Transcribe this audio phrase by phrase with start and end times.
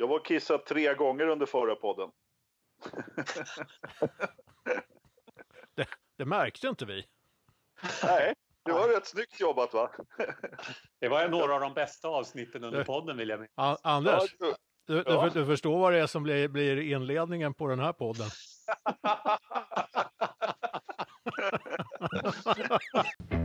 [0.00, 2.10] Jag var kissat tre gånger under förra podden.
[5.74, 7.06] det, det märkte inte vi.
[8.04, 8.34] Nej,
[8.64, 9.90] det var rätt snyggt jobbat va?
[11.00, 13.80] Det var några av de bästa avsnitten under podden vill jag minnas.
[13.82, 14.54] Anders, ja,
[14.86, 15.30] du, ja.
[15.34, 18.28] du, du, förstår vad det är som blir, blir inledningen på den här podden.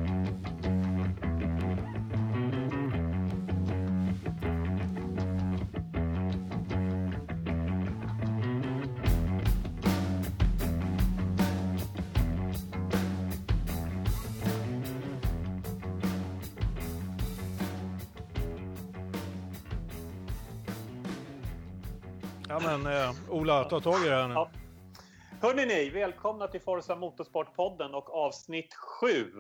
[22.77, 24.33] men eh, Ola, ta tag i det här nu.
[24.33, 24.51] Ja.
[25.41, 29.31] Hörrni ni, välkomna till Forza Motorsport-podden och avsnitt 7.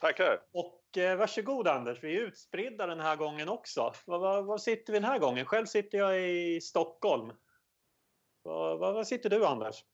[0.00, 0.40] Tackar.
[0.52, 3.92] Och eh, varsågod Anders, vi är utspridda den här gången också.
[4.06, 5.46] Var, var, var, sitter vi den här gången?
[5.46, 7.32] Själv sitter jag i Stockholm.
[8.42, 9.84] Var, var, var sitter du Anders?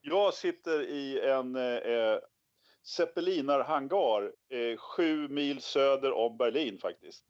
[0.00, 2.18] Jag sitter i en eh,
[2.96, 7.24] Zeppelinarhangar eh, sju mil söder om Berlin faktiskt.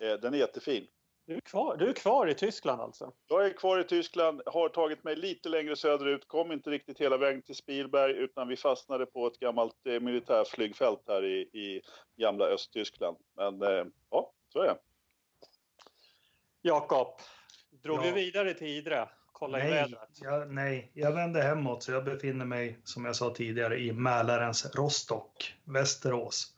[0.00, 0.86] Eh, den är jättefin.
[1.28, 3.12] Du är, kvar, du är kvar i Tyskland alltså?
[3.26, 7.16] Jag är kvar i Tyskland, har tagit mig lite längre söderut, kom inte riktigt hela
[7.16, 11.82] vägen till Spielberg utan vi fastnade på ett gammalt eh, militärflygfält här i, i
[12.16, 13.16] gamla Östtyskland.
[13.36, 14.78] Men eh, ja, så är det.
[16.62, 17.08] Jakob,
[17.82, 18.02] drog ja.
[18.02, 19.08] vi vidare till Idre?
[19.32, 20.08] Kolla nej, i vädret?
[20.20, 24.74] Jag, nej, jag vände hemåt så jag befinner mig som jag sa tidigare i Mälarens
[24.74, 26.54] Rostock, Västerås.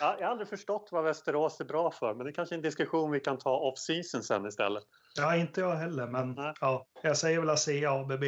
[0.00, 2.56] Ja, jag har aldrig förstått vad Västerås är bra för, men det är kanske är
[2.56, 4.84] en diskussion vi kan ta off season sen istället.
[5.16, 8.24] Ja, inte jag heller, men ja, jag säger väl ASEA ABB.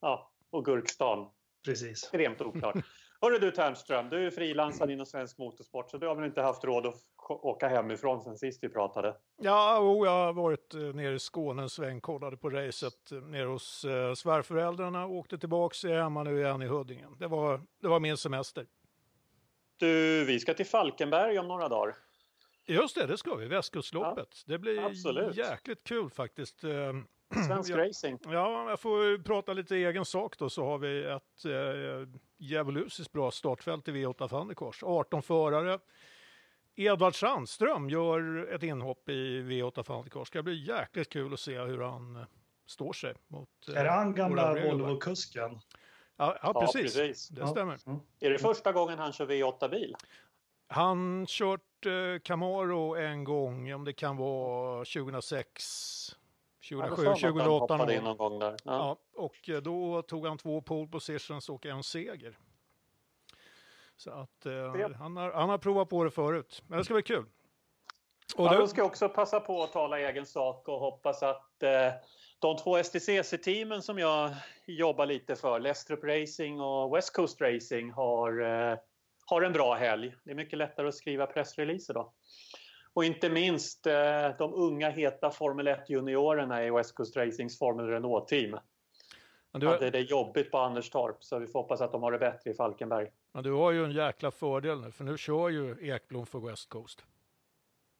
[0.00, 1.30] Ja, och Gurkstan.
[1.64, 2.02] Precis.
[2.02, 2.76] Extremt oklart.
[3.20, 6.64] Hörru du Ternström, du är frilansad inom svensk motorsport så du har väl inte haft
[6.64, 6.94] råd att
[7.28, 9.16] åka hemifrån sen sist vi pratade?
[9.36, 13.18] Ja, oh, jag har varit eh, nere i Skåne en sväng, kollade på racet eh,
[13.18, 17.06] nere hos eh, svärföräldrarna, åkte tillbaks, är hemma nu igen i Huddinge.
[17.18, 18.66] Det var, det var min semester.
[19.76, 21.94] Du, vi ska till Falkenberg om några dagar.
[22.66, 23.46] Just det, det ska vi.
[23.46, 24.28] Västkustloppet.
[24.46, 25.36] Ja, det blir absolut.
[25.36, 26.64] jäkligt kul faktiskt.
[26.64, 27.06] Ehm,
[27.46, 28.18] Svensk ja, racing.
[28.24, 32.08] Ja, jag får prata lite egen sak då så har vi ett eh,
[32.38, 34.82] djävulusiskt bra startfält i V8 Thundercars.
[34.82, 35.78] 18 förare.
[36.76, 40.30] Edvard Sandström gör ett inhopp i V8 Thundercars.
[40.30, 42.22] Det ska bli jäkligt kul att se hur han eh,
[42.66, 43.14] står sig.
[43.28, 45.60] Mot, eh, är det han gamla Volvo-kusken?
[46.16, 46.96] Ja, ja, precis.
[46.96, 47.28] ja precis.
[47.28, 47.78] Det stämmer.
[48.20, 49.96] Är det första gången han kör V8-bil?
[50.68, 56.16] Han kört eh, Camaro en gång, om det kan vara 2006,
[56.68, 57.76] 2007, 2008.
[57.76, 58.50] Han någon gång där.
[58.50, 58.56] Ja.
[58.64, 58.96] ja.
[59.14, 62.38] och eh, då tog han två pole positions och en seger.
[63.96, 67.02] Så att eh, han, har, han har provat på det förut, men det ska bli
[67.02, 67.26] kul.
[68.36, 71.62] Och ja, då ska jag också passa på att tala egen sak och hoppas att
[71.62, 71.92] eh,
[72.38, 74.30] de två STCC-teamen som jag
[74.66, 78.78] jobbar lite för, Lestrup Racing och West Coast Racing, har, eh,
[79.26, 80.14] har en bra helg.
[80.24, 82.12] Det är mycket lättare att skriva pressreleaser då.
[82.94, 88.58] Och inte minst eh, de unga heta Formel 1-juniorerna i West Coast Racings Formel Renault-team.
[89.52, 89.66] Du...
[89.66, 92.54] hade det jobbigt på Anderstorp så vi får hoppas att de har det bättre i
[92.54, 93.10] Falkenberg.
[93.32, 96.68] Men du har ju en jäkla fördel nu för nu kör ju Ekblom för West
[96.68, 97.04] Coast.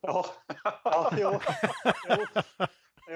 [0.00, 0.26] Ja,
[0.84, 1.40] ja jo.
[2.08, 2.16] jo.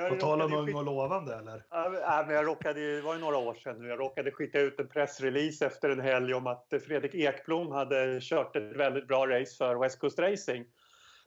[0.08, 1.64] På tal om ung och lovande eller?
[1.70, 4.80] Ja, men jag råkade, det var ju några år sedan nu, jag råkade skicka ut
[4.80, 9.56] en pressrelease efter en helg om att Fredrik Ekblom hade kört ett väldigt bra race
[9.56, 10.66] för West Coast Racing.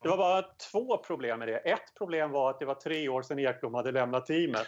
[0.01, 1.57] Det var bara två problem med det.
[1.57, 4.67] Ett problem var att det var tre år sedan Ekblom hade lämnat teamet.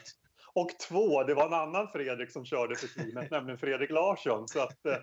[0.54, 4.48] Och två, det var en annan Fredrik som körde för teamet, nämligen Fredrik Larsson.
[4.48, 4.98] Så att, eh,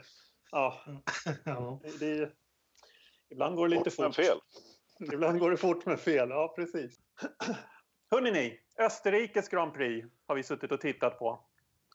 [0.51, 0.81] ja,
[2.01, 2.31] det,
[3.31, 4.15] ibland går det lite fort.
[4.15, 4.39] fel.
[5.13, 6.99] Ibland går det fort med fel, ja precis.
[8.11, 11.41] Hörrni ni, Österrikes Grand Prix har vi suttit och tittat på.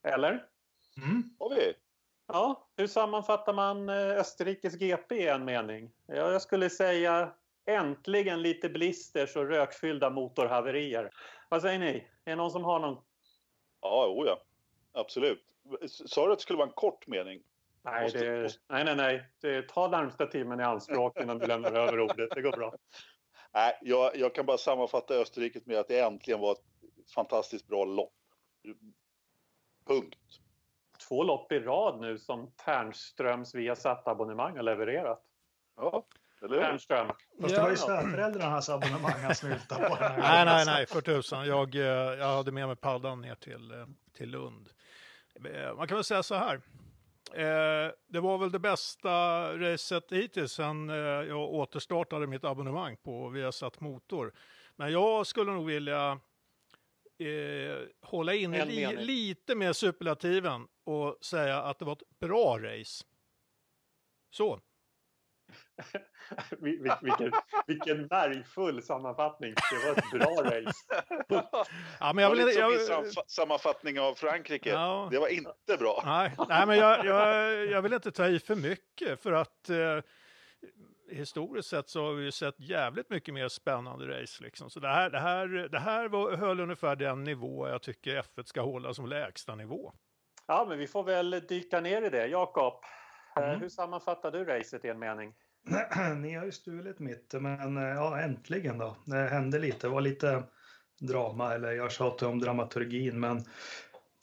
[0.03, 0.45] Eller?
[0.97, 1.35] Mm.
[1.39, 1.73] Har vi?
[2.27, 5.91] Ja, hur sammanfattar man eh, Österrikes GP i en mening?
[6.05, 7.31] Jag skulle säga
[7.65, 11.11] äntligen lite blisters och rökfyllda motorhaverier.
[11.49, 12.07] Vad säger ni?
[12.25, 12.97] Är det någon som har någon?
[13.81, 14.41] Ja, oh ja.
[14.91, 15.43] Absolut.
[15.89, 17.41] Sa du att det skulle vara en kort mening?
[17.83, 18.59] Nej, måste, det, måste...
[18.67, 18.95] nej, nej.
[18.95, 19.29] nej.
[19.41, 22.29] Det, ta närmsta timmen i anspråk innan du lämnar över ordet.
[22.35, 22.73] Det går bra.
[23.55, 27.85] Nej, jag, jag, kan bara sammanfatta Österrike med att det äntligen var ett fantastiskt bra
[27.85, 28.13] lopp.
[29.87, 30.19] Punkt.
[31.07, 35.23] Två lopp i rad nu som Ternströms Viasat-abonnemang har levererat.
[35.75, 36.05] Ja,
[36.41, 36.63] eller hur?
[36.63, 37.07] Ternström.
[37.41, 39.97] Fast det var ju svärföräldrarnas abonnemang han snyltade på.
[39.99, 41.47] nej, nej, nej, för tusan.
[41.47, 43.87] Jag, eh, jag hade med mig paddan ner till, eh,
[44.17, 44.69] till Lund.
[45.35, 46.61] Eh, man kan väl säga så här.
[47.33, 49.09] Eh, det var väl det bästa
[49.57, 54.33] racet hittills sen eh, jag återstartade mitt abonnemang på Viasat Motor.
[54.75, 56.19] Men jag skulle nog vilja
[57.17, 63.05] eh, hålla inne li, lite med superlativen och säga att det var ett bra race.
[64.31, 64.59] Så.
[67.01, 67.31] vilken,
[67.67, 69.53] vilken märgfull sammanfattning.
[69.53, 70.85] Det var ett bra race.
[71.99, 74.69] ja, men jag vill, jag, sammanfattning av Frankrike.
[74.69, 76.01] Ja, det var inte bra.
[76.05, 79.99] Nej, nej men jag, jag, jag vill inte ta i för mycket för att eh,
[81.11, 84.43] historiskt sett så har vi ju sett jävligt mycket mer spännande race.
[84.43, 84.69] Liksom.
[84.69, 88.43] Så det här, det här, det här var, höll ungefär den nivå jag tycker F1
[88.45, 89.93] ska hålla som lägsta nivå.
[90.47, 92.27] Ja, men vi får väl dyka ner i det.
[92.27, 92.73] Jakob,
[93.43, 93.59] mm.
[93.59, 95.33] hur sammanfattar du racet i en mening?
[96.17, 98.95] Ni har ju stulit mitt, men eh, ja, äntligen då.
[99.05, 100.43] Det hände lite, det var lite
[100.99, 103.43] drama, eller jag tjatar om dramaturgin, men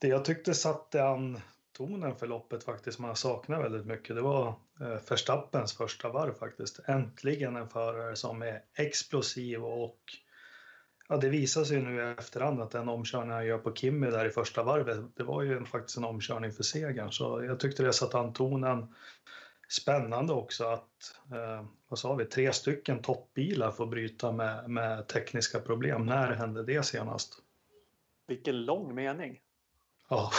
[0.01, 1.41] det jag tyckte satte an
[1.73, 4.49] tonen för loppet faktiskt, man saknar väldigt mycket, det var
[4.81, 6.81] eh, Verstappens första varv faktiskt.
[6.89, 9.99] Äntligen en förare som är explosiv och
[11.13, 14.25] ja, det visar sig nu i efterhand att den omkörning han gör på Kimmy där
[14.25, 17.93] i första varvet, det var ju faktiskt en omkörning för segern, så jag tyckte det
[17.93, 18.95] satte an tonen
[19.69, 25.61] spännande också att, eh, vad sa vi, tre stycken toppbilar får bryta med, med tekniska
[25.61, 26.07] problem.
[26.07, 27.35] När hände det senast?
[28.27, 29.41] Vilken lång mening.
[30.09, 30.31] Ja,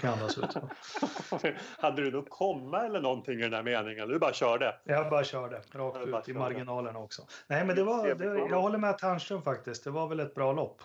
[0.00, 0.54] kan andas ut.
[1.78, 4.08] Hade du något komma eller någonting i den här meningen?
[4.08, 4.80] Du bara körde?
[4.84, 6.30] Jag bara körde, rakt ut körde.
[6.30, 7.22] i marginalerna också.
[7.46, 9.84] Nej, men det var, det, jag håller med Ternström faktiskt.
[9.84, 10.82] Det var väl ett bra lopp.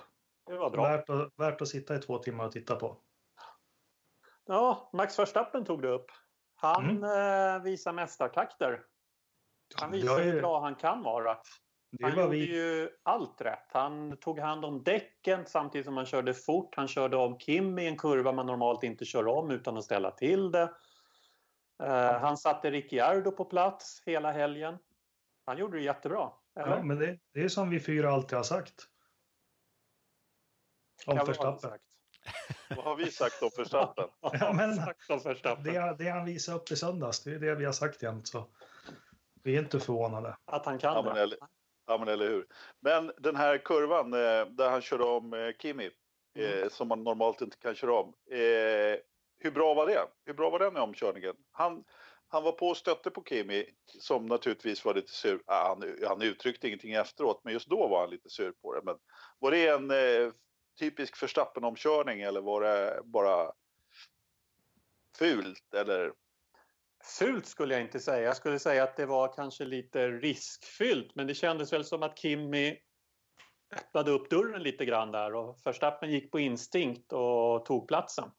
[0.48, 0.84] Det var bra.
[0.84, 2.98] Värt att, värt att sitta i två timmar och titta på.
[4.46, 6.12] Ja, Max Verstappen tog du upp.
[6.56, 7.56] Han mm.
[7.56, 8.82] eh, visar mästartakter.
[9.76, 11.38] Han visar hur bra han kan vara.
[12.02, 12.56] Han gjorde vi...
[12.56, 13.68] ju allt rätt.
[13.72, 16.76] Han tog hand om däcken samtidigt som han körde fort.
[16.76, 20.12] Han körde om Kim i en kurva man normalt inte kör om utan att ställa
[20.12, 20.74] till det.
[21.84, 21.88] Uh,
[22.20, 24.78] han satte Ricciardo på plats hela helgen.
[25.46, 26.32] Han gjorde det jättebra.
[26.56, 26.78] Eller?
[26.78, 28.88] Ja, men det, det är som vi fyra alltid har sagt.
[31.06, 31.72] Om Verstappen.
[32.76, 34.08] Vad har vi sagt om Verstappen?
[34.22, 34.76] ja, men,
[35.64, 38.28] det, det han visade upp i söndags, det är det vi har sagt jämt.
[38.28, 38.48] Så
[39.44, 40.38] vi är inte förvånade.
[40.46, 41.38] Att han kan ja, men, eller,
[41.88, 42.48] ja, men eller hur.
[42.80, 45.90] Men den här kurvan eh, där han körde om eh, Kimi,
[46.36, 46.70] eh, mm.
[46.70, 48.14] som man normalt inte kan köra om.
[49.40, 50.08] hur bra var det?
[50.26, 51.36] Hur bra var den omkörningen?
[51.52, 51.84] Han,
[52.28, 53.66] han var på och stötte på Kimi,
[54.00, 55.44] som naturligtvis var lite sur.
[55.46, 58.82] Ah, han, han uttryckte ingenting efteråt, men just då var han lite sur på det.
[58.84, 58.98] Men
[59.40, 59.92] var det en
[60.80, 63.52] typisk Verstappen-omkörning eller var det bara
[65.18, 65.74] fult?
[65.74, 66.14] Eller?
[67.04, 68.22] Fult skulle jag inte säga.
[68.22, 71.16] Jag skulle säga att det var kanske lite riskfyllt.
[71.16, 72.78] Men det kändes väl som att Kimmy
[73.76, 78.32] öppnade upp dörren lite grann där och Verstappen gick på instinkt och tog platsen.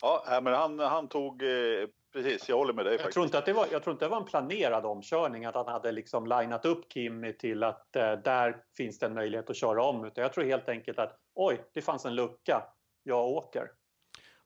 [0.00, 2.92] Ja, men han, han tog eh, precis, jag håller med dig.
[2.92, 3.14] Jag faktiskt.
[3.14, 5.68] tror, inte att det var, jag tror inte det var en planerad omkörning, att han
[5.68, 9.84] hade liksom linat upp Kimmy till att eh, där finns det en möjlighet att köra
[9.84, 10.04] om.
[10.04, 12.62] Utan jag tror helt enkelt att oj, det fanns en lucka,
[13.02, 13.68] jag åker.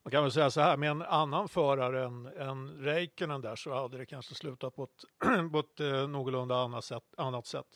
[0.02, 3.74] Man kan väl säga så här, med en annan förare än, än Räikkönen där så
[3.74, 5.04] hade det kanske slutat på ett,
[5.52, 7.04] på ett eh, någorlunda annat sätt.
[7.16, 7.66] Annat sätt.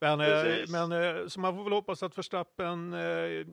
[0.00, 3.46] Men, eh, men eh, så man får väl hoppas att Verstappen eh,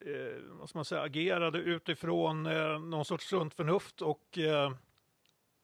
[0.00, 4.72] eh, vad ska man säga, agerade utifrån eh, någon sorts sunt förnuft och eh,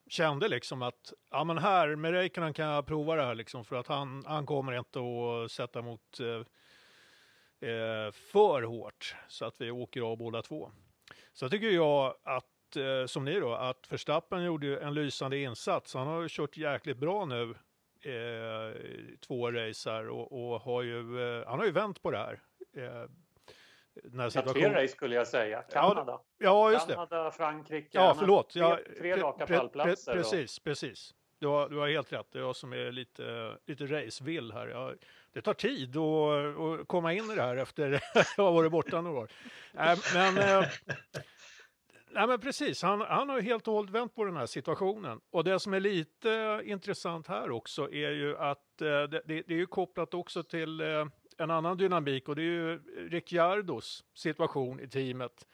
[0.09, 3.75] kände liksom att ja, men här med Räikkönen kan jag prova det här liksom för
[3.75, 9.71] att han, han kommer inte att sätta emot eh, eh, för hårt så att vi
[9.71, 10.71] åker av båda två.
[11.35, 15.93] Så tycker jag att, eh, som ni då, att Verstappen gjorde en lysande insats.
[15.93, 17.55] Han har kört jäkligt bra nu
[18.11, 18.75] eh,
[19.27, 22.39] två race här och, och har ju, eh, han har ju vänt på det här.
[22.77, 23.09] Eh,
[24.03, 25.61] den ja, tre race skulle jag säga.
[25.61, 26.21] Kanada.
[26.37, 27.31] Ja, just Kanada, det.
[27.31, 27.89] Frankrike.
[27.91, 28.49] Ja, förlåt.
[28.49, 30.13] Tre, ja, tre raka pre, pallplatser.
[30.13, 30.63] Pre, precis, och...
[30.63, 31.15] precis.
[31.39, 32.27] Du har, du har helt rätt.
[32.31, 34.67] Det är jag som är lite, lite racevill här.
[34.67, 34.95] Jag,
[35.35, 39.01] det tar tid att, att komma in i det här efter att ha varit borta
[39.01, 39.29] några år.
[39.73, 40.67] Äh, men, äh,
[42.11, 45.21] nej, men precis, han, han har helt och hållet vänt på den här situationen.
[45.31, 49.57] Och det som är lite intressant här också är ju att äh, det, det, är
[49.57, 51.05] ju kopplat också till äh,
[51.37, 55.47] en annan dynamik och det är ju Ricciardos situation i teamet.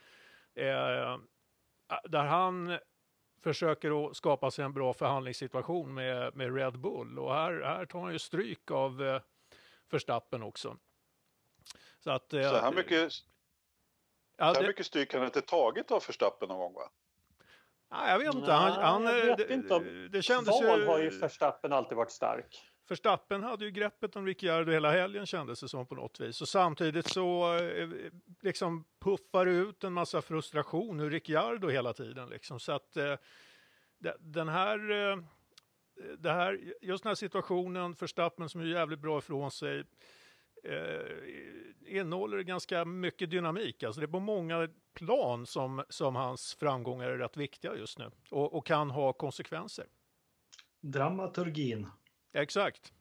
[0.55, 1.17] Äh,
[2.03, 2.77] där han
[3.43, 8.01] försöker att skapa sig en bra förhandlingssituation med, med Red Bull och här, här tar
[8.01, 9.21] han ju stryk av eh,
[9.93, 10.77] Verstappen också.
[11.99, 13.13] Så, att, eh, så här mycket,
[14.37, 16.89] ja, så här mycket stryk har inte tagit av Verstappen någon gång va?
[17.91, 18.51] Nej, jag vet inte.
[18.51, 20.85] Han, han, jag vet det, inte om det kändes ju...
[20.85, 22.71] har ju Verstappen alltid varit stark.
[22.87, 26.41] Förstappen hade ju greppet om Ricciardo hela helgen kändes det som på något vis.
[26.41, 27.89] Och samtidigt så eh,
[28.41, 32.29] liksom puffar det ut en massa frustration ur Ricciardo hela tiden.
[32.29, 32.59] Liksom.
[32.59, 33.15] Så att, eh,
[34.19, 35.17] den här, eh,
[36.19, 39.83] det här, just den här situationen för Stappen som är jävligt bra ifrån sig
[40.63, 43.83] eh, innehåller ganska mycket dynamik.
[43.83, 48.11] Alltså det är på många plan som, som hans framgångar är rätt viktiga just nu
[48.31, 49.85] och, och kan ha konsekvenser.
[50.81, 51.87] Dramaturgin.
[52.33, 52.93] Exakt.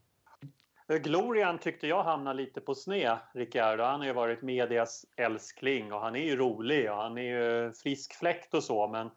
[0.99, 3.83] Glorian tyckte jag hamnade lite på sned, Ricciardo.
[3.83, 7.73] Han har ju varit medias älskling och han är ju rolig och han är ju
[7.73, 9.11] frisk fläkt och så men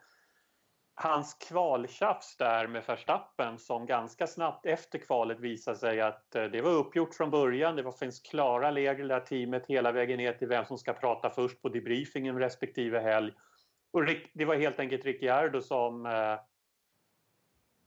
[0.96, 6.62] hans kvaltjafs där med Verstappen som ganska snabbt efter kvalet visade sig att eh, det
[6.62, 7.76] var uppgjort från början.
[7.76, 11.62] Det finns klara regler där teamet hela vägen ner till vem som ska prata först
[11.62, 13.34] på debriefingen respektive helg.
[13.92, 16.40] Och det var helt enkelt Ricciardo som eh,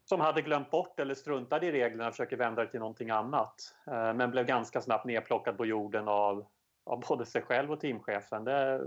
[0.09, 3.55] som hade glömt bort eller struntade i reglerna och försökte vända det till någonting annat.
[3.87, 6.47] Eh, men blev ganska snabbt nedplockad på jorden av,
[6.85, 8.45] av både sig själv och teamchefen.
[8.45, 8.81] Det,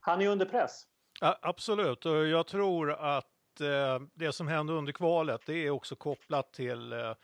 [0.00, 0.86] han är under press.
[1.20, 5.96] Ja, absolut, och jag tror att eh, det som hände under kvalet det är också
[5.96, 7.14] kopplat till eh,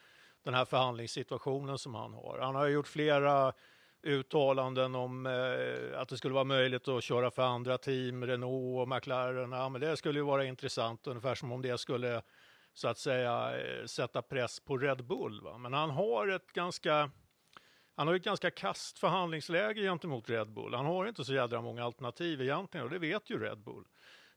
[0.44, 2.38] den här förhandlingssituationen som han har.
[2.38, 3.52] Han har gjort flera
[4.02, 8.88] uttalanden om eh, att det skulle vara möjligt att köra för andra team, Renault och
[8.88, 9.52] McLaren.
[9.52, 12.22] Ja, men det skulle ju vara intressant, ungefär som om det skulle
[12.74, 15.40] så att säga eh, sätta press på Red Bull.
[15.42, 15.58] Va?
[15.58, 17.10] Men han har ett ganska
[17.94, 20.74] han har ett ganska kast förhandlingsläge gentemot Red Bull.
[20.74, 23.84] Han har inte så jädra många alternativ egentligen och det vet ju Red Bull.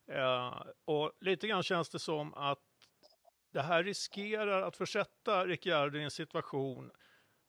[0.07, 2.59] Eh, och lite grann känns det som att
[3.51, 6.91] det här riskerar att försätta Ricciardo i en situation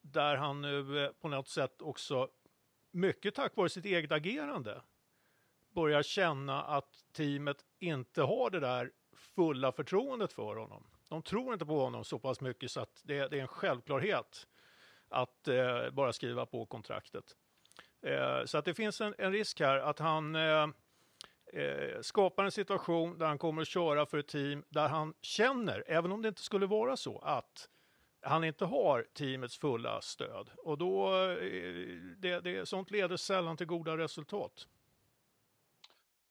[0.01, 2.29] där han nu eh, på något sätt också,
[2.91, 4.81] mycket tack vare sitt eget agerande,
[5.75, 10.87] börjar känna att teamet inte har det där fulla förtroendet för honom.
[11.09, 14.47] De tror inte på honom så pass mycket så att det, det är en självklarhet
[15.09, 17.35] att eh, bara skriva på kontraktet.
[18.01, 20.67] Eh, så att det finns en, en risk här att han eh,
[21.53, 25.83] eh, skapar en situation där han kommer att köra för ett team där han känner,
[25.87, 27.69] även om det inte skulle vara så, att
[28.21, 30.49] han inte har teamets fulla stöd.
[30.57, 31.37] Och då, eh,
[32.17, 34.67] det, det, sånt leder sällan till goda resultat.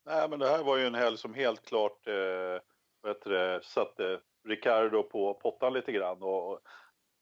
[0.04, 2.60] Nej, men det här var ju en helg som helt klart eh,
[3.02, 6.22] bättre, satte Ricardo på pottan lite grann.
[6.22, 6.60] Och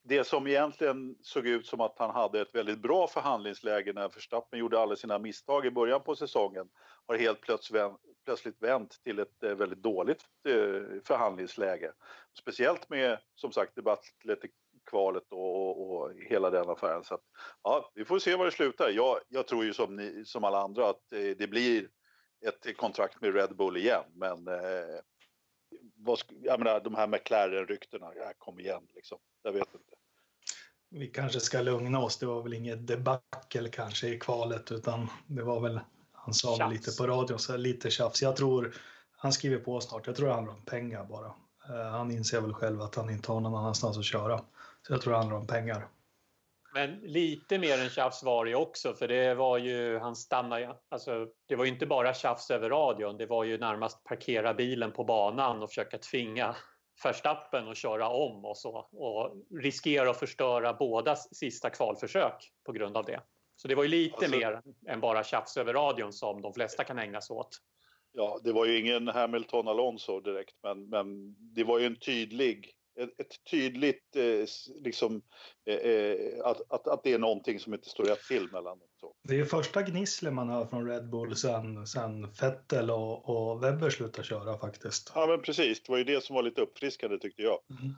[0.04, 4.58] det som egentligen såg ut som att han hade ett väldigt bra förhandlingsläge när Verstappen
[4.58, 6.68] gjorde alla sina misstag i början på säsongen
[7.06, 11.92] har helt plötsligt vänt till ett eh, väldigt dåligt eh, förhandlingsläge.
[12.38, 14.38] Speciellt med, som sagt, debattlet
[14.90, 17.04] kvalet och, och, och, hela den affären.
[17.04, 17.23] Så att,
[17.62, 18.90] ja, vi får se var det slutar.
[18.90, 21.88] Jag, jag tror ju som, ni, som alla andra att eh, det blir
[22.46, 25.00] ett kontrakt med Red Bull igen, men eh,
[25.96, 29.18] vad, jag menar, de här McLaren-ryktena, ja, kom igen liksom.
[29.42, 29.94] Jag vet inte.
[30.97, 32.19] Vi kanske ska lugna oss.
[32.19, 35.81] Det var väl inget debacle kanske i kvalet utan det var väl,
[36.13, 38.23] han sa väl lite på radion, så lite tjafs.
[38.23, 38.75] Jag tror
[39.17, 40.07] han skriver på snart.
[40.07, 41.27] Jag tror det handlar om pengar bara.
[41.71, 44.39] Uh, han inser väl själv att han inte har någon annanstans att köra.
[44.83, 45.89] Så jag tror det handlar om pengar.
[46.75, 51.27] Men lite mer än tjafs var det också för det var ju, han stannade alltså
[51.49, 55.05] det var ju inte bara tjafs över radion, det var ju närmast parkera bilen på
[55.05, 56.57] banan och försöka tvinga
[57.05, 62.97] Verstappen att köra om och så och riskera att förstöra båda sista kvalförsök på grund
[62.97, 63.21] av det.
[63.57, 66.85] Så det var ju lite alltså, mer än bara tjafs över radion som de flesta
[66.85, 67.49] kan ägna sig åt.
[68.13, 72.75] Ja, det var ju ingen Hamilton Alonso direkt, men, men det var ju en tydlig
[72.97, 74.47] ett, tydligt eh,
[74.85, 75.23] liksom,
[75.65, 78.89] eh, eh, att, att, att det är någonting som inte står rätt till mellan dem.
[79.04, 79.14] Så.
[79.23, 83.90] Det är första gnisslet man hör från Red Bull sen, sen Vettel och, och Webber
[83.90, 85.12] slutade köra faktiskt.
[85.14, 87.58] Ja men precis, det var ju det som var lite uppfriskande tyckte jag.
[87.70, 87.94] Mm.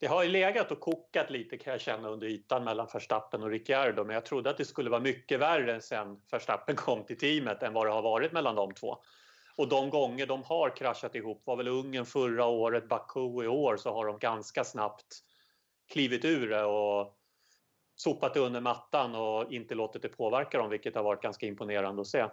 [0.00, 3.50] Det har ju legat och kokat lite kan jag känna under ytan mellan Verstappen och
[3.50, 7.62] Ricciardo men jag trodde att det skulle vara mycket värre sen Verstappen kom till teamet
[7.62, 8.96] än vad det har varit mellan de två.
[9.56, 13.76] Och de gånger de har kraschat ihop var väl Ungern förra året, Baku i år
[13.76, 15.22] så har de ganska snabbt
[15.92, 17.17] klivit ur det och
[18.00, 22.00] sopat det under mattan och inte låtit det påverka dem vilket har varit ganska imponerande
[22.00, 22.26] att se.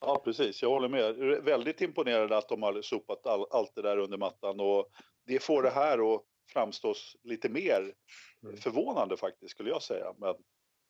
[0.00, 1.16] Ja precis, jag håller med.
[1.44, 4.88] Väldigt imponerande att de har sopat all, allt det där under mattan och
[5.26, 6.22] det får det här att
[6.52, 7.94] framstå lite mer
[8.42, 8.56] mm.
[8.56, 10.14] förvånande faktiskt skulle jag säga.
[10.18, 10.34] Men,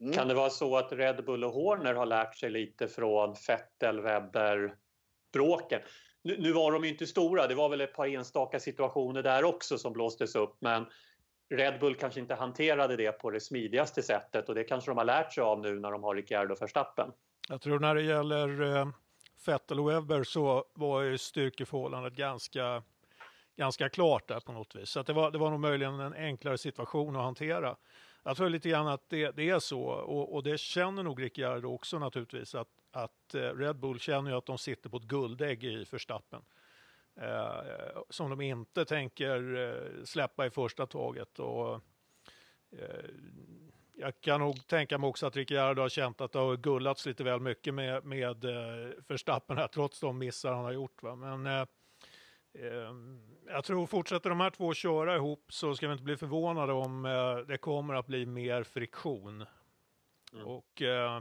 [0.01, 0.13] mm.
[0.13, 4.01] Kan det vara så att Red Bull och Horner har lärt sig lite från Vettel,
[4.01, 4.77] Webber,
[5.33, 5.81] bråken.
[6.23, 9.45] Nu, nu, var de ju inte stora, det var väl ett par enstaka situationer där
[9.45, 10.87] också som blåstes upp men
[11.51, 15.05] Red Bull kanske inte hanterade det på det smidigaste sättet och det kanske de har
[15.05, 17.13] lärt sig av nu när de har Ricciardo och Verstappen.
[17.49, 18.89] Jag tror när det gäller eh,
[19.47, 22.83] Vettel och Webber så var ju styrkeförhållandet ganska,
[23.57, 24.91] ganska klart där på något vis.
[24.91, 27.77] Så det, var, det var nog möjligen en enklare situation att hantera.
[28.23, 31.75] Jag tror lite grann att det, det är så och, och, det känner nog Ricciardo
[31.75, 35.65] också naturligtvis att att eh, Red Bull känner ju att de sitter på ett guldägg
[35.65, 36.43] i Verstappen
[37.21, 41.39] eh, som de inte tänker eh, släppa i första taget.
[41.39, 41.75] Och,
[42.71, 43.11] eh,
[43.95, 47.25] jag kan nog tänka mig också att Ricciardo har känt att det har gullats lite
[47.25, 48.45] väl mycket med, med
[49.09, 51.03] Verstappen här, trots de missar han har gjort.
[51.03, 51.17] Va?
[51.17, 51.47] Men
[52.53, 52.95] eh,
[53.47, 57.07] jag tror fortsätter de här två köra ihop så ska vi inte bli förvånade om
[57.07, 59.47] eh, det kommer att bli mer friktion.
[60.33, 60.47] Mm.
[60.47, 61.21] Och eh,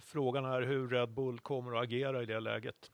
[0.00, 2.90] frågan är hur Red Bull kommer att agera i det läget.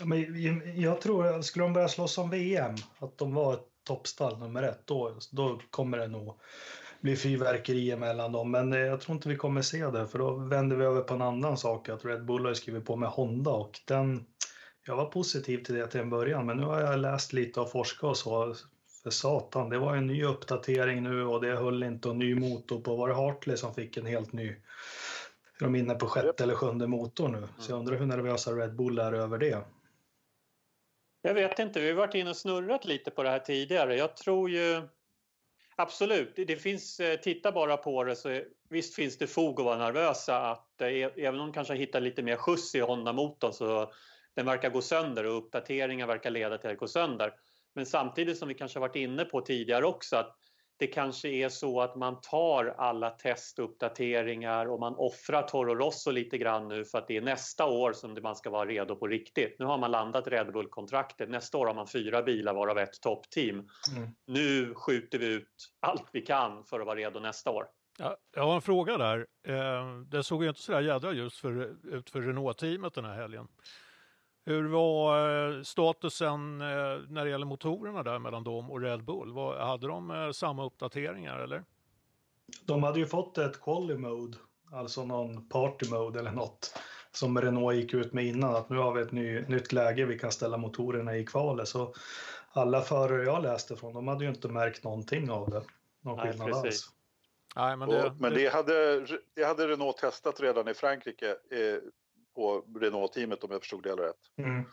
[0.00, 4.38] Ja, men jag tror, skulle de börja slåss om VM, att de var ett toppstall
[4.38, 6.34] nummer ett, då, då kommer det nog
[7.00, 8.50] bli fyrverkerier mellan dem.
[8.50, 11.14] Men eh, jag tror inte vi kommer se det, för då vänder vi över på
[11.14, 11.88] en annan sak.
[11.88, 14.26] Att Red Bull har skrivit på med Honda och den...
[14.86, 17.70] Jag var positiv till det till en början, men nu har jag läst lite och
[17.70, 18.54] forskat och så.
[19.02, 22.80] För satan, det var en ny uppdatering nu och det höll inte och ny motor
[22.80, 22.96] på.
[22.96, 24.48] Var det Hartley som fick en helt ny?
[25.60, 27.48] Är de inne på sjätte eller sjunde motor nu?
[27.58, 29.64] Så jag undrar hur nervösa Red Bull är över det.
[31.22, 33.96] Jag vet inte, vi har varit inne och snurrat lite på det här tidigare.
[33.96, 34.82] Jag tror ju
[35.82, 39.78] Absolut, det finns, eh, titta bara på det så visst finns det fog att vara
[39.78, 43.92] nervösa att eh, e-, även om de kanske hittar lite mer skjuts i Honda-motorn så
[44.36, 47.32] den verkar gå sönder och uppdateringar verkar leda till att gå sönder.
[47.74, 50.36] Men samtidigt som vi kanske varit inne på tidigare också att
[50.80, 56.38] det kanske är så att man tar alla testuppdateringar och man offrar Toro Rosso lite
[56.38, 59.56] grann nu för att det är nästa år som man ska vara redo på riktigt.
[59.58, 61.30] Nu har man landat Red Bull-kontraktet.
[61.30, 63.56] Nästa år har man fyra bilar varav ett toppteam.
[63.56, 64.08] Mm.
[64.26, 67.64] Nu skjuter vi ut allt vi kan för att vara redo nästa år.
[67.98, 69.26] Ja, jag har en fråga där.
[69.48, 73.14] Eh, det såg ju inte så där jädra ljust för, ut för Renault-teamet den här
[73.14, 73.48] helgen.
[74.50, 76.66] Hur var eh, statusen eh,
[77.08, 79.56] när det gäller motorerna där mellan dem och Red Bull?
[79.58, 81.64] hade de eh, samma uppdateringar eller?
[82.64, 84.36] De hade ju fått ett quali mode,
[84.72, 86.78] alltså någon party mode eller något
[87.12, 90.18] som Renault gick ut med innan att nu har vi ett ny, nytt läge vi
[90.18, 91.68] kan ställa motorerna i kvalet.
[91.68, 91.94] Så
[92.52, 95.62] alla förare jag läste från, de hade ju inte märkt någonting av det.
[96.00, 96.90] Någon Nej, skillnad alls.
[97.56, 101.28] Nej, men det, och, men det, hade, det hade Renault testat redan i Frankrike.
[101.30, 101.78] Eh,
[102.34, 104.16] på Renault-teamet om jag förstod det rätt.
[104.38, 104.64] Mm.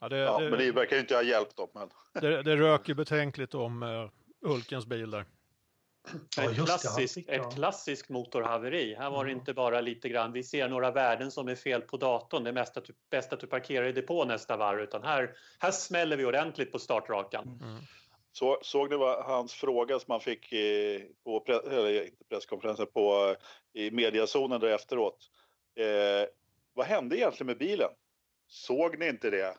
[0.00, 1.68] Ja, det, ja, det, men det verkar ju inte ha hjälpt dem.
[1.74, 1.90] Men...
[2.12, 5.24] Det, det rök ju betänkligt om uh, Ulkens bil där.
[6.36, 8.94] Ja, ett, klassiskt, ett klassiskt motorhaveri.
[8.94, 9.40] Här var det mm.
[9.40, 12.44] inte bara lite grann, vi ser några värden som är fel på datorn.
[12.44, 14.80] Det är mest att du, bäst att du parkerar i depå nästa varv.
[14.80, 17.60] Utan här, här smäller vi ordentligt på startrakan.
[17.62, 17.82] Mm.
[18.32, 22.86] Så, såg ni vad hans fråga som han fick i, på pre, eller, inte presskonferensen
[22.86, 23.36] på,
[23.72, 25.30] i mediazonen där efteråt?
[25.76, 26.28] Eh,
[26.74, 27.90] vad hände egentligen med bilen?
[28.48, 29.54] Såg ni inte det?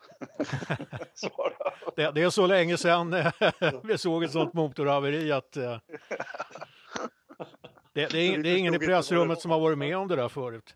[1.96, 3.32] det, det, är så länge sedan eh,
[3.84, 5.80] vi såg ett sånt motorhaveri att eh,
[7.94, 10.30] det, det, är, det är ingen i pressrummet som har varit med om det där
[10.30, 10.76] förut.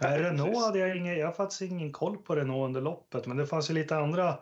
[0.00, 3.36] Nej, Renault hade jag ingen, jag har faktiskt ingen koll på Renault under loppet, men
[3.36, 4.38] det fanns ju lite andra.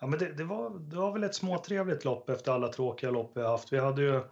[0.00, 3.32] Ja, men det, det var, det var väl ett småtrevligt lopp efter alla tråkiga lopp
[3.34, 3.72] vi har haft.
[3.72, 4.22] Vi hade ju,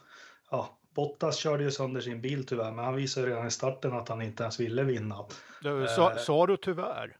[0.51, 4.09] ja, Bottas körde ju sönder sin bil tyvärr, men han visade redan i starten att
[4.09, 5.25] han inte ens ville vinna.
[5.63, 7.17] Du, sa, eh, sa du tyvärr?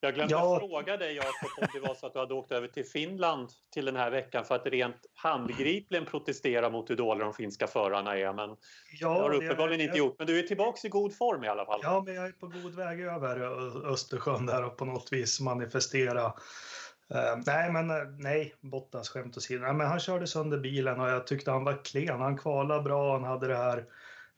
[0.00, 0.58] Jag glömde ja.
[0.58, 3.84] fråga dig Jakob om det var så att du hade åkt över till Finland till
[3.84, 8.32] den här veckan för att rent handgripligen protestera mot hur dåliga de finska förarna är.
[8.32, 8.56] Men
[9.00, 10.14] ja, det har du uppenbarligen inte gjort.
[10.18, 11.80] Men du är tillbaka i god form i alla fall.
[11.82, 13.40] Ja, men jag är på god väg över
[13.92, 16.32] Östersjön där och på något vis manifestera
[17.14, 19.62] Uh, nej, men uh, nej, Bottas skämt åsido.
[19.62, 22.20] Nej, men han körde sönder bilen och jag tyckte han var klen.
[22.20, 23.84] Han kvalade bra, han hade det här,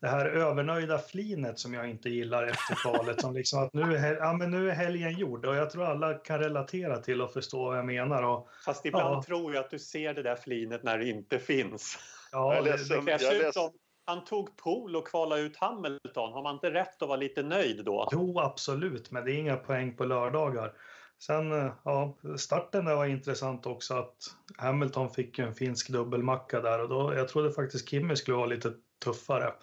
[0.01, 3.21] det här övernöjda flinet som jag inte gillar efter kvalet.
[3.21, 6.15] som liksom att nu är, ja, men nu är helgen gjord och jag tror alla
[6.15, 8.23] kan relatera till och förstå vad jag menar.
[8.23, 9.23] Och, Fast ibland ja.
[9.23, 11.99] tror jag att du ser det där flinet när det inte finns.
[12.33, 13.71] Ja, jag det, det som
[14.09, 16.33] han tog pool och kvalade ut Hamilton.
[16.33, 18.09] Har man inte rätt att vara lite nöjd då?
[18.13, 20.73] Jo, absolut, men det är inga poäng på lördagar.
[21.19, 24.17] Sen, eh, ja, starten var intressant också att
[24.57, 28.73] Hamilton fick en finsk dubbelmacka där och då, jag trodde faktiskt Kimmy skulle vara lite
[29.05, 29.55] tuffare.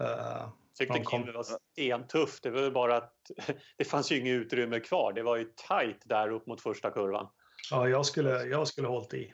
[0.00, 1.20] Uh, tyckte kom...
[1.20, 2.40] Kimmy var stentuff.
[2.40, 3.30] Det var bara att
[3.76, 5.12] det fanns ju inget utrymme kvar.
[5.12, 7.28] Det var ju tight där upp mot första kurvan.
[7.70, 9.32] Ja, jag skulle, jag skulle hållit i.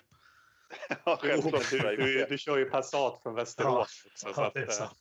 [1.05, 1.37] ja, du,
[1.97, 4.03] du, du, kör ju Passat från Västerås.
[4.25, 4.99] Ja, också, ja, sant.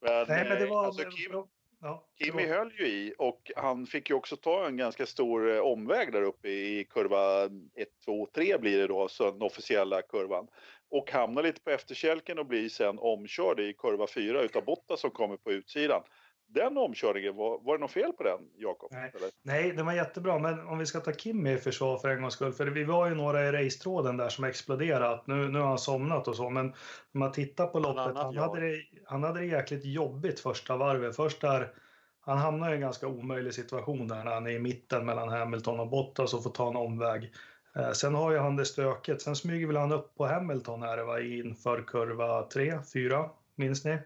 [0.00, 0.86] Men, Nej, men det var...
[0.86, 1.32] Alltså, Kim,
[1.80, 5.60] Ja, Kimi höll ju i och han fick ju också ta en ganska stor eh,
[5.60, 10.48] omväg där uppe i kurva 1, 2, 3 blir det då, så den officiella kurvan.
[10.90, 15.10] Och hamnar lite på efterkälken och blir sen omkörd i kurva 4 utav Botta som
[15.10, 16.02] kommer på utsidan.
[16.50, 18.88] Den omkörningen, var, var det något fel på den, Jakob?
[18.92, 19.12] Nej.
[19.42, 20.38] Nej, den var jättebra.
[20.38, 22.52] Men om vi ska ta Kimi i försvar för en gångs skull.
[22.52, 25.26] För vi var ju några i racetråden där som exploderat.
[25.26, 26.50] Nu, nu har han somnat och så.
[26.50, 26.66] Men
[27.12, 31.16] när man tittar på loppet, han hade, det, han hade det jäkligt jobbigt första varvet.
[31.16, 31.72] Först där
[32.20, 35.80] han hamnar i en ganska omöjlig situation där när han är i mitten mellan Hamilton
[35.80, 37.32] och Bottas och får ta en omväg.
[37.76, 39.22] Eh, sen har ju han det stöket.
[39.22, 43.98] Sen smyger väl han upp på Hamilton här va, inför kurva 3, 4, minns ni?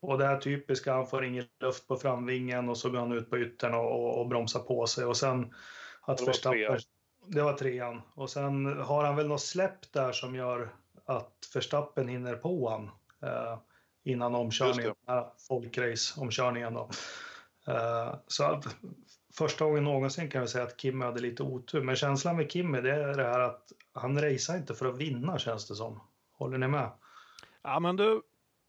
[0.00, 3.30] Och det här typiska, han får ingen luft på framvingen och så går han ut
[3.30, 5.04] på yttern och, och, och bromsar på sig.
[5.04, 5.54] Och sen
[6.00, 6.78] att det Verstappen...
[7.28, 8.02] Det var trean.
[8.14, 12.90] Och sen har han väl något släpp där som gör att Verstappen hinner på han
[13.30, 13.58] eh,
[14.04, 14.94] innan omkörningen,
[15.48, 16.74] folkrace-omkörningen.
[16.74, 16.90] Då.
[17.68, 18.76] Eh, så att,
[19.34, 21.82] första gången någonsin kan vi säga att Kimmy hade lite otur.
[21.82, 25.38] Men känslan med Kimmy det är det här att han racear inte för att vinna
[25.38, 26.00] känns det som.
[26.32, 26.90] Håller ni med?
[27.62, 28.22] Ja men du,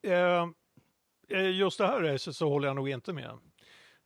[0.04, 0.48] eh
[1.36, 3.40] just det här racet så håller jag nog inte med.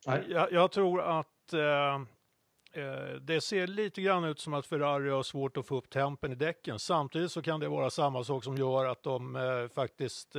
[0.05, 1.95] Jag, jag, tror att eh,
[2.83, 6.31] eh, det ser lite grann ut som att Ferrari har svårt att få upp tempen
[6.31, 6.79] i däcken.
[6.79, 10.35] Samtidigt så kan det vara samma sak som gör att de eh, faktiskt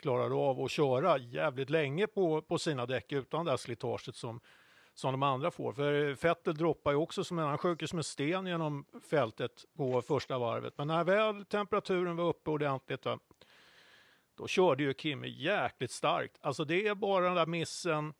[0.00, 4.40] klarar av att köra jävligt länge på, på sina däck utan det här slitaget som
[4.94, 5.72] som de andra får.
[5.72, 10.02] För Vettel droppar ju också som en, han sjunker som en sten genom fältet på
[10.02, 10.74] första varvet.
[10.78, 13.18] Men när väl temperaturen var uppe ordentligt, då,
[14.34, 16.38] då körde ju Kimi jäkligt starkt.
[16.40, 18.14] Alltså det är bara den där missen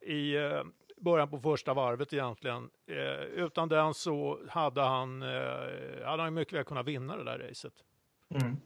[0.00, 0.62] i eh,
[0.96, 2.70] början på första varvet egentligen.
[2.86, 7.38] Eh, utan den så hade han, eh, hade han mycket väl kunnat vinna det där
[7.38, 7.72] racet.
[8.34, 8.56] Mm.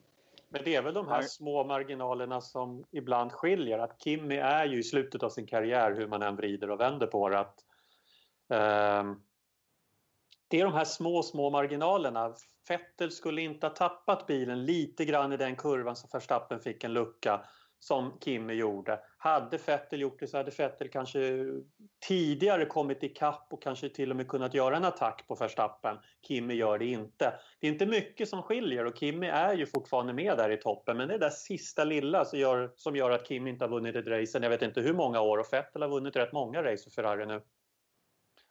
[0.48, 3.78] Men det är väl de här små marginalerna som ibland skiljer.
[3.78, 7.06] Att Kimmy är ju i slutet av sin karriär, hur man än vrider och vänder
[7.06, 7.64] på det, att
[8.48, 9.14] eh,
[10.50, 12.34] det är de här små, små marginalerna.
[12.68, 16.92] Vettel skulle inte ha tappat bilen lite grann i den kurvan så Verstappen fick en
[16.92, 17.40] lucka
[17.78, 19.00] som Kimmy gjorde.
[19.18, 21.46] Hade Vettel gjort det så hade Vettel kanske
[22.08, 25.96] tidigare kommit ikapp och kanske till och med kunnat göra en attack på Verstappen.
[26.28, 27.32] Kimmy gör det inte.
[27.60, 30.96] Det är inte mycket som skiljer och Kimmy är ju fortfarande med där i toppen
[30.96, 33.70] men det är det där sista lilla som gör, som gör att Kimmy inte har
[33.70, 36.62] vunnit ett race jag vet inte hur många år och Vettel har vunnit rätt många
[36.62, 37.42] race för Ferrari nu.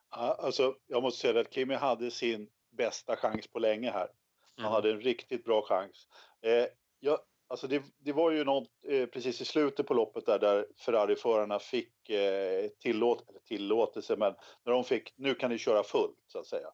[0.10, 4.10] Alltså, jag måste säga att Kimi hade sin bästa chans på länge här.
[4.56, 4.72] Han mm.
[4.72, 6.08] hade en riktigt bra chans.
[6.42, 6.66] Eh,
[7.00, 7.20] jag,
[7.52, 11.60] Alltså det, det, var ju något eh, precis i slutet på loppet där, där Ferrari-förarna
[11.60, 16.40] fick eh, tillåt, eller tillåtelse, men när de fick, nu kan ni köra fullt så
[16.40, 16.68] att säga.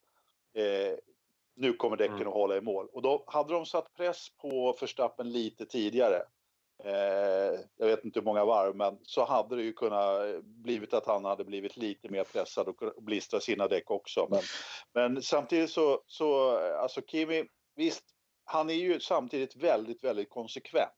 [0.53, 0.97] Eh,
[1.55, 2.27] nu kommer däcken mm.
[2.27, 2.87] att hålla i mål.
[2.91, 6.23] Och då hade de satt press på Verstappen lite tidigare.
[6.83, 10.93] Eh, jag vet inte hur många varv, men så hade det ju kunnat eh, blivit
[10.93, 14.27] att han hade blivit lite mer pressad och blistra sina däck också.
[14.29, 14.41] Men,
[14.93, 17.43] men samtidigt så, så eh, alltså Kimi,
[17.75, 18.03] visst,
[18.45, 20.91] han är ju samtidigt väldigt, väldigt konsekvent.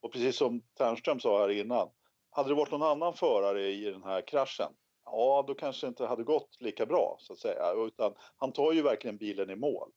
[0.00, 1.88] Och precis som Ternström sa här innan,
[2.30, 4.72] hade det varit någon annan förare i den här kraschen,
[5.04, 7.72] ja då kanske det inte hade gått lika bra så att säga.
[7.86, 9.90] Utan han tar ju verkligen bilen i mål.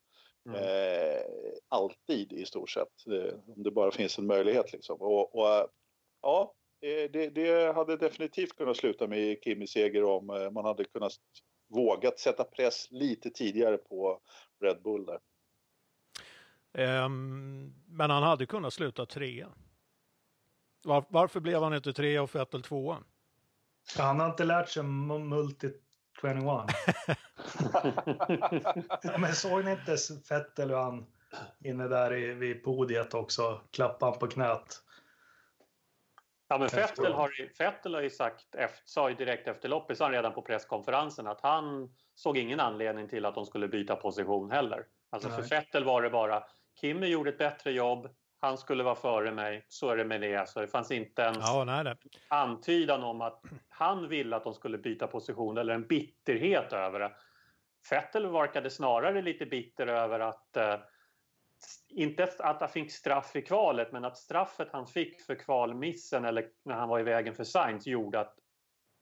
[0.47, 0.63] Mm.
[0.63, 1.21] Eh,
[1.67, 5.01] alltid i stort sett, eh, om det bara finns en möjlighet liksom.
[5.01, 5.67] Och, och
[6.21, 10.83] ja, eh, det, det, hade definitivt kunnat sluta med Kimmys seger om eh, man hade
[10.83, 11.13] kunnat
[11.69, 14.19] vågat sätta press lite tidigare på
[14.61, 15.19] Red Bull där.
[17.05, 19.49] Um, men han hade kunnat sluta trea.
[20.83, 23.03] Var, varför blev han inte trea och Vettel tvåa?
[23.97, 25.71] Han har inte lärt sig multi
[26.21, 26.37] 21.
[29.19, 29.97] men såg ni inte
[30.29, 31.05] Vettel och han
[31.59, 34.83] inne där i, vid podiet också, klappade på knät?
[36.47, 38.45] Ja, men Vettel har, Vettel har ju sagt,
[38.85, 43.25] sa ju direkt efter loppet, sa redan på presskonferensen, att han såg ingen anledning till
[43.25, 44.85] att de skulle byta position heller.
[45.09, 45.41] Alltså Nej.
[45.41, 46.43] för Vettel var det bara,
[46.81, 50.35] Kimmy gjorde ett bättre jobb, han skulle vara före mig, så är det med det.
[50.35, 51.95] Så alltså, det fanns inte ens ja, nej, nej.
[52.27, 57.11] antydan om att han ville att de skulle byta position eller en bitterhet över det.
[57.91, 60.75] Vettel verkade snarare lite bitter över att eh,
[61.89, 66.49] inte att han fick straff i kvalet, men att straffet han fick för kvalmissen eller
[66.65, 68.35] när han var i vägen för Sainz gjorde att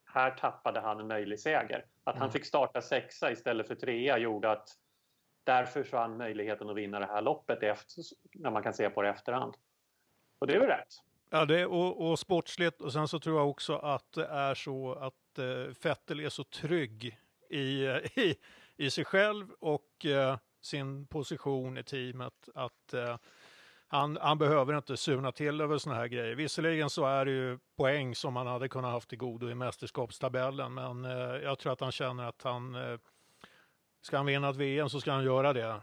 [0.06, 1.86] här tappade han en möjlig seger.
[2.04, 2.32] Att han mm.
[2.32, 4.70] fick starta sexa istället för trea gjorde att
[5.46, 8.04] där försvann möjligheten att vinna det här loppet efter,
[8.34, 9.54] när man kan se på det efterhand.
[10.40, 11.02] Och det är väl rätt.
[11.30, 12.82] Ja, det och, och sportsligt.
[12.82, 16.44] Och sen så tror jag också att det är så att eh, Fettel är så
[16.44, 18.36] trygg i, i,
[18.78, 23.18] i sig själv och eh, sin position i teamet att eh,
[23.88, 26.36] han, han, behöver inte surna till över såna här grejer.
[26.36, 30.74] Visserligen så är det ju poäng som han hade kunnat haft i godo i mästerskapstabellen,
[30.74, 32.98] men eh, jag tror att han känner att han eh,
[34.06, 35.82] Ska han vinna ett VM så ska han göra det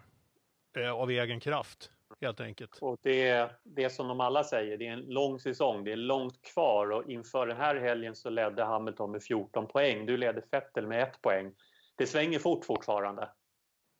[0.78, 2.78] eh, av egen kraft, helt enkelt.
[2.80, 5.96] Och det är det som de alla säger, det är en lång säsong, det är
[5.96, 10.06] långt kvar och inför den här helgen så ledde Hamilton med 14 poäng.
[10.06, 11.52] Du leder Vettel med ett poäng.
[11.96, 13.28] Det svänger fort fortfarande.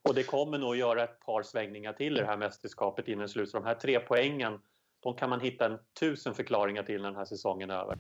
[0.08, 3.50] Och det kommer nog göra ett par svängningar till i det här mästerskapet innan slut.
[3.50, 4.60] Så de här tre poängen,
[5.00, 7.98] de kan man hitta en tusen förklaringar till när den här säsongen är över.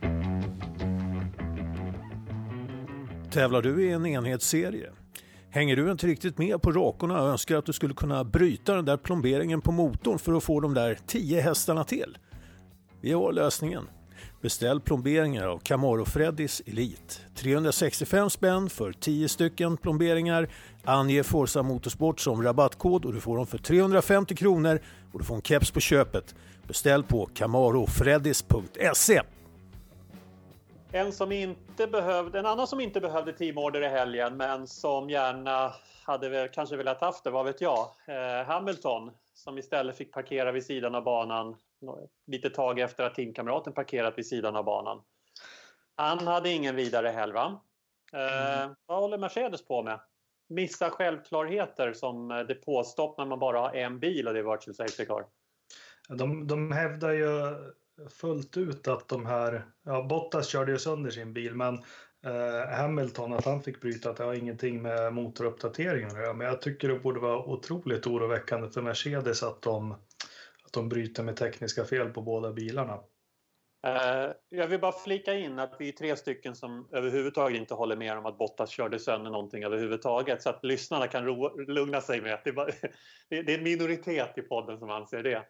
[3.32, 4.92] Tävlar du i en enhetsserie?
[5.54, 8.84] Hänger du inte riktigt med på rakorna och önskar att du skulle kunna bryta den
[8.84, 12.18] där plomberingen på motorn för att få de där 10 hästarna till?
[13.00, 13.88] Vi har lösningen.
[14.40, 17.14] Beställ plomberingar av Camaro Freddys Elite.
[17.34, 20.48] 365 spänn för 10 stycken plomberingar.
[20.84, 24.80] Ange Forza Motorsport som rabattkod och du får dem för 350 kronor
[25.12, 26.34] och du får en keps på köpet.
[26.66, 29.22] Beställ på camarofreddys.se.
[30.94, 35.74] En, som inte behövde, en annan som inte behövde teamorder i helgen men som gärna
[36.04, 37.88] hade väl, kanske velat haft det, vad vet jag.
[38.06, 41.56] Eh, Hamilton som istället fick parkera vid sidan av banan
[42.26, 45.02] lite tag efter att teamkamraten parkerat vid sidan av banan.
[45.96, 47.60] Han hade ingen vidare helg va?
[48.12, 48.74] Eh, mm.
[48.86, 50.00] vad håller Mercedes på med?
[50.48, 54.52] Missa självklarheter som eh, det påstopp när man bara har en bil och det är
[54.52, 55.24] virtual safety car.
[56.08, 57.56] De, de hävdar ju
[58.10, 61.74] fullt ut att de här, ja Bottas körde ju sönder sin bil men
[62.26, 66.34] eh, Hamilton att han fick bryta att det har ingenting med motoruppdateringen att göra.
[66.34, 69.92] Men jag tycker det borde vara otroligt oroväckande för Mercedes att de,
[70.64, 73.00] att de bryter med tekniska fel på båda bilarna.
[73.86, 77.96] Eh, jag vill bara flika in att vi är tre stycken som överhuvudtaget inte håller
[77.96, 81.24] med om att Bottas körde sönder någonting överhuvudtaget så att lyssnarna kan
[81.68, 82.70] lugna sig med att det är, bara,
[83.28, 85.46] det är en minoritet i podden som anser det.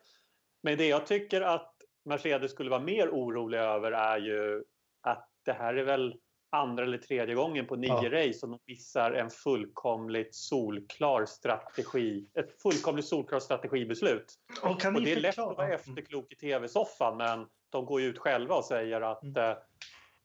[0.63, 1.75] Men det jag tycker att
[2.05, 4.65] Mercedes skulle vara mer orolig över är ju
[5.03, 6.15] att det här är väl
[6.53, 8.11] andra eller tredje gången på nio ja.
[8.11, 14.35] race som de missar en fullkomligt solklar strategi, ett fullkomligt solklart strategibeslut.
[14.63, 18.07] Och, kan och det är lätt att vara efterklok i tv-soffan men de går ju
[18.07, 19.57] ut själva och säger att mm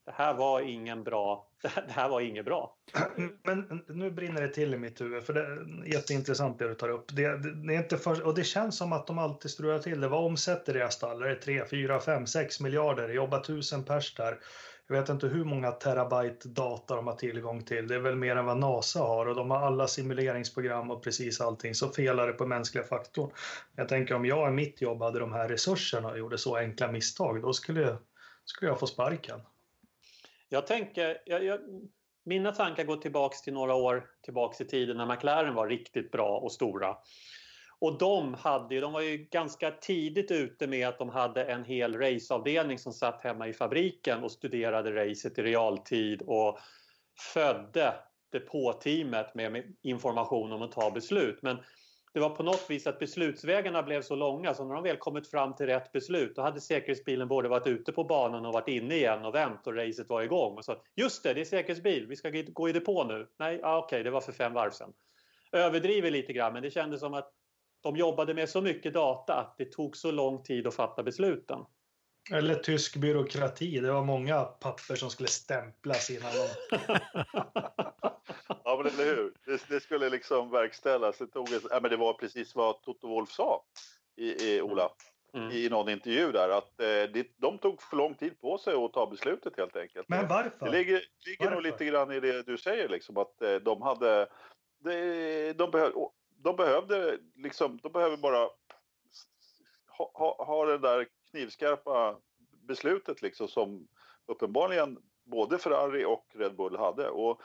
[0.07, 2.75] det här var ingen bra, det här var inget bra.
[3.43, 6.89] Men nu brinner det till i mitt huvud, för det är jätteintressant det du tar
[6.89, 7.05] upp.
[7.15, 10.01] Det, det, det är inte för, och det känns som att de alltid strular till
[10.01, 10.07] det.
[10.07, 11.23] Vad omsätter deras stall?
[11.23, 13.09] Är det 3, 4, 5, 6 miljarder?
[13.09, 14.39] Jobbar tusen pers där.
[14.87, 17.87] Jag vet inte hur många terabyte data de har tillgång till.
[17.87, 21.41] Det är väl mer än vad NASA har och de har alla simuleringsprogram och precis
[21.41, 21.75] allting.
[21.75, 23.31] Så felar det på mänskliga faktorn.
[23.75, 26.91] Jag tänker om jag i mitt jobb hade de här resurserna och gjorde så enkla
[26.91, 27.97] misstag, då skulle jag,
[28.45, 29.39] skulle jag få sparken.
[30.49, 31.59] Jag tänker, jag, jag,
[32.25, 36.37] mina tankar går tillbaks till några år tillbaks i tiden när McLaren var riktigt bra
[36.37, 36.97] och stora.
[37.79, 41.97] Och de, hade, de var ju ganska tidigt ute med att de hade en hel
[41.97, 46.59] raceavdelning som satt hemma i fabriken och studerade racet i realtid och
[47.33, 47.93] födde
[48.31, 51.39] depåteamet med information om att ta beslut.
[51.41, 51.57] Men
[52.17, 55.27] det var på något vis att beslutsvägarna blev så långa så när de väl kommit
[55.27, 58.95] fram till rätt beslut då hade säkerhetsbilen både varit ute på banan och varit inne
[58.95, 60.57] igen och vänt och racet var igång.
[60.57, 63.27] Och så, Just det, det är säkerhetsbil, vi ska gå i depå nu.
[63.39, 64.93] Nej, ah, okej, okay, det var för fem varv sedan.
[65.51, 67.31] Överdriver lite grann men det kändes som att
[67.81, 71.59] de jobbade med så mycket data att det tog så lång tid att fatta besluten.
[72.31, 73.79] Eller tysk byråkrati.
[73.79, 76.73] Det var många papper som skulle stämplas innan de...
[78.63, 79.33] ja, men eller hur?
[79.45, 81.17] Det, det, skulle liksom verkställas.
[81.17, 83.63] Det, tog, ja, men det var precis vad Toto Wolf sa
[84.15, 84.89] i, i Ola.
[85.33, 85.51] Mm.
[85.51, 89.05] i någon intervju där att eh, de tog för lång tid på sig att ta
[89.05, 90.09] beslutet helt enkelt.
[90.09, 90.65] Men varför?
[90.65, 91.51] Det ligger, ligger varför?
[91.51, 94.27] nog lite grann i det du säger liksom att eh, de hade
[94.79, 95.91] de, de behöv,
[96.43, 98.49] de behövde liksom, de behöver bara
[99.87, 102.19] ha, ha, ha det där knivskarpa
[102.67, 103.87] beslutet liksom som
[104.25, 107.09] uppenbarligen både Ferrari och Red Bull hade.
[107.09, 107.41] Och,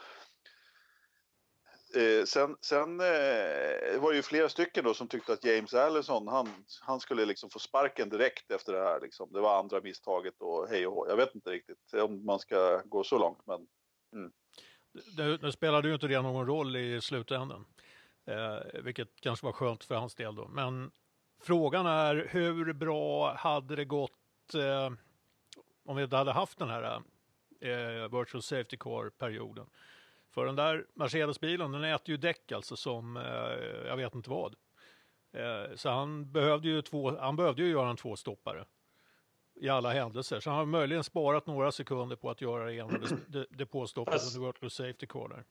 [1.96, 6.28] eh, sen sen eh, var det ju flera stycken då som tyckte att James Allison,
[6.28, 6.48] han,
[6.80, 9.00] han skulle liksom få sparken direkt efter det här.
[9.00, 9.32] Liksom.
[9.32, 11.08] Det var andra misstaget och hej och hå.
[11.08, 13.66] Jag vet inte riktigt om man ska gå så långt, men...
[14.12, 14.32] Mm.
[15.16, 17.64] Nu, nu spelade ju inte det någon roll i slutändan.
[18.26, 20.48] Eh, vilket kanske var skönt för hans del då.
[20.48, 20.90] Men
[21.42, 24.92] frågan är hur bra hade det gått eh,
[25.84, 27.02] om vi inte hade haft den här
[27.60, 29.66] eh, virtual safety car-perioden?
[30.30, 33.22] För den där Mercedes-bilen, den äter ju däck alltså som eh,
[33.86, 34.54] jag vet inte vad.
[35.32, 38.64] Eh, så han behövde ju två, han behövde ju göra en tvåstoppare
[39.54, 40.40] i alla händelser.
[40.40, 42.98] Så han har möjligen sparat några sekunder på att göra det ena
[43.50, 45.44] depåstoppet under virtual safety car där.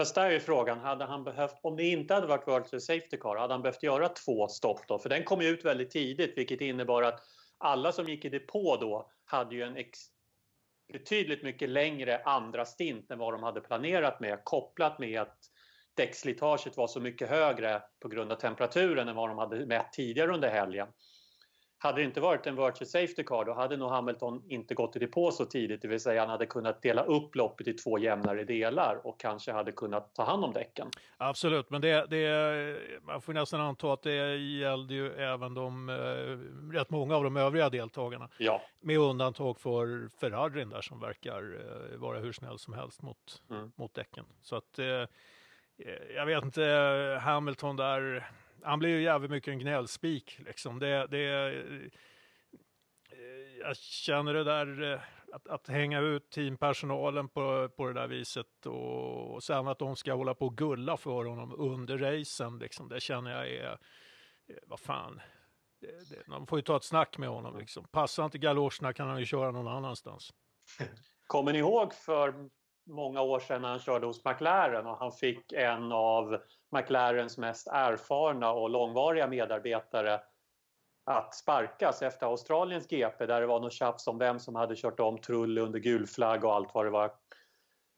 [0.00, 3.36] Fast där är frågan, hade han behövt, om det inte hade varit World Safety Car,
[3.36, 4.98] hade han behövt göra två stopp då?
[4.98, 7.20] För den kom ju ut väldigt tidigt vilket innebar att
[7.58, 9.98] alla som gick i depå då hade ju en ex,
[10.92, 15.38] betydligt mycket längre andra stint än vad de hade planerat med kopplat med att
[15.94, 20.34] däckslitaget var så mycket högre på grund av temperaturen än vad de hade mätt tidigare
[20.34, 20.88] under helgen
[21.82, 24.98] hade det inte varit en virtual safety car då hade nog Hamilton inte gått i
[24.98, 28.44] depå så tidigt, det vill säga han hade kunnat dela upp loppet i två jämnare
[28.44, 30.90] delar och kanske hade kunnat ta hand om däcken.
[31.16, 36.74] Absolut, men det, det, man får nästan anta att det gällde ju även de, eh,
[36.76, 38.28] rätt många av de övriga deltagarna.
[38.38, 38.62] Ja.
[38.80, 41.60] Med undantag för Ferrarin där som verkar
[41.92, 43.72] eh, vara hur snäll som helst mot, mm.
[43.76, 44.24] mot däcken.
[44.42, 45.06] Så att eh,
[46.14, 46.62] jag vet inte,
[47.22, 48.30] Hamilton där
[48.64, 50.78] han blir ju jävligt mycket en gnällspik liksom.
[50.78, 51.20] Det, det,
[53.12, 55.00] eh, jag känner det där eh,
[55.32, 59.96] att, att hänga ut teampersonalen på, på det där viset och, och sen att de
[59.96, 64.56] ska hålla på och gulla för honom under racen, liksom, det känner jag är, eh,
[64.66, 65.20] vad fan,
[65.80, 67.58] det, det, man får ju ta ett snack med honom.
[67.58, 67.84] Liksom.
[67.84, 70.32] Passar inte galoscherna kan han ju köra någon annanstans.
[71.26, 72.50] Kommer ni ihåg för
[72.86, 76.38] många år sedan när han körde hos McLaren och han fick en av
[76.70, 80.20] McLarens mest erfarna och långvariga medarbetare
[81.04, 85.00] att sparkas efter Australiens GP där det var något tjafs om vem som hade kört
[85.00, 87.12] om Trull under gul flagg och allt vad det var.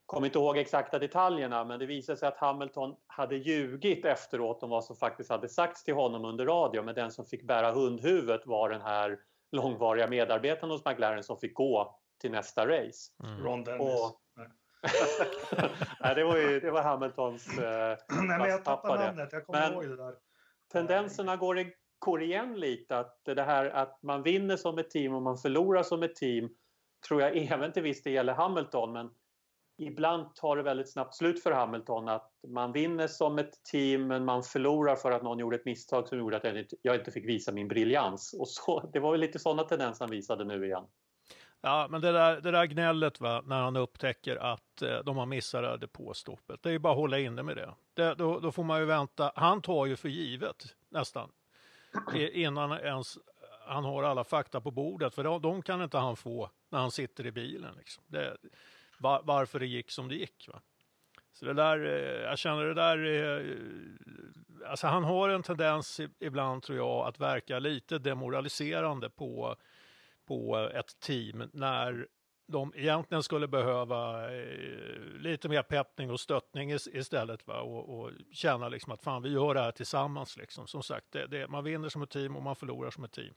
[0.07, 4.71] Kommer inte ihåg exakta detaljerna men det visade sig att Hamilton hade ljugit efteråt om
[4.71, 8.47] vad som faktiskt hade sagts till honom under radio men den som fick bära hundhuvudet
[8.47, 9.19] var den här
[9.53, 13.13] långvariga medarbetaren hos McLaren som fick gå till nästa race.
[13.25, 13.45] Mm.
[13.45, 13.81] Ron Dennis.
[13.81, 14.21] Och,
[16.01, 19.33] Nej, det var ju det var Hamiltons eh, Nej, men jag tappade namnet.
[19.33, 20.15] Jag kommer men ihåg det där.
[20.73, 21.65] Tendenserna går,
[21.99, 22.99] går igen lite.
[22.99, 26.51] Att det här att man vinner som ett team och man förlorar som ett team
[27.09, 28.93] tror jag även till viss del gäller Hamilton.
[28.93, 29.11] Men
[29.79, 32.09] ibland tar det väldigt snabbt slut för Hamilton.
[32.09, 36.09] Att man vinner som ett team men man förlorar för att någon gjorde ett misstag
[36.09, 36.45] som gjorde att
[36.83, 38.35] jag inte fick visa min briljans.
[38.39, 40.85] Och så, det var väl lite sådana tendenser han visade nu igen.
[41.65, 45.27] Ja, men det där, det där gnället va, när han upptäcker att eh, de har
[45.27, 47.75] missat depåstoppet, det är ju bara att hålla inne med det.
[47.95, 49.33] det då, då, får man ju vänta.
[49.35, 51.31] Han tar ju för givet nästan
[52.33, 53.19] innan ens
[53.67, 56.91] han har alla fakta på bordet, för de, de kan inte han få när han
[56.91, 57.75] sitter i bilen.
[57.79, 58.05] Liksom.
[58.07, 58.37] Det,
[58.99, 60.49] var, varför det gick som det gick.
[60.53, 60.61] Va?
[61.33, 66.63] Så det där, eh, jag känner det där, eh, alltså han har en tendens ibland
[66.63, 69.57] tror jag att verka lite demoraliserande på
[70.33, 72.07] på ett team när
[72.49, 77.61] de egentligen skulle behöva eh, lite mer peppning och stöttning istället va?
[77.61, 80.67] Och, och känna liksom att fan vi gör det här tillsammans liksom.
[80.67, 83.35] Som sagt, det, det, man vinner som ett team och man förlorar som ett team.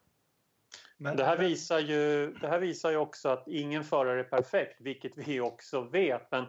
[0.98, 4.82] Men det här visar ju, det här visar ju också att ingen förare är perfekt,
[4.82, 6.32] vilket vi också vet.
[6.32, 6.46] Men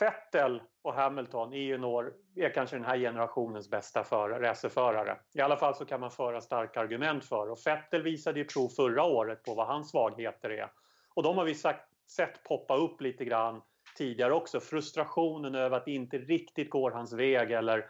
[0.00, 5.18] Vettel och Hamilton är junior är kanske den här generationens bästa racerförare.
[5.34, 8.68] I alla fall så kan man föra starka argument för och Vettel visade ju prov
[8.68, 10.70] förra året på vad hans svagheter är.
[11.14, 13.62] Och de har vi sagt, sett poppa upp lite grann
[13.96, 14.60] tidigare också.
[14.60, 17.86] Frustrationen över att det inte riktigt går hans väg eller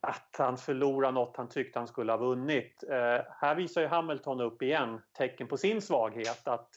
[0.00, 2.84] att han förlorar något han tyckte han skulle ha vunnit.
[2.88, 6.48] Eh, här visar ju Hamilton upp igen tecken på sin svaghet.
[6.48, 6.68] Att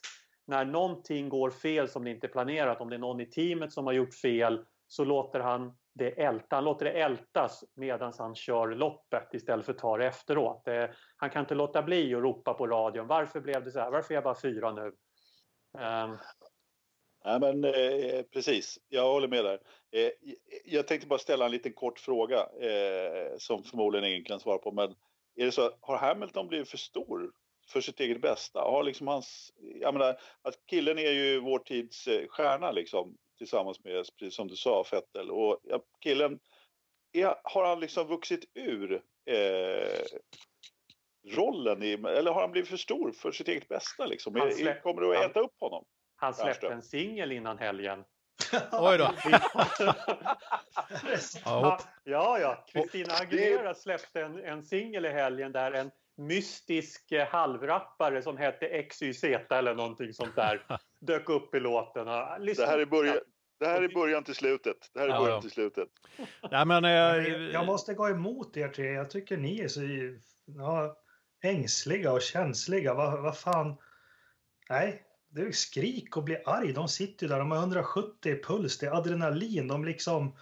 [0.47, 3.73] när någonting går fel som det inte är planerat, om det är någon i teamet
[3.73, 6.55] som har gjort fel, så låter han det älta.
[6.55, 10.65] Han låter det ältas medan han kör loppet istället för att ta det efteråt.
[10.65, 13.07] Det, han kan inte låta bli att ropa på radion.
[13.07, 13.91] Varför blev det så här?
[13.91, 14.85] Varför är jag bara fyra nu?
[15.77, 16.17] Um...
[17.23, 19.59] Ja, men eh, precis, jag håller med där.
[19.91, 20.09] Eh,
[20.65, 24.71] jag tänkte bara ställa en liten kort fråga eh, som förmodligen ingen kan svara på.
[24.71, 24.95] Men
[25.35, 27.31] är det så, har Hamilton blivit för stor
[27.67, 28.59] för sitt eget bästa.
[28.59, 33.83] Har liksom hans, jag menar, att killen är ju vår tids eh, stjärna liksom, tillsammans
[33.83, 35.31] med, precis som du sa, Fettel.
[35.31, 36.39] Och ja, killen,
[37.13, 40.05] är, har han liksom vuxit ur eh,
[41.35, 44.05] rollen, i, eller har han blivit för stor för sitt eget bästa?
[44.05, 44.51] Liksom?
[44.55, 45.85] Släpp, kommer du att äta upp honom?
[46.15, 48.03] Han släppte en singel innan helgen.
[48.71, 49.13] Oj då.
[52.03, 52.65] ja, ja.
[52.67, 58.83] Kristina Aguilera släppte en, en singel i helgen där en mystisk eh, halvrappare som hette
[58.83, 60.65] XYZ eller någonting sånt där
[61.01, 62.05] dök upp i låten.
[62.05, 63.17] Det här är början,
[63.59, 64.77] det här är början till slutet.
[64.93, 65.89] Det här är början ja, till slutet.
[66.51, 66.91] Ja, men, eh,
[67.53, 68.91] jag måste gå emot er tre.
[68.91, 69.81] Jag tycker ni är så
[70.45, 70.97] ja,
[71.43, 72.93] ängsliga och känsliga.
[72.93, 73.75] Vad, vad fan?
[74.69, 76.73] Nej, det är skrik och bli arg.
[76.73, 79.67] De sitter ju där, de har 170 i puls, det är adrenalin.
[79.67, 80.35] De liksom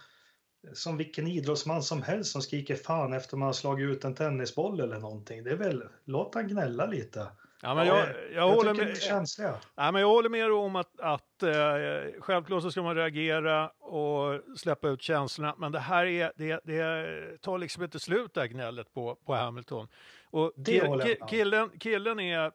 [0.72, 4.80] som vilken idrottsman som helst som skriker fan efter man har slagit ut en tennisboll
[4.80, 5.44] eller någonting.
[5.44, 7.26] Det är väl, låt han gnälla lite.
[7.62, 9.54] Ja, men jag, jag, jag håller med, känsliga.
[9.74, 14.40] Ja, men jag håller med om att, att eh, självklart så ska man reagera och
[14.58, 18.48] släppa ut känslorna, men det här är, det, det tar liksom inte slut det här
[18.48, 19.88] gnället på, på Hamilton.
[20.30, 22.52] Och ki, killen, killen är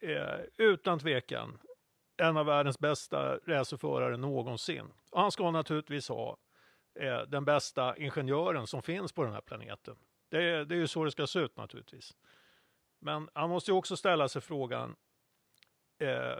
[0.00, 1.58] eh, utan tvekan
[2.16, 4.86] en av världens bästa racerförare någonsin.
[5.10, 6.36] Och han ska naturligtvis ha
[6.94, 9.96] eh, den bästa ingenjören som finns på den här planeten.
[10.28, 12.14] Det, det är ju så det ska se ut naturligtvis.
[12.98, 14.96] Men han måste ju också ställa sig frågan,
[15.98, 16.38] eh,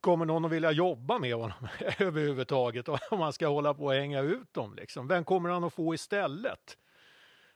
[0.00, 4.20] kommer någon att vilja jobba med honom överhuvudtaget om man ska hålla på och hänga
[4.20, 4.74] ut dem?
[4.74, 5.08] Liksom?
[5.08, 6.78] Vem kommer han att få istället?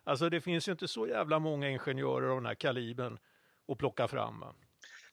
[0.05, 3.19] Alltså det finns ju inte så jävla många ingenjörer av den här kalibern
[3.69, 4.45] att plocka fram.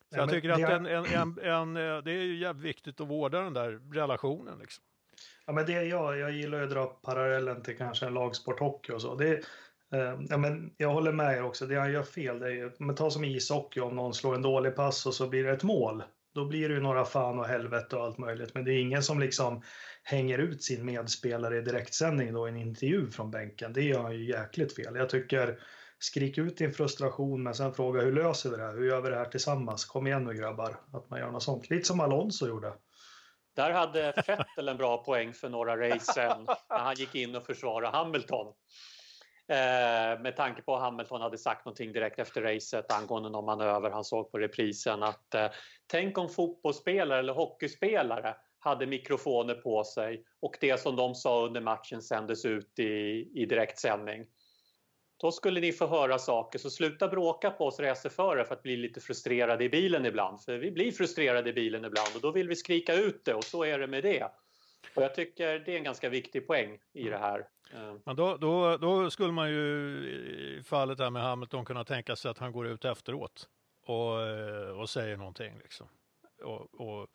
[0.10, 1.74] Så jag tycker att en, en, en, en,
[2.04, 4.60] det är jävligt viktigt att vårda den där relationen.
[4.60, 4.84] Liksom.
[5.48, 9.16] Ja, men det, jag, jag gillar att dra parallellen till kanske en lagsporthockey och så.
[9.16, 9.34] Det,
[9.94, 12.96] eh, ja, men jag håller med er också, det han gör fel, det är men
[12.96, 16.04] ta som ishockey om någon slår en dålig pass och så blir det ett mål.
[16.36, 19.04] Då blir det ju några fan och helvete och allt möjligt, men det är ingen
[19.04, 19.62] som liksom
[20.04, 23.74] hänger ut sin medspelare i direktsändning då i en intervju från bänken.
[23.74, 24.96] Det gör han ju jäkligt fel.
[24.96, 25.60] Jag tycker
[26.00, 28.74] skrik ut din frustration men sen fråga hur löser vi det här?
[28.74, 29.86] Hur gör vi det här tillsammans?
[29.86, 31.70] Kom igen nu grabbar, att man gör något sånt.
[31.70, 32.74] Lite som Alonso gjorde.
[33.56, 37.46] Där hade Vettel en bra poäng för några race sen när han gick in och
[37.46, 38.54] försvarade Hamilton.
[39.48, 43.90] Eh, med tanke på att Hamilton hade sagt någonting direkt efter racet angående någon manöver
[43.90, 45.48] han såg på reprisen att eh,
[45.88, 51.62] tänk om fotbollsspelare eller hockeyspelare hade mikrofoner på sig och det som de sa under
[51.62, 52.84] matchen sändes ut i,
[53.36, 54.26] i direktsändning.
[55.26, 58.78] Då skulle ni få höra saker, så sluta bråka på oss racerförare för att bli
[58.78, 60.42] lite frustrerade i bilen ibland.
[60.42, 63.44] För vi blir frustrerade i bilen ibland och då vill vi skrika ut det och
[63.44, 64.24] så är det med det.
[64.96, 67.40] Och jag tycker det är en ganska viktig poäng i det här.
[67.74, 67.96] Eh.
[68.06, 69.60] Men då, då, då skulle man ju
[70.60, 73.50] i fallet här med Hamilton kunna tänka sig att han går ut efteråt
[73.86, 75.58] och, eh, och säger någonting.
[75.64, 75.88] Liksom.
[76.44, 77.08] Och, och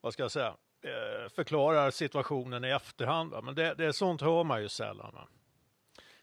[0.00, 0.56] vad ska jag säga?
[0.82, 3.30] Eh, förklarar situationen i efterhand.
[3.30, 3.40] Va?
[3.40, 5.14] Men det, det, sånt hör man ju sällan.
[5.14, 5.28] Va?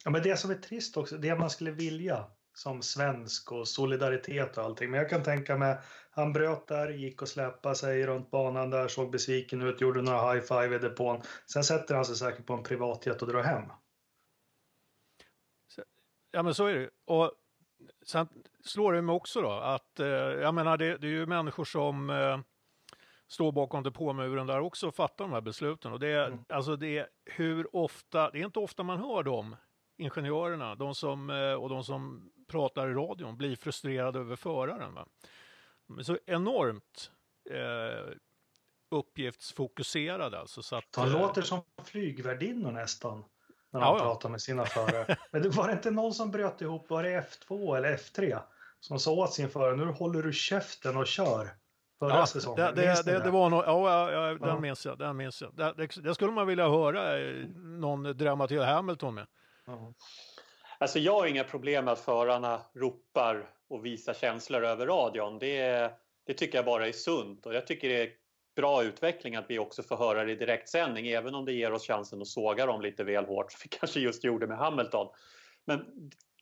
[0.06, 4.58] Ja, men det som är trist också, det man skulle vilja som svensk och solidaritet
[4.58, 4.92] och allting.
[4.92, 5.78] Men jag kan tänka mig,
[6.12, 10.34] han bröt där, gick och släpade sig runt banan där, såg besviken ut, gjorde några
[10.34, 11.22] high-five i depån.
[11.54, 13.64] Sen sätter han sig säkert på en privatjet och drar hem.
[16.32, 17.32] Ja, men så är det Och
[18.06, 18.28] sen
[18.66, 22.10] slår det mig också då att, eh, jag menar, det, det är ju människor som
[22.10, 22.40] eh,
[23.28, 25.94] står bakom depåmuren där också och fattar de här besluten.
[25.94, 26.40] Och det är, mm.
[26.50, 29.56] alltså det är hur ofta, det är inte ofta man hör dem
[30.02, 34.94] ingenjörerna, de som, eh, och de som pratar i radion, blir frustrerade över föraren.
[34.94, 35.06] Va?
[36.04, 37.12] Så enormt
[37.50, 38.14] eh,
[38.92, 40.64] uppgiftsfokuserade alltså.
[40.64, 43.24] Så att, de eh, låter som flygvärdinnor nästan.
[43.74, 45.18] När de ja, pratar med sina förare.
[45.32, 48.40] Men det var det inte någon som bröt ihop, var det F2 eller F3?
[48.80, 51.50] Som sa åt sin förare, nu håller du käften och kör.
[52.00, 52.76] Förra ja, säsongen.
[52.76, 54.60] Det, det, det, det, var nog, ja, ja, den ja.
[54.60, 54.98] minns jag.
[54.98, 55.76] Den minns jag.
[55.78, 57.18] Det, det, skulle man vilja höra
[57.56, 59.28] någon dramatisera Hamilton med.
[60.78, 65.40] Alltså jag har inga problem med att förarna ropar och visar känslor över radion.
[65.40, 65.92] Det,
[66.26, 68.10] det tycker jag bara är sunt och jag tycker det är
[68.56, 71.88] bra utveckling att vi också får höra det i direktsändning även om det ger oss
[71.88, 75.08] chansen att såga dem lite väl hårt som vi kanske just gjorde med Hamilton.
[75.66, 75.86] Men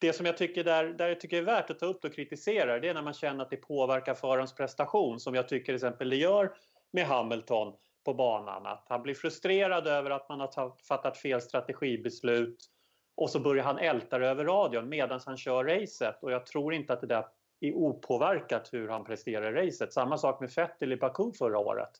[0.00, 2.80] det som jag tycker, där, där jag tycker är värt att ta upp och kritisera
[2.80, 6.10] det är när man känner att det påverkar förarens prestation som jag tycker till exempel
[6.10, 6.52] det gör
[6.92, 8.66] med Hamilton på banan.
[8.66, 12.70] Att han blir frustrerad över att man har fattat fel strategibeslut
[13.20, 16.92] och så börjar han älta över radion medan han kör racet och jag tror inte
[16.92, 17.26] att det där
[17.60, 19.92] är opåverkat hur han presterar i racet.
[19.92, 21.90] Samma sak med Vettel i Baku förra året.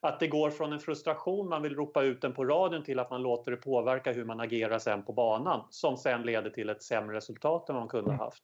[0.00, 3.10] Att det går från en frustration man vill ropa ut den på radion till att
[3.10, 6.82] man låter det påverka hur man agerar sen på banan som sen leder till ett
[6.82, 8.42] sämre resultat än man kunde ha haft.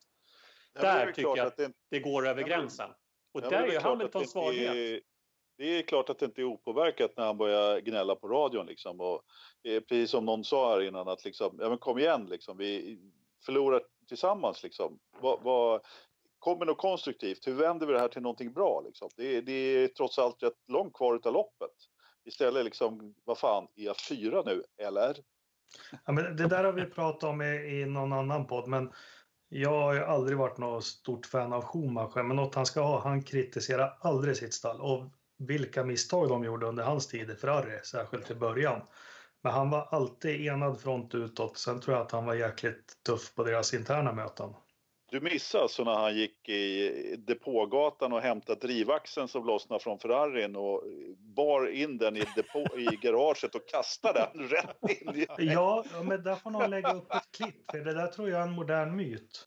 [0.75, 2.91] Ja, där tycker jag att det, det går över gränsen.
[3.35, 5.03] Och där är Hamiltons svaghet
[5.57, 8.67] det är klart att det inte är opåverkat när han börjar gnälla på radion.
[8.67, 9.01] Liksom.
[9.01, 9.23] Och,
[9.65, 12.57] eh, precis som någon sa här innan, att liksom, ja, men kom igen, liksom.
[12.57, 12.99] vi
[13.47, 14.63] förlorar tillsammans.
[14.63, 14.99] Liksom.
[15.21, 15.81] Va, va,
[16.39, 18.83] kom med något konstruktivt, hur vänder vi det här till någonting bra?
[18.87, 19.09] Liksom?
[19.17, 21.71] Det, det är trots allt rätt långt kvar av loppet.
[22.25, 25.17] Istället, liksom, vad fan, är jag fyra nu, eller?
[26.05, 28.93] Ja, men det där har vi pratat om i, i någon annan podd, men
[29.49, 33.01] jag har ju aldrig varit något stort fan av Schumacher, men något han ska ha,
[33.01, 34.81] han kritiserar aldrig sitt stall.
[34.81, 35.05] Och
[35.47, 38.81] vilka misstag de gjorde under hans tid i Ferrari, särskilt i början.
[39.43, 41.59] Men han var alltid enad front utåt.
[41.59, 44.55] Sen tror jag att han var jäkligt tuff på deras interna möten.
[45.11, 50.57] Du missade alltså när han gick i depågatan och hämtade drivaxeln som lossnade från Ferrarin
[50.57, 50.83] och
[51.19, 55.27] bar in den i, depå, i garaget och kastade den rätt in.
[55.39, 58.47] Ja, men där får någon lägga upp ett klipp, för det där tror jag är
[58.47, 59.47] en modern myt.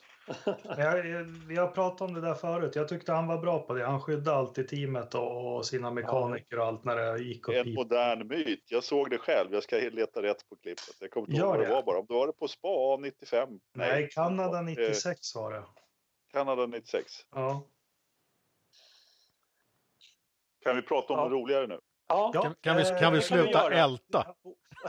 [0.78, 1.02] Jag,
[1.48, 2.76] vi har pratat om det där förut.
[2.76, 3.86] Jag tyckte han var bra på det.
[3.86, 7.74] Han skyddade alltid teamet och, och sina mekaniker och allt när det gick åt En
[7.74, 8.64] modern myt.
[8.70, 9.52] Jag såg det själv.
[9.52, 10.96] Jag ska leta rätt på klippet.
[11.00, 11.98] Jag kommer inte ihåg vad det var bara.
[11.98, 13.48] Om det var det på Spa 95?
[13.48, 15.64] Nej, Nej Kanada 96 var det.
[16.32, 17.12] Kanada 96?
[17.34, 17.66] Ja.
[20.64, 21.24] Kan vi prata om ja.
[21.24, 21.78] något roligare nu?
[22.08, 24.34] Ja, kan, kan, vi, kan vi sluta kan vi älta?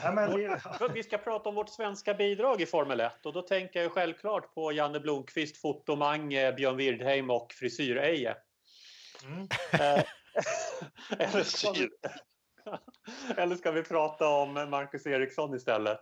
[0.03, 0.49] Ja, men vi...
[0.93, 4.53] vi ska prata om vårt svenska bidrag i Formel 1 och då tänker jag självklart
[4.53, 8.35] på Janne Blomqvist, Fotomange, Björn Wirdheim och Frisyr-Eje.
[9.23, 9.47] Mm.
[9.73, 10.03] Eh,
[11.19, 11.89] eller, ska vi...
[13.41, 16.01] eller ska vi prata om Marcus Eriksson istället?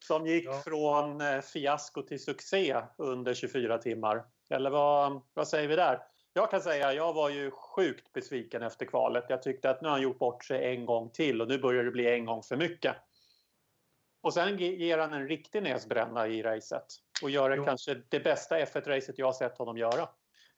[0.00, 0.62] Som gick ja.
[0.64, 4.24] från eh, fiasko till succé under 24 timmar.
[4.50, 6.00] Eller vad, vad säger vi där?
[6.36, 9.24] Jag kan säga jag var ju sjukt besviken efter kvalet.
[9.28, 11.84] Jag tyckte att nu har han gjort bort sig en gång till och nu börjar
[11.84, 12.96] det bli en gång för mycket.
[14.22, 16.84] Och sen ger han en riktig näsbränna i racet
[17.22, 20.08] och gör det kanske det bästa F1-racet jag har sett honom göra.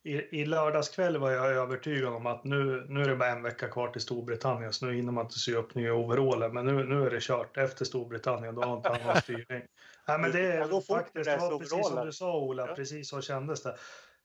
[0.02, 3.68] I, I lördagskväll var jag övertygad om att nu, nu är det bara en vecka
[3.68, 6.48] kvar till Storbritannien så nu hinner man inte sy upp nya overaller.
[6.48, 7.56] Men nu, nu är det kört.
[7.56, 9.62] Efter Storbritannien då har inte han någon styrning.
[10.08, 12.74] Nej, men det, är faktiskt, det var precis som du sa Ola, ja.
[12.74, 13.76] precis så kändes det.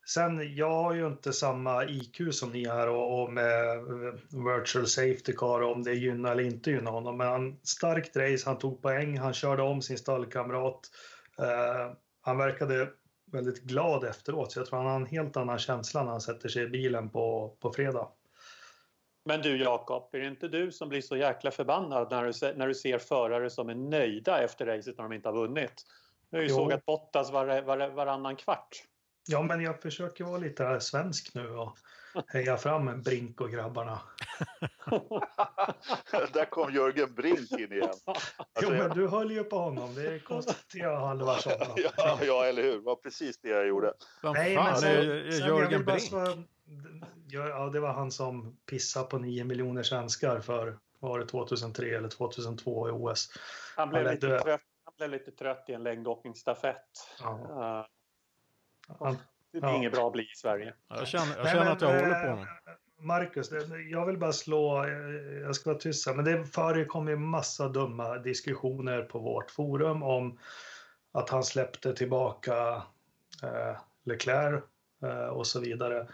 [0.06, 3.84] Sen, jag har ju inte samma IQ som ni har och, och med
[4.32, 7.18] virtual safety car om det gynnar eller inte gynnar honom.
[7.18, 10.92] Men han, starkt race, han tog poäng, han körde om sin stallkamrat.
[11.40, 12.90] Uh, han verkade
[13.32, 16.50] väldigt glad efteråt, så jag tror han har en helt annan känsla när han sätter
[16.50, 18.08] sig i bilen på, på fredag.
[19.26, 22.68] Men du Jakob, är det inte du som blir så jäkla förbannad när du, när
[22.68, 25.86] du ser förare som är nöjda efter racet när de inte har vunnit?
[26.30, 28.84] Du har ju sågat Bottas var, var, varannan kvart.
[29.28, 31.78] Ja, men jag försöker vara lite svensk nu och
[32.28, 34.00] heja fram Brink och grabbarna.
[36.34, 37.90] Där kom Jörgen Brink in igen.
[38.06, 38.24] Alltså,
[38.62, 39.96] jo, men du höll ju på honom.
[39.96, 41.38] Det konstaterade halva
[41.98, 42.74] ja, ja, eller hur.
[42.74, 43.94] Det var precis det jag gjorde.
[44.24, 46.02] Nej, men sen, sen Jörgen Brink.
[46.02, 46.44] Svara,
[47.28, 52.10] ja, det var han som pissade på 9 miljoner svenskar för var det 2003 eller
[52.10, 53.30] 2002 i OS.
[53.76, 56.86] Han blev, han lite, trött, han blev lite trött i en längdåkningsstafett.
[57.20, 57.30] Ja.
[57.30, 57.86] Uh,
[59.52, 59.76] det är ja.
[59.76, 60.74] inget bra att bli i Sverige.
[60.88, 62.44] Jag känner, jag känner Nej, att jag håller på honom.
[62.44, 63.52] Eh, Marcus,
[63.92, 64.92] jag vill bara slå, eh,
[65.42, 70.04] jag ska vara tyst här, men det förekom ju massa dumma diskussioner på vårt forum
[70.04, 70.40] om
[71.12, 72.84] att han släppte tillbaka
[73.44, 74.64] eh, Leclerc
[75.04, 76.08] eh, och så vidare.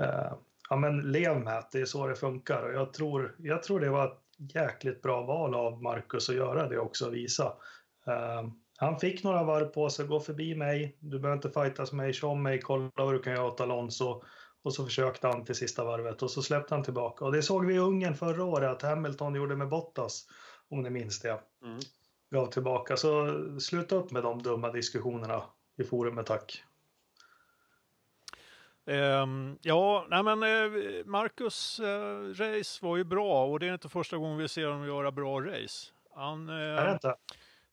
[0.00, 0.32] Eh,
[0.70, 3.80] ja, men lev med att det är så det funkar och jag tror, jag tror
[3.80, 7.52] det var ett jäkligt bra val av Marcus att göra det också och visa.
[8.06, 12.04] Eh, han fick några varv på sig, gå förbi mig, du behöver inte fightas med
[12.04, 14.22] mig, kör om mig, kolla vad du kan göra åt Alonso.
[14.62, 17.24] Och så försökte han till sista varvet och så släppte han tillbaka.
[17.24, 20.26] Och det såg vi i Ungern förra året att Hamilton gjorde med Bottas,
[20.70, 21.40] om ni minns det.
[21.64, 21.78] Mm.
[22.30, 22.96] Gav tillbaka.
[22.96, 25.42] Så sluta upp med de dumma diskussionerna
[25.78, 26.62] i forumet, tack.
[28.88, 33.88] Um, ja, nej men uh, Marcus uh, race var ju bra och det är inte
[33.88, 35.92] första gången vi ser honom göra bra race.
[36.14, 37.14] Han, uh, är det inte?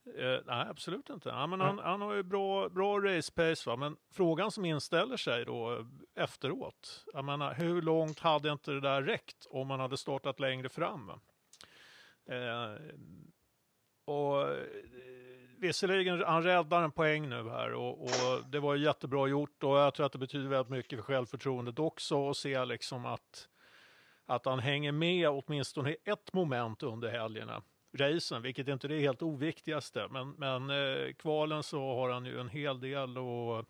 [0.06, 1.30] Eh, nej, absolut inte.
[1.30, 3.76] Ja, men han, han, har ju bra, bra race pace, va?
[3.76, 5.86] men frågan som inställer sig då
[6.16, 10.70] efteråt, jag menar, hur långt hade inte det där räckt om man hade startat längre
[10.70, 11.10] fram?
[12.30, 12.76] Eh,
[14.06, 14.68] och eh,
[15.58, 18.10] visserligen, han räddar en poäng nu här och, och,
[18.50, 22.30] det var jättebra gjort och jag tror att det betyder väldigt mycket för självförtroendet också
[22.30, 23.50] att se liksom att,
[24.26, 27.64] att han hänger med åtminstone ett moment under helgerna
[27.94, 30.08] racen, vilket inte är det helt oviktigaste.
[30.10, 33.66] Men, men eh, kvalen så har han ju en hel del att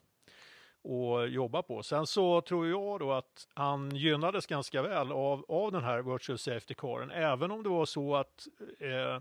[1.30, 1.84] jobba på.
[1.84, 6.38] Sen så tror jag då att han gynnades ganska väl av, av den här virtual
[6.38, 8.47] safety caren, även om det var så att
[8.80, 9.19] eh,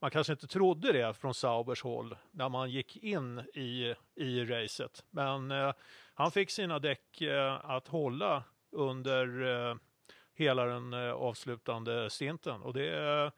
[0.00, 5.04] man kanske inte trodde det från Saubers håll när man gick in i, i racet.
[5.10, 5.72] Men eh,
[6.14, 9.76] han fick sina däck eh, att hålla under eh,
[10.34, 13.32] hela den eh, avslutande stinten och det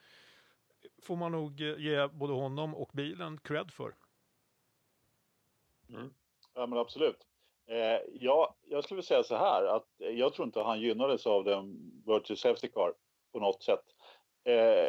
[1.04, 3.94] får man nog eh, ge både honom och bilen cred för.
[5.88, 6.14] Mm.
[6.54, 7.26] Ja men absolut.
[7.66, 11.44] Eh, ja, jag skulle säga så här att eh, jag tror inte han gynnades av
[11.44, 12.94] den Virtual Safety Car
[13.32, 13.84] på något sätt.
[14.44, 14.88] Eh,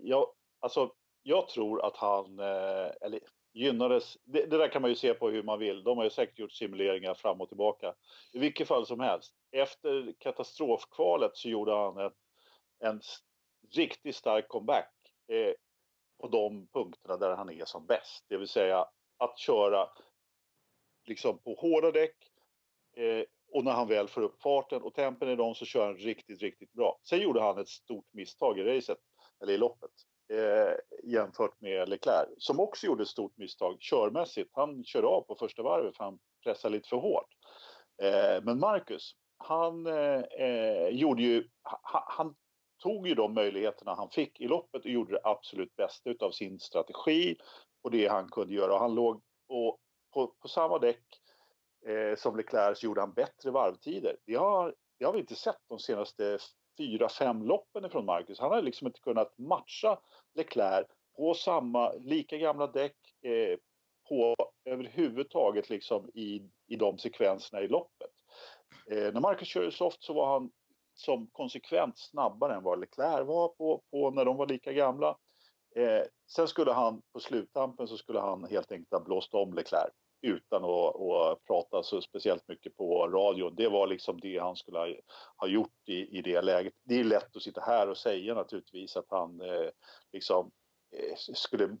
[0.00, 0.26] jag,
[0.60, 0.92] alltså,
[1.22, 3.20] jag tror att han, eh, eller
[3.52, 5.82] gynnades, det, det, där kan man ju se på hur man vill.
[5.82, 7.94] De har ju säkert gjort simuleringar fram och tillbaka.
[8.32, 12.12] I vilket fall som helst, efter katastrofkvalet så gjorde han en,
[12.78, 13.00] en
[13.74, 14.97] riktigt stark comeback
[15.28, 15.52] eh,
[16.20, 18.24] på de punkterna där han är som bäst.
[18.28, 19.88] Det vill säga att köra
[21.04, 22.16] liksom på hårda däck
[22.96, 25.96] eh, och när han väl får upp farten och tempen i dem så kör han
[25.96, 26.98] riktigt, riktigt bra.
[27.02, 28.98] Sen gjorde han ett stort misstag i racet,
[29.42, 29.90] eller i loppet,
[30.32, 30.74] eh,
[31.04, 34.50] jämfört med Leclerc som också gjorde ett stort misstag körmässigt.
[34.52, 37.28] Han körde av på första varvet för han pressade lite för hårt.
[38.02, 42.34] Eh, men Marcus, han eh, eh gjorde ju, han, han
[42.78, 46.58] tog ju de möjligheterna han fick i loppet och gjorde det absolut bästa av sin
[46.58, 47.36] strategi
[47.82, 48.74] och det han kunde göra.
[48.74, 49.78] Och han låg och
[50.14, 51.04] på, på samma däck
[51.86, 54.16] eh, som Leclerc så gjorde han bättre varvtider.
[54.26, 56.38] Det har, det har vi inte sett de senaste
[56.78, 58.40] fyra, fem loppen ifrån Marcus.
[58.40, 59.98] Han har liksom inte kunnat matcha
[60.34, 63.58] Leclerc på samma, lika gamla däck, eh,
[64.08, 68.10] på överhuvudtaget liksom i, i de sekvenserna i loppet.
[68.90, 70.50] Eh, när Marcus körde soft så var han
[71.00, 75.16] som konsekvent snabbare än vad Leclerc var på, på när de var lika gamla.
[75.76, 79.92] Eh, sen skulle han på sluttampen så skulle han helt enkelt ha blåst om Leclerc
[80.22, 83.54] utan att, att prata så speciellt mycket på radion.
[83.56, 84.86] Det var liksom det han skulle ha,
[85.36, 86.74] ha gjort i, i det läget.
[86.84, 89.70] Det är lätt att sitta här och säga naturligtvis att han eh,
[90.12, 90.50] liksom
[90.96, 91.76] eh, skulle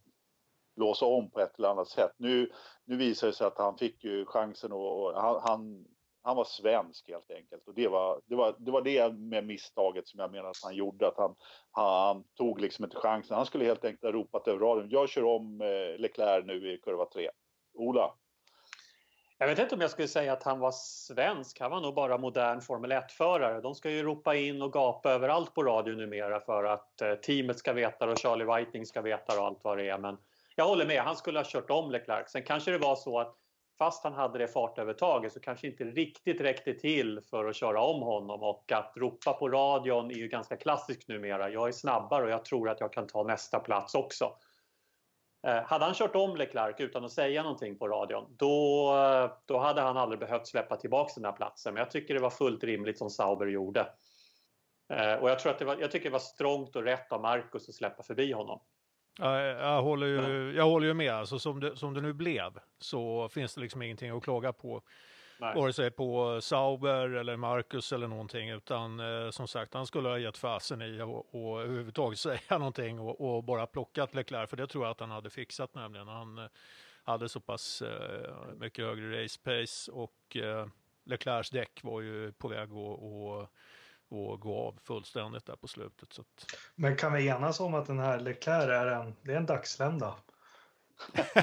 [0.76, 2.12] blåsa om på ett eller annat sätt.
[2.16, 2.52] Nu,
[2.84, 5.86] nu visar det sig att han fick ju chansen och, och han, han,
[6.28, 7.68] han, var svensk helt enkelt.
[7.68, 10.74] Och det var, det, var, det var det med misstaget som jag menar att han
[10.74, 11.08] gjorde.
[11.08, 11.34] Att han,
[11.70, 13.36] han tog liksom inte chansen.
[13.36, 14.90] Han skulle helt enkelt ha ropat över radion.
[14.90, 17.30] Jag kör om eh, Leclerc nu i kurva 3.
[17.74, 18.14] Ola?
[19.40, 21.60] Jag vet inte om jag skulle säga att han var svensk.
[21.60, 23.60] Han var nog bara modern Formel 1-förare.
[23.60, 27.58] De ska ju ropa in och gapa överallt på radio numera för att eh, teamet
[27.58, 29.98] ska veta det och Charlie Whiting ska veta det och allt vad det är.
[29.98, 30.18] Men
[30.56, 32.30] jag håller med, han skulle ha kört om Leclerc.
[32.30, 33.36] Sen kanske det var så att
[33.78, 38.02] fast han hade det fartövertaget så kanske inte riktigt räckte till för att köra om
[38.02, 41.50] honom och att ropa på radion är ju ganska klassiskt numera.
[41.50, 44.32] Jag är snabbare och jag tror att jag kan ta nästa plats också.
[45.46, 48.94] Eh, hade han kört om Leclerc utan att säga någonting på radion då,
[49.46, 51.74] då hade han aldrig behövt släppa tillbaka den här platsen.
[51.74, 53.80] Men jag tycker det var fullt rimligt som Sauber gjorde.
[54.92, 57.20] Eh, och jag, tror att det var, jag tycker det var strångt och rätt av
[57.20, 58.60] Marcus att släppa förbi honom.
[59.20, 61.12] Ja, jag, håller ju, jag håller ju med.
[61.12, 64.82] Alltså, som, det, som det nu blev så finns det liksom ingenting att klaga på.
[65.40, 65.54] Nej.
[65.54, 68.50] Vare sig på Sauber eller Marcus eller någonting.
[68.50, 73.00] Utan eh, som sagt, han skulle ha gett fasen i och, och överhuvudtaget säga någonting
[73.00, 74.50] och, och, bara plockat Leclerc.
[74.50, 76.08] För det tror jag att han hade fixat nämligen.
[76.08, 76.44] Han eh,
[77.04, 80.66] hade så pass eh, mycket högre race pace och eh,
[81.04, 83.50] Leclercs däck var ju på väg att
[84.08, 86.12] och, gå av fullständigt där på slutet.
[86.12, 86.46] Så att...
[86.74, 90.14] Men kan vi enas om att den här Leclerc är en, det är en dagslända?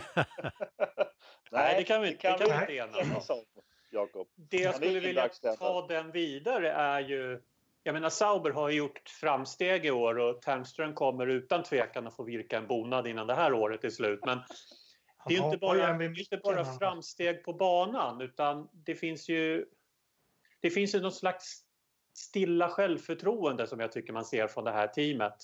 [1.51, 3.43] Nej, det kan vi, det kan vi inte enas om.
[3.91, 4.27] Jakob.
[4.35, 7.41] Det jag skulle vilja ta den vidare är ju
[7.87, 12.23] jag menar Sauber har gjort framsteg i år och Ternström kommer utan tvekan att få
[12.23, 14.19] virka en bonad innan det här året är slut.
[14.25, 14.37] Men
[15.27, 19.65] det är ju inte bara, inte bara framsteg på banan utan det finns ju
[20.61, 21.64] det finns ju något slags
[22.17, 25.35] stilla självförtroende som jag tycker man ser från det här teamet.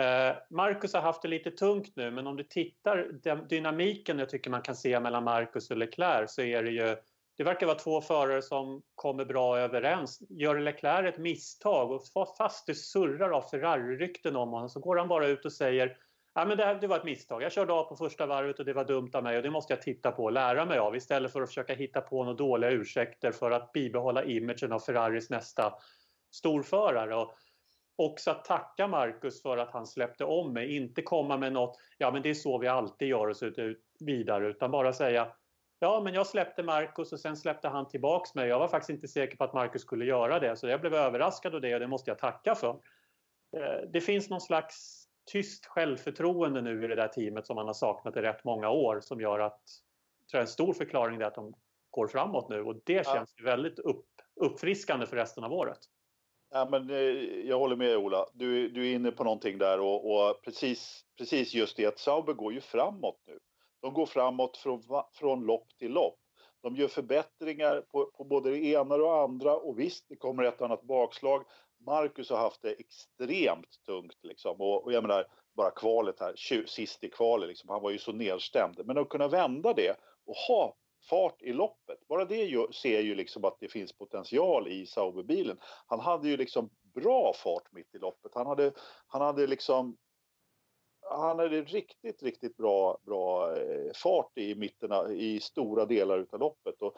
[0.00, 4.50] Eh, Marcus har haft det lite tungt nu men om du tittar dynamiken jag tycker
[4.50, 6.96] man kan se mellan Marcus och Leclerc så är det ju
[7.36, 10.22] det verkar vara två förare som kommer bra överens.
[10.28, 12.02] Gör Leclerc ett misstag och
[12.38, 15.96] fast det surrar av Ferrari-rykten om honom så går han bara ut och säger
[16.38, 17.42] Ja, men det, här, det var ett misstag.
[17.42, 19.72] Jag körde av på första varvet och det var dumt av mig och det måste
[19.72, 22.70] jag titta på och lära mig av istället för att försöka hitta på några dåliga
[22.70, 25.74] ursäkter för att bibehålla imagen av Ferraris nästa
[26.30, 27.16] storförare.
[27.16, 27.34] Och
[27.96, 32.10] också att tacka Marcus för att han släppte om mig, inte komma med något, ja
[32.10, 33.50] men det är så vi alltid gör och så
[34.00, 35.32] vidare, utan bara säga
[35.78, 38.48] Ja, men jag släppte Marcus och sen släppte han tillbaks mig.
[38.48, 41.54] Jag var faktiskt inte säker på att Marcus skulle göra det, så jag blev överraskad
[41.54, 42.80] av det och det måste jag tacka för.
[43.56, 47.74] Eh, det finns någon slags tyst självförtroende nu i det där teamet som man har
[47.74, 49.60] saknat i rätt många år som gör att,
[50.30, 51.54] tror jag en stor förklaring är att de
[51.90, 53.44] går framåt nu och det känns ja.
[53.44, 54.06] väldigt upp,
[54.40, 55.78] uppfriskande för resten av året.
[56.50, 56.96] Ja, men, eh,
[57.48, 61.54] jag håller med Ola, du, du är inne på någonting där och, och precis, precis
[61.54, 63.38] just det att Sauber går ju framåt nu.
[63.80, 66.18] De går framåt från, från lopp till lopp.
[66.62, 70.42] De gör förbättringar på, på både det ena och det andra och visst, det kommer
[70.42, 71.44] ett annat bakslag.
[71.86, 74.60] Marcus har haft det extremt tungt liksom.
[74.60, 75.26] och, och jag menar
[75.56, 76.34] bara kvalet här,
[76.66, 78.80] sist i kvalet liksom, han var ju så nedstämd.
[78.84, 80.76] Men att kunna vända det och ha
[81.10, 85.58] fart i loppet, bara det ju, ser ju liksom att det finns potential i Sauberbilen.
[85.86, 88.34] Han hade ju liksom bra fart mitt i loppet.
[88.34, 88.72] Han hade,
[89.06, 89.96] han hade liksom
[91.10, 96.82] han hade riktigt, riktigt bra, bra eh, fart i mitten, i stora delar utav loppet.
[96.82, 96.96] Och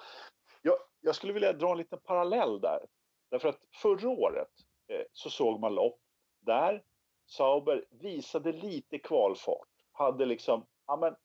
[0.63, 2.87] jag, jag skulle vilja dra en liten parallell där.
[3.31, 4.51] Därför att förra året
[4.89, 6.01] Eh, så såg man lopp
[6.41, 6.83] där
[7.27, 9.69] Sauber visade lite kvalfart.
[9.93, 11.17] Hade liksom, ja men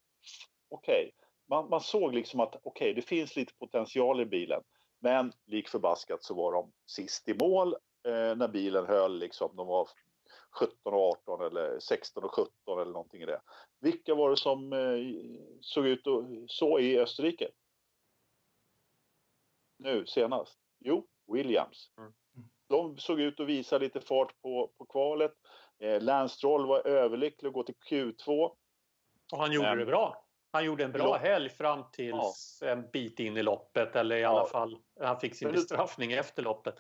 [0.70, 1.04] okej.
[1.06, 1.12] Okay.
[1.50, 4.62] Man, man, såg liksom att okej, okay, det finns lite potential i bilen.
[5.00, 7.74] Men lik förbaskat så var de sist i mål
[8.08, 9.56] eh, när bilen höll liksom.
[9.56, 9.90] De var
[10.60, 13.42] 17 och 18 eller 16 och 17 eller någonting i det.
[13.80, 17.52] Vilka var det som eh, såg ut och så i Österrike?
[19.78, 20.60] Nu senast?
[20.80, 21.92] Jo, Williams.
[21.98, 22.14] Mm.
[22.74, 25.32] De såg ut att visa lite fart på, på kvalet.
[25.80, 28.52] Eh, Lance Stroll var överlycklig att gå till Q2.
[29.32, 30.26] Och han gjorde Men, det bra.
[30.52, 31.22] Han gjorde en bra lopp.
[31.22, 32.68] helg fram tills ja.
[32.68, 34.30] en bit in i loppet eller i ja.
[34.30, 36.76] alla fall han fick sin bestraffning efter loppet.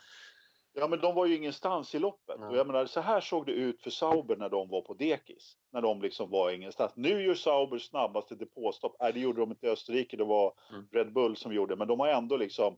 [0.73, 2.35] Ja, men de var ju ingenstans i loppet.
[2.37, 2.49] Mm.
[2.49, 5.57] Och jag menar, så här såg det ut för Sauber när de var på dekis.
[5.71, 6.91] När de liksom var ingenstans.
[6.95, 8.95] Nu gör Sauber snabbaste depåstopp.
[8.99, 10.17] Nej, det gjorde de inte i Österrike.
[10.17, 10.87] Det var mm.
[10.91, 12.77] Red Bull som gjorde Men de har ändå liksom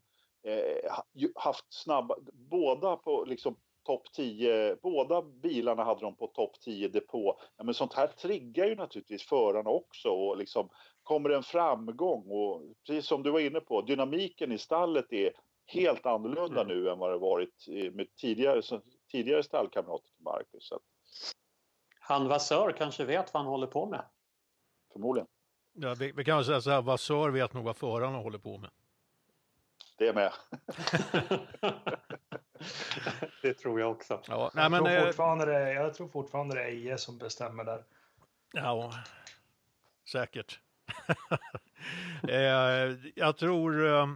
[1.35, 2.15] haft snabba...
[2.33, 7.39] Båda på liksom topp 10, båda bilarna hade de på topp 10 depå.
[7.57, 10.69] Ja, men sånt här triggar ju naturligtvis förarna också och liksom
[11.03, 15.31] kommer en framgång och precis som du var inne på, dynamiken i stallet är
[15.65, 16.77] helt annorlunda mm.
[16.77, 18.81] nu än vad det varit med tidigare,
[19.11, 20.73] tidigare stallkamrater till Marcus.
[21.99, 24.05] Han Vassör kanske vet vad han håller på med?
[24.93, 25.27] Förmodligen.
[25.73, 28.69] Ja, vi, vi kan säga så här, Vassör vet nog vad förarna håller på med.
[29.95, 30.31] Det är med.
[33.41, 34.21] det tror jag också.
[34.27, 37.63] Ja, nej, men, jag, tror fortfarande det, jag tror fortfarande det är Eje som bestämmer
[37.63, 37.83] där.
[38.53, 38.93] Ja,
[40.11, 40.59] säkert.
[42.27, 43.87] eh, jag tror...
[43.87, 44.07] Eh,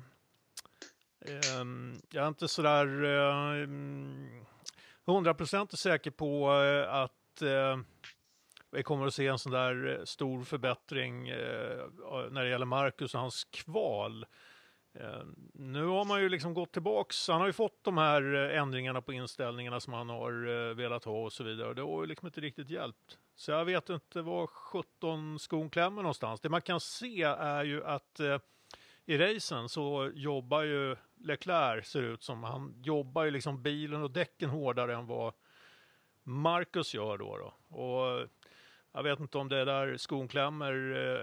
[1.26, 4.46] Ehm, jag är inte sådär ehm,
[5.06, 7.78] hundraprocentigt säker på eh, att eh,
[8.72, 11.24] vi kommer att se en sån där eh, stor förbättring
[12.32, 14.26] när det gäller Marcus och hans kval.
[14.94, 15.24] Eh,
[15.54, 19.02] nu har man ju liksom gått tillbaks, han har ju fått de här eh, ändringarna
[19.02, 21.74] på inställningarna som han har eh, velat ha och så vidare.
[21.74, 23.18] Det har ju liksom inte riktigt hjälpt.
[23.36, 26.42] Så jag vet inte var 17 skon klämmer någonstans.
[26.42, 28.20] Det man kan se är ju att
[29.06, 34.12] i racen så jobbar ju Leclerc, ser ut som, han jobbar ju liksom bilen och
[34.12, 35.34] däcken hårdare än vad
[36.24, 37.38] Marcus gör då.
[37.38, 37.78] då.
[37.78, 38.28] Och
[38.92, 40.74] jag vet inte om det är där skon klämmer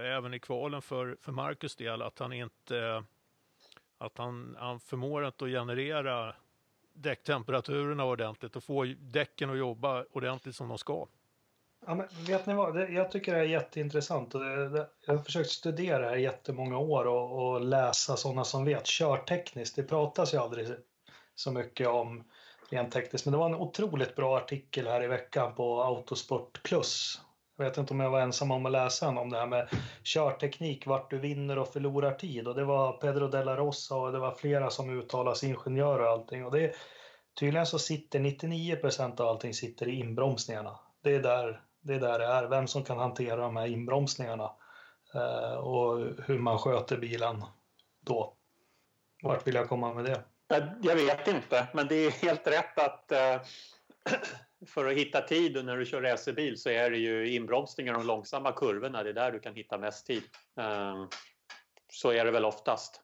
[0.03, 3.03] även i kvalen för, för Marcus del, att han inte
[3.97, 6.35] att han, han förmår inte att generera
[6.93, 11.07] däcktemperaturerna ordentligt och få däcken att jobba ordentligt som de ska.
[11.85, 12.75] Ja, men vet ni vad?
[12.75, 14.31] Det, jag tycker det är jätteintressant.
[14.31, 18.65] Det, det, jag har försökt studera det här jättemånga år och, och läsa sådana som
[18.65, 18.85] vet.
[18.85, 20.67] Körtekniskt, det pratas ju aldrig
[21.35, 22.23] så mycket om
[22.69, 23.25] rent tekniskt.
[23.25, 27.21] Men det var en otroligt bra artikel här i veckan på Autosport Plus.
[27.57, 29.69] Jag vet inte om jag var ensam om att läsa den om det här med
[30.03, 32.47] körteknik, vart du vinner och förlorar tid.
[32.47, 36.11] Och det var Pedro de la Rosa och det var flera som uttalas ingenjörer och
[36.11, 36.45] allting.
[36.45, 36.75] Och det,
[37.39, 40.79] tydligen så sitter 99% av allting sitter i inbromsningarna.
[41.03, 44.51] Det är där det är där det är, vem som kan hantera de här inbromsningarna
[45.13, 47.43] eh, och hur man sköter bilen
[48.05, 48.33] då.
[49.23, 50.23] Vart vill jag komma med det?
[50.81, 53.41] Jag vet inte, men det är helt rätt att eh,
[54.65, 58.07] för att hitta tid när du kör racerbil så är det ju inbromsningar och de
[58.07, 60.23] långsamma kurvorna, det är där du kan hitta mest tid.
[60.59, 61.07] Ehm,
[61.91, 63.01] så är det väl oftast.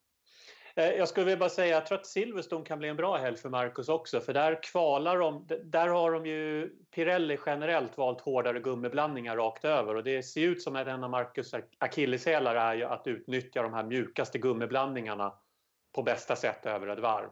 [0.75, 3.37] Eh, jag skulle vilja bara säga, jag tror att Silverstone kan bli en bra helg
[3.37, 8.59] för Marcus också för där kvalar de, där har de ju Pirelli generellt valt hårdare
[8.59, 12.83] gummiblandningar rakt över och det ser ut som att en av Marcus akilleshälar är ju
[12.83, 15.33] att utnyttja de här mjukaste gummiblandningarna
[15.95, 17.29] på bästa sätt över ett varv.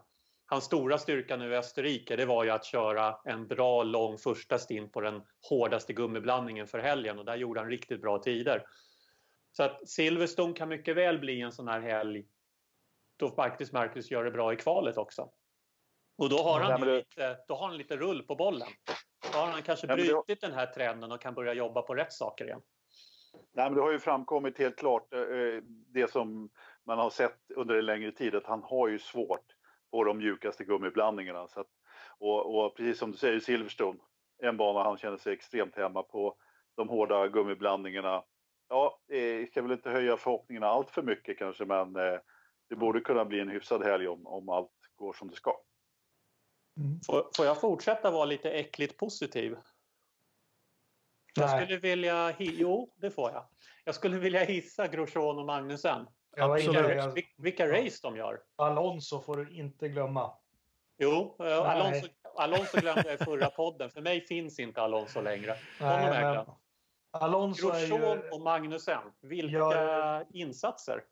[0.52, 4.60] Hans stora styrka nu i Österrike det var ju att köra en bra lång första
[4.60, 8.66] stint på den hårdaste gummiblandningen för helgen och där gjorde han riktigt bra tider.
[9.52, 12.26] Så att Silverstone kan mycket väl bli en sån här helg
[13.18, 15.30] då faktiskt Marcus gör det bra i kvalet också.
[16.18, 18.70] Och då har han, ju lite, då har han lite rull på bollen.
[19.34, 22.45] Då har han kanske brutit den här trenden och kan börja jobba på rätt saker
[22.45, 22.62] igen.
[23.54, 25.20] Nej, men det har ju framkommit helt klart eh,
[25.88, 26.49] det som
[26.86, 29.45] man har sett under en längre tid att han har ju svårt
[29.92, 31.48] på de mjukaste gummiblandningarna.
[31.48, 31.68] Så att,
[32.18, 34.00] och, och, precis som du säger, Silverstone,
[34.44, 36.38] en bana han känner sig extremt hemma på.
[36.76, 38.24] De hårda gummiblandningarna.
[38.70, 42.20] Ja, eh, ska väl inte höja förhoppningarna allt för mycket kanske, men eh,
[42.70, 45.58] det borde kunna bli en hyfsad helg om, om allt går som det ska.
[46.78, 47.00] Mm.
[47.06, 49.58] Får, får, jag fortsätta vara lite äckligt positiv?
[51.36, 52.36] Jag skulle vilja...
[52.39, 53.46] Jo, det får jag.
[53.86, 56.08] Jag skulle vilja hissa Grosjean och Magnusen.
[56.36, 58.40] Ja, vilka, vilka race de gör.
[58.56, 60.32] Alonso får du inte glömma.
[60.98, 63.90] Jo, eh, Alonso, Alonso glömde jag i förra podden.
[63.90, 65.56] För mig finns inte Alonso längre.
[65.80, 66.46] Nej,
[67.12, 68.30] Alonso Grosjean ju...
[68.30, 70.26] och Magnusen, vilka gör...
[70.34, 71.04] insatser!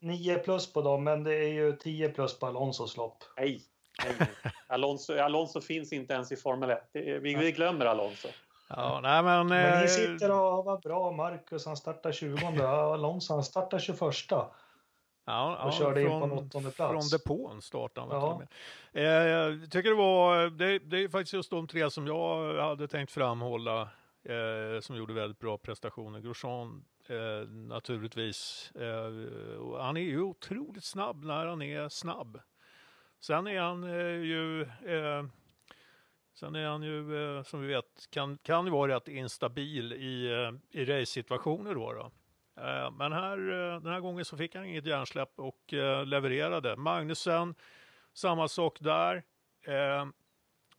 [0.00, 3.24] 9 plus på dem, men det är ju 10 plus på Alonsos lopp.
[3.36, 3.62] Nej,
[4.04, 4.28] nej,
[4.66, 6.90] Alonso, Alonso finns inte ens i Formel 1.
[6.92, 8.28] Vi, vi glömmer Alonso.
[8.68, 13.34] Ja, nej, men, men ni eh, sitter och vad bra, Marcus han startar 20 Alonso
[13.34, 13.98] han startar 21
[15.28, 17.10] Ja, och körde från, in på åttonde plats.
[17.10, 18.46] Från depån startade han.
[18.92, 19.00] Ja.
[19.00, 23.12] Eh, tycker det var, det, det, är faktiskt just de tre som jag hade tänkt
[23.12, 23.80] framhålla
[24.22, 26.20] eh, som gjorde väldigt bra prestationer.
[26.20, 28.72] Grosjean eh, naturligtvis.
[28.74, 32.40] Eh, han är ju otroligt snabb när han är snabb.
[33.20, 35.24] Sen är han eh, ju eh,
[36.34, 40.28] Sen är han ju, eh, som vi vet, kan, kan ju vara rätt instabil i,
[40.70, 41.92] i race-situationer då.
[41.92, 42.10] då.
[42.62, 46.76] Eh, men här, eh, den här gången så fick han inget hjärnsläpp och eh, levererade.
[46.76, 47.54] Magnusen,
[48.14, 49.22] samma sak där.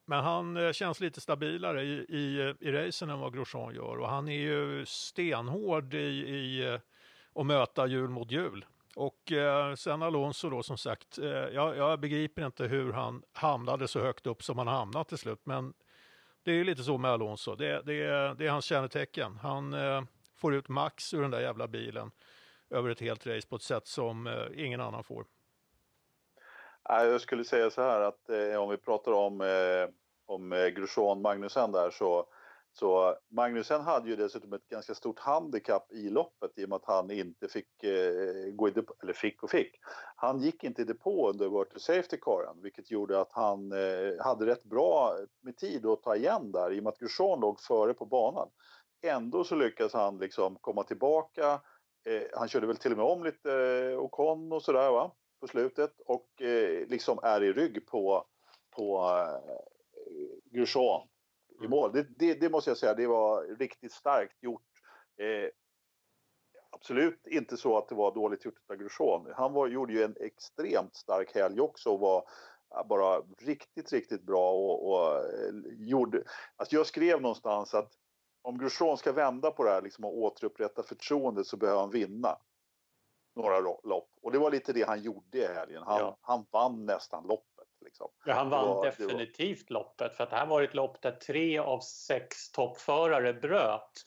[0.06, 4.28] men han känns lite stabilare i, i, i racen än vad Grosjean gör och han
[4.28, 6.78] är ju stenhård i, i
[7.36, 8.66] att möta hjul mot hjul.
[8.96, 13.88] Och eh, sen Alonso då som sagt, eh, jag, jag, begriper inte hur han hamnade
[13.88, 15.74] så högt upp som han hamnat till slut, men
[16.44, 17.56] det är lite så med Alonso.
[17.56, 17.96] Det, det,
[18.38, 19.38] det är hans kännetecken.
[19.42, 20.02] Han eh,
[20.40, 22.12] får ut max ur den där jävla bilen
[22.70, 25.26] över ett helt race på ett sätt som eh, ingen annan får.
[26.84, 29.90] Jag skulle säga så här att eh, om vi pratar om, eh,
[30.26, 32.26] om eh, Grosjean Magnusen där så,
[32.74, 36.86] så Magnusen hade ju dessutom ett ganska stort handikapp i loppet i och med att
[36.86, 39.72] han inte fick eh, gå i depå, eller fick och fick.
[40.16, 44.46] Han gick inte i depå under World Safety Caren vilket gjorde att han eh, hade
[44.46, 47.94] rätt bra med tid att ta igen där i och med att Grosjean låg före
[47.94, 48.50] på banan.
[49.02, 51.62] Ändå så lyckades han liksom komma tillbaka.
[52.06, 55.12] Eh, han körde väl till och med om lite eh, Ocon och sådär va?
[55.40, 58.26] på slutet och eh, liksom är i rygg på,
[58.76, 59.12] på
[60.46, 61.08] Grosjean
[61.52, 61.70] i mm.
[61.70, 61.92] mål.
[61.94, 64.62] Det, det, det, måste jag säga, det var riktigt starkt gjort.
[65.18, 65.50] Eh,
[66.70, 69.34] absolut inte så att det var dåligt gjort av Grosjean.
[69.36, 72.24] Han var, gjorde ju en extremt stark helg också och var
[72.86, 75.24] bara riktigt, riktigt bra och, och
[75.78, 76.24] gjorde...
[76.56, 77.92] Alltså jag skrev någonstans att
[78.42, 82.38] om Grosjean ska vända på det här liksom, och återupprätta förtroendet så behöver han vinna
[83.36, 84.10] några lopp.
[84.22, 85.84] Och det var lite det han gjorde i helgen.
[85.86, 86.18] Han, ja.
[86.22, 87.68] han vann nästan loppet.
[87.82, 88.08] Liksom.
[88.26, 89.74] Ja, han vann var, definitivt var...
[89.74, 90.16] loppet.
[90.16, 94.06] För att det här var ett lopp där tre av sex toppförare bröt.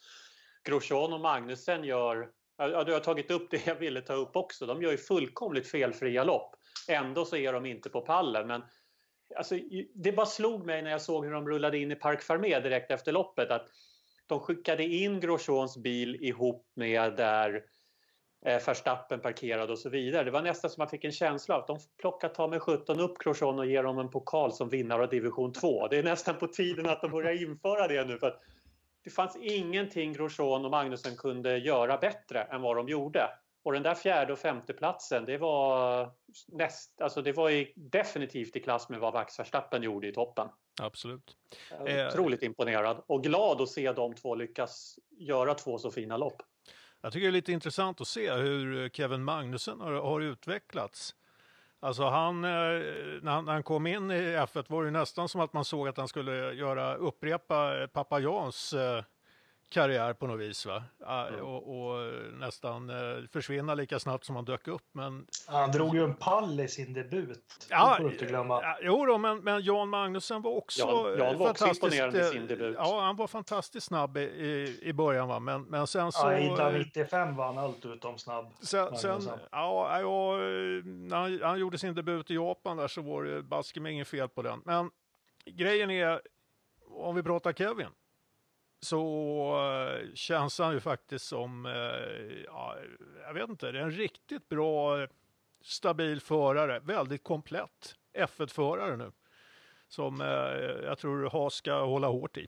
[0.64, 2.30] Grosjean och Magnusen gör...
[2.56, 4.66] Ja, du har tagit upp det jag ville ta upp också.
[4.66, 6.56] De gör ju fullkomligt felfria lopp.
[6.88, 8.46] Ändå så är de inte på pallen.
[8.46, 8.62] Men
[9.36, 9.58] alltså,
[9.94, 12.90] det bara slog mig när jag såg hur de rullade in i Parc Fermé direkt
[12.90, 13.68] efter loppet att
[14.32, 17.62] de skickade in Grosjeans bil ihop med där
[18.46, 19.72] eh, Verstappen parkerade.
[19.72, 20.24] och så vidare.
[20.24, 23.00] Det var nästan som man fick en känsla av att de plockar ta med 17
[23.00, 25.88] upp Grosjean och ger honom en pokal som vinnare av division 2.
[25.88, 28.40] Det är nästan på tiden att de börjar införa det nu för att
[29.04, 33.28] det fanns ingenting Grosjean och Magnusson kunde göra bättre än vad de gjorde.
[33.64, 36.10] Och den där fjärde och femte platsen det var,
[36.48, 40.48] näst, alltså det var i, definitivt i klass med vad Max Verstappen gjorde i toppen.
[40.82, 41.36] Absolut.
[41.80, 46.42] Otroligt eh, imponerad och glad att se de två lyckas göra två så fina lopp.
[47.00, 51.14] Jag tycker det är lite intressant att se hur Kevin Magnussen har, har utvecklats.
[51.80, 52.50] Alltså han, eh,
[53.22, 55.88] när han, när han kom in i F1 var det nästan som att man såg
[55.88, 59.04] att han skulle göra upprepa pappa Jans eh,
[59.72, 60.66] karriär på något vis.
[60.66, 60.82] Va?
[61.42, 64.88] Och, och, nästan eh, försvinna lika snabbt som han dök upp.
[64.92, 65.26] Men...
[65.46, 67.66] Han drog ju en pall i sin debut.
[67.70, 68.62] Ja, får inte glömma.
[68.62, 71.84] Ja, jo då, men, men Jan Magnusen var också Jan, Jan var fantastiskt...
[71.84, 72.76] Också imponerande i sin debut.
[72.78, 75.28] Ja, han var fantastiskt snabb i, i början.
[75.28, 75.40] Va?
[75.40, 76.32] Men, men sen så...
[76.32, 78.52] Ja, i 95 var han allt utom snabb.
[78.60, 80.36] Sen, sen ja, ja,
[80.84, 84.08] när han, han gjorde sin debut i Japan där så var det baske mig inget
[84.08, 84.62] fel på den.
[84.64, 84.90] Men
[85.44, 86.20] grejen är,
[86.90, 87.88] om vi pratar Kevin
[88.82, 89.00] så
[89.56, 92.76] eh, känns han ju faktiskt som, eh, ja,
[93.26, 95.06] jag vet inte, det är en riktigt bra,
[95.64, 99.12] stabil förare, väldigt komplett F1-förare nu.
[99.88, 100.26] Som eh,
[100.86, 102.46] jag tror Haas ska hålla hårt i.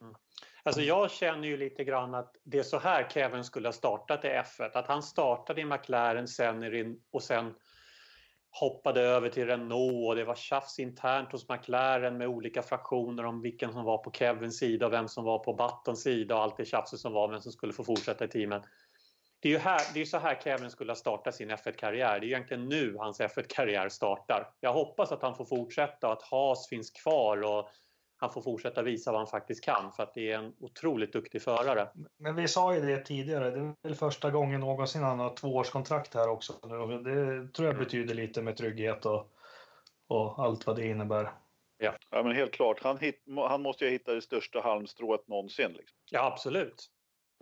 [0.00, 0.14] Mm.
[0.62, 4.24] Alltså jag känner ju lite grann att det är så här Kevin skulle ha startat
[4.24, 4.70] i F1.
[4.74, 7.54] Att han startade i McLaren sen i, och sen
[8.60, 13.42] hoppade över till Renault och det var tjafs internt hos McLaren med olika fraktioner om
[13.42, 16.56] vilken som var på Kevins sida och vem som var på Buttons sida och allt
[16.56, 18.62] det tjafset som var, vem som skulle få fortsätta i teamen.
[19.40, 22.20] Det är ju här, det är så här Kevin skulle ha startat sin F1-karriär.
[22.20, 24.50] Det är egentligen nu hans F1-karriär startar.
[24.60, 27.68] Jag hoppas att han får fortsätta och att Haas finns kvar och
[28.16, 31.42] han får fortsätta visa vad han faktiskt kan för att det är en otroligt duktig
[31.42, 31.88] förare.
[32.18, 36.14] Men vi sa ju det tidigare, det är väl första gången någonsin han har tvåårskontrakt
[36.14, 36.52] här också.
[36.52, 39.32] Det tror jag betyder lite med trygghet och,
[40.08, 41.32] och allt vad det innebär.
[41.78, 42.82] Ja, ja men helt klart.
[42.82, 45.72] Han, hit, han måste ju hitta det största halmstrået någonsin.
[45.72, 45.98] Liksom.
[46.10, 46.90] Ja, absolut.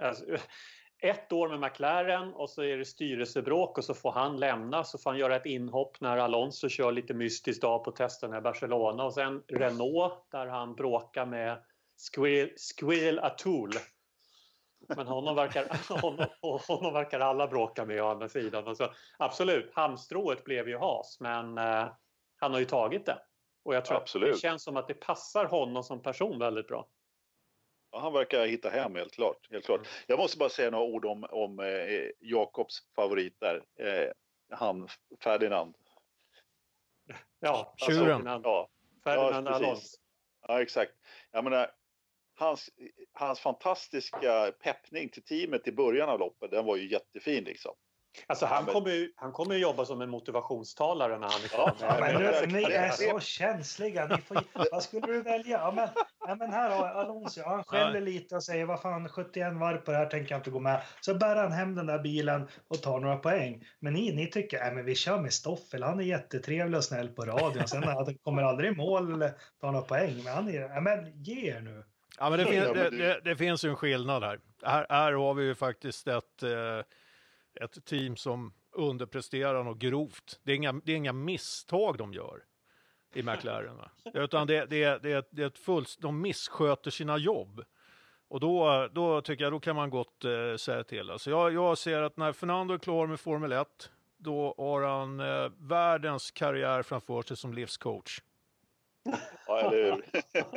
[0.03, 0.25] Alltså,
[1.05, 4.99] ett år med McLaren och så är det styrelsebråk och så får han lämna så
[4.99, 9.05] får han göra ett inhopp när Alonso kör lite mystiskt dag på testerna i Barcelona
[9.05, 11.59] och sen Renault där han bråkar med
[12.13, 13.71] Squil, Squil Atool.
[14.97, 15.67] Men honom verkar,
[16.01, 16.27] honom,
[16.69, 18.69] honom verkar alla bråka med å andra sidan.
[18.69, 21.89] Alltså, absolut, hamstrået blev ju has men eh,
[22.37, 23.19] han har ju tagit det.
[23.65, 24.29] Och jag tror absolut.
[24.29, 26.89] att det känns som att det passar honom som person väldigt bra.
[27.95, 29.49] Han verkar hitta hem helt klart.
[29.51, 29.81] Helt klart.
[29.81, 29.91] Mm.
[30.07, 33.63] Jag måste bara säga några ord om, om eh, Jakobs favorit där.
[33.79, 34.11] Eh,
[34.51, 34.89] han
[35.21, 35.75] Ferdinand.
[37.41, 38.27] Ja, tjuren.
[38.27, 38.69] Alltså, ja,
[39.05, 39.97] Ferdinand ja, Alonso.
[40.49, 40.93] Ja, exakt.
[41.31, 41.71] Jag menar,
[42.35, 42.71] hans,
[43.13, 47.75] hans fantastiska peppning till teamet i början av loppet, den var ju jättefin liksom.
[48.27, 51.73] Alltså han kommer ju han kommer jobba som en motivationstalare när han är klar.
[51.81, 54.07] Ja, men nu, ni är så känsliga.
[54.07, 54.43] Ni får,
[54.73, 55.59] vad skulle du välja?
[55.59, 55.89] Ja, men,
[56.27, 57.43] ja, men här har Alonso.
[57.45, 60.51] Han skäller lite och säger vad fan 71 varv på det här tänker jag inte
[60.51, 60.83] gå med.
[61.01, 63.65] Så bär han hem den där bilen och tar några poäng.
[63.81, 65.83] Men ni, ni tycker att vi kör med Stoffel.
[65.83, 67.69] Han är jättetrevlig och snäll på radion.
[67.69, 70.21] Sen han kommer aldrig i mål eller tar några poäng.
[70.25, 71.85] Men, han är, ja, men ge er nu.
[72.19, 74.41] Ja, men det, fin det, det, det finns ju en skillnad här.
[74.63, 76.51] Här, här har vi ju faktiskt ett eh,
[77.61, 80.41] ett team som underpresterar något grovt.
[80.43, 82.45] Det är inga, det är inga misstag de gör
[83.15, 83.81] i McLaren.
[84.15, 87.65] Utan det, det, det, det är ett fullt, de missköter sina jobb.
[88.29, 91.11] Och då, då tycker jag då kan man gott eh, säga till.
[91.11, 95.21] Alltså jag, jag ser att när Fernando är klar med Formel 1, då har han
[95.21, 98.21] eh, världens karriär framför sig som livscoach.
[99.47, 100.05] Ja, eller hur?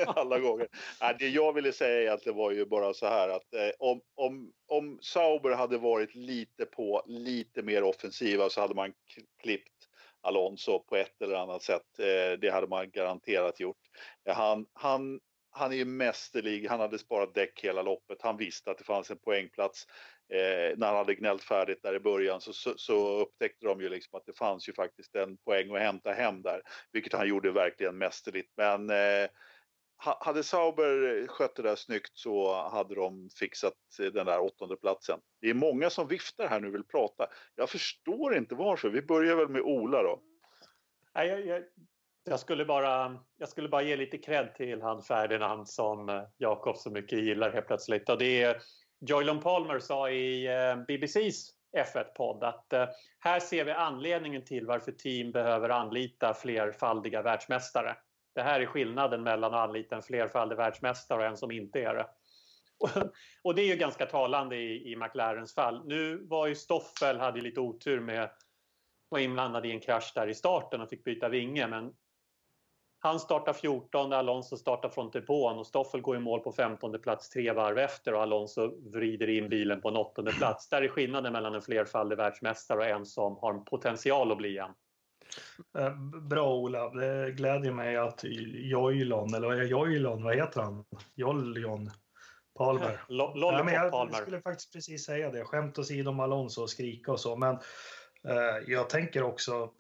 [0.20, 0.68] Alla gånger.
[1.02, 4.52] Nej, det jag ville säga egentligen var ju bara så här att eh, om, om,
[4.68, 8.94] om Sauber hade varit lite på, lite mer offensiva så hade man
[9.42, 9.74] klippt
[10.22, 12.00] Alonso på ett eller annat sätt.
[12.00, 13.82] Eh, det hade man garanterat gjort.
[14.30, 15.20] Eh, han, han,
[15.58, 19.12] han är ju mästerlig, han hade sparat däck hela loppet, han visste att det fanns
[19.12, 19.86] en poängplats
[20.34, 23.90] eh, när han hade gnällt färdigt där i början så, så, så, upptäckte de ju
[23.90, 27.52] liksom att det fanns ju faktiskt en poäng att hämta hem där, vilket han gjorde
[27.52, 28.52] verkligen mästerligt.
[28.58, 29.30] Men eh,
[30.00, 35.20] hade Sauber skött det där snyggt så hade de fixat eh, den där åttonde platsen.
[35.42, 37.28] Det är många som viftar här nu och vill prata.
[37.56, 38.90] Jag förstår inte varför.
[38.90, 40.22] Vi börjar väl med Ola då.
[41.16, 41.64] Nej, jag, jag,
[42.30, 46.78] jag, skulle bara, jag skulle bara ge lite cred till han Ferdinand som eh, Jakob
[46.78, 48.10] så mycket gillar helt plötsligt.
[48.10, 48.62] Och det är
[49.00, 52.86] Joylon Palmer sa i eh, BBCs F1-podd att eh,
[53.20, 57.96] här ser vi anledningen till varför team behöver anlita flerfaldiga världsmästare.
[58.36, 61.94] Det här är skillnaden mellan att anlita en flerfaldig världsmästare och en som inte är
[61.94, 62.08] det.
[63.44, 65.88] Och det är ju ganska talande i, i McLarens fall.
[65.88, 68.30] Nu var ju Stoffel, hade lite otur med
[69.10, 71.94] var inblandad i en krasch där i starten och fick byta vinge men
[73.00, 77.30] han startar 14, Alonso startar från depån och Stoffel går i mål på 15 plats
[77.30, 80.70] tre varv efter och Alonso vrider in bilen på en åttonde plats.
[80.70, 84.72] Där är skillnaden mellan en flerfaldig världsmästare och en som har potential att bli en.
[85.78, 88.24] Eh, bra Ola, det glädjer mig att
[88.54, 90.86] Joylon, eller Joylon, vad heter han?
[91.16, 91.92] Joljon
[92.58, 93.02] Palmer.
[93.08, 94.14] Lollipop ja, jag Palmer.
[94.14, 97.56] skulle faktiskt precis säga det, skämt åsido om Alonso och skrika och så, men
[98.28, 99.72] eh, jag tänker också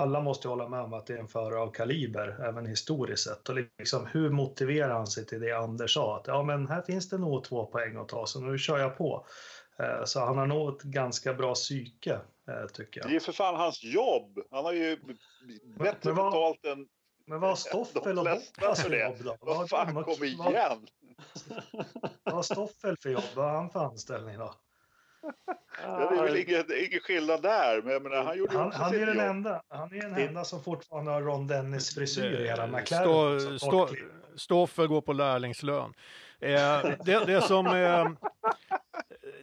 [0.00, 3.48] alla måste hålla med om att det är en förare av kaliber, även historiskt sett.
[3.48, 6.16] Och liksom, hur motiverar han sig till det Anders sa?
[6.16, 8.98] Att ja, men här finns det nog två poäng att ta, så nu kör jag
[8.98, 9.26] på.
[9.78, 13.10] Eh, så han har nog ett ganska bra psyke, eh, tycker jag.
[13.10, 14.38] Det är för fan hans jobb.
[14.50, 14.96] Han har ju
[15.78, 16.86] bättre vad, betalt än
[17.26, 19.36] Men vad har Stoffel och Bottas för jobb då?
[19.40, 20.86] Vad fan, kom igen!
[22.22, 23.24] Vad har Stoffel för jobb?
[23.34, 24.54] Vad har han för anställning då?
[25.82, 28.94] Ja, det är väl ingen, ingen skillnad där, men jag menar, han gjorde han, han
[28.94, 32.66] är den enda, Han är den enda som fortfarande har Ron Dennis frisyr i hela
[32.66, 33.58] McLaren.
[33.58, 33.88] Stå,
[34.36, 35.94] Stoffer går på lärlingslön.
[36.40, 37.66] Eh, det, det som...
[37.66, 38.08] Eh,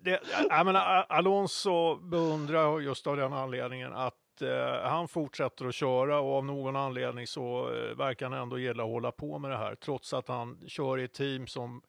[0.02, 6.20] det, jag menar, Alonso beundrar just av den anledningen att eh, han fortsätter att köra
[6.20, 9.58] och av någon anledning så eh, verkar han ändå gilla att hålla på med det
[9.58, 11.82] här trots att han kör i ett team som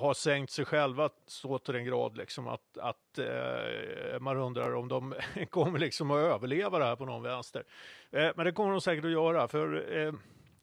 [0.00, 4.88] har sänkt sig själva så till den grad liksom att, att eh, man undrar om
[4.88, 5.14] de
[5.50, 7.64] kommer liksom att överleva det här på någon vänster.
[8.10, 10.12] Eh, men det kommer de säkert att göra, för eh,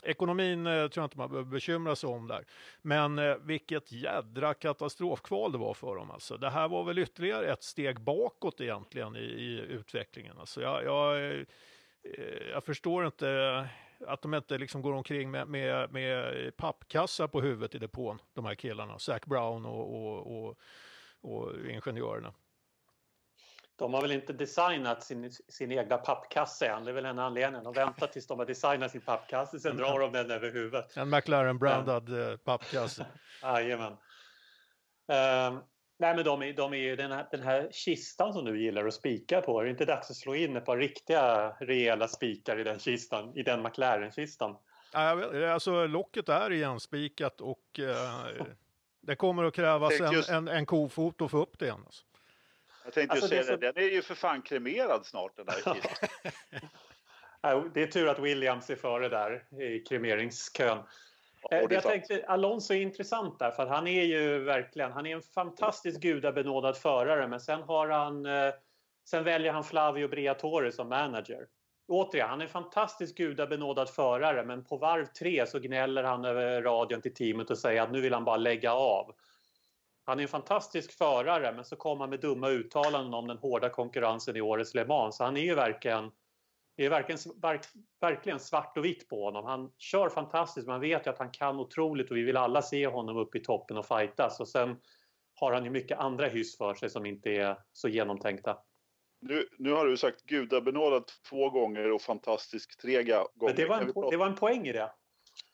[0.03, 2.45] ekonomin eh, tror jag inte man behöver bekymra sig om där.
[2.81, 6.37] Men eh, vilket jädra katastrofkval det var för dem alltså.
[6.37, 10.37] Det här var väl ytterligare ett steg bakåt egentligen i, i utvecklingen.
[10.39, 11.43] Alltså jag, jag, eh,
[12.51, 13.69] jag förstår inte
[14.07, 18.45] att de inte liksom går omkring med, med, med pappkassar på huvudet i depån, de
[18.45, 20.57] här killarna, Zac Brown och, och, och,
[21.21, 22.33] och ingenjörerna.
[23.75, 26.83] De har väl inte designat sin, sin egna pappkasse än.
[26.83, 27.63] Det är väl en anledning.
[27.63, 30.97] De väntar tills de har designat sin pappkasse, sen drar de den över huvudet.
[30.97, 33.05] En McLaren-brandad eh, pappkasse.
[33.41, 33.91] Jajamän.
[35.11, 35.59] Uh,
[35.97, 38.85] nej, men de är, de är ju den här, den här kistan som du gillar
[38.85, 39.59] att spika på.
[39.59, 43.37] Är det inte dags att slå in ett par riktiga rejäla spikar i den kistan,
[43.37, 44.57] i den McLaren-kistan?
[44.91, 48.45] Alltså locket är igenspikat och uh,
[49.01, 51.83] det kommer att krävas en, en, en kofot att få upp det igen.
[51.85, 52.03] Alltså.
[52.85, 53.55] Jag tänkte alltså, säga det, så...
[53.57, 55.55] den är ju för fan kremerad snart den där
[57.73, 60.83] Det är tur att Williams är före där i kremeringskön.
[61.49, 65.21] Ja, jag tänkte, Alonso är intressant där för han är ju verkligen, han är en
[65.21, 68.53] fantastiskt gudabenådad förare men sen har han, eh,
[69.09, 71.47] sen väljer han Flavio Briatore som manager.
[71.87, 76.61] Återigen, han är en fantastiskt gudabenådad förare men på varv tre så gnäller han över
[76.61, 79.15] radion till teamet och säger att nu vill han bara lägga av.
[80.05, 83.69] Han är en fantastisk förare men så kommer han med dumma uttalanden om den hårda
[83.69, 85.17] konkurrensen i årets Le Mans.
[85.17, 86.11] Så han är ju verkligen,
[86.77, 87.61] det är verkligen, verk,
[88.01, 89.45] verkligen svart och vitt på honom.
[89.45, 92.87] Han kör fantastiskt, man vet ju att han kan otroligt och vi vill alla se
[92.87, 94.39] honom uppe i toppen och fightas.
[94.39, 94.77] Och sen
[95.33, 98.57] har han ju mycket andra hyss för sig som inte är så genomtänkta.
[99.21, 103.27] Nu, nu har du sagt gudabenådad två gånger och fantastisk tre gånger.
[103.35, 104.09] Men det, var en, prata...
[104.09, 104.91] det var en poäng i det.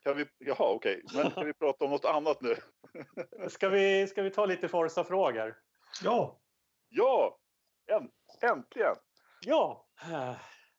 [0.03, 1.01] Kan vi, jaha, okej.
[1.05, 1.23] Okay.
[1.23, 2.55] Men kan vi prata om något annat nu?
[3.49, 5.55] ska, vi, ska vi ta lite Forza-frågor?
[6.03, 6.39] Ja!
[6.89, 7.39] Ja!
[8.41, 8.95] Äntligen!
[9.45, 9.87] Ja!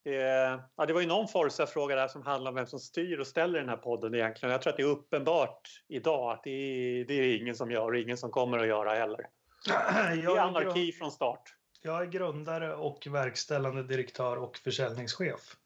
[0.05, 3.27] Det, ja, det var ju någon Forza-fråga där som handlar om vem som styr och
[3.27, 4.53] ställer den här podden egentligen.
[4.53, 7.93] Jag tror att det är uppenbart idag att det är, det är ingen som gör
[7.93, 9.27] och ingen som kommer att göra heller.
[9.67, 11.43] Det är anarki från start.
[11.83, 15.57] Jag är grundare och verkställande direktör och försäljningschef.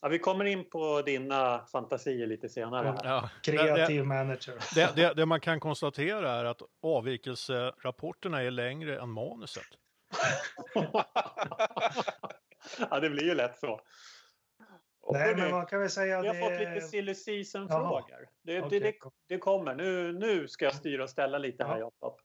[0.00, 3.00] Ja, vi kommer in på dina fantasier lite senare.
[3.04, 3.30] Ja.
[3.42, 4.54] Kreativ manager.
[4.74, 9.66] Det, det, det, man kan konstatera är att avvikelserapporterna är längre än manuset.
[12.90, 13.80] ja, det blir ju lätt så.
[15.12, 16.40] Nej, men man kan väl säga Vi har det...
[16.40, 18.28] fått lite silly season-frågor.
[18.42, 18.78] Det, okay.
[18.78, 18.94] det,
[19.28, 19.74] det, kommer.
[19.74, 22.20] Nu, nu ska jag styra och ställa lite här, Jakob.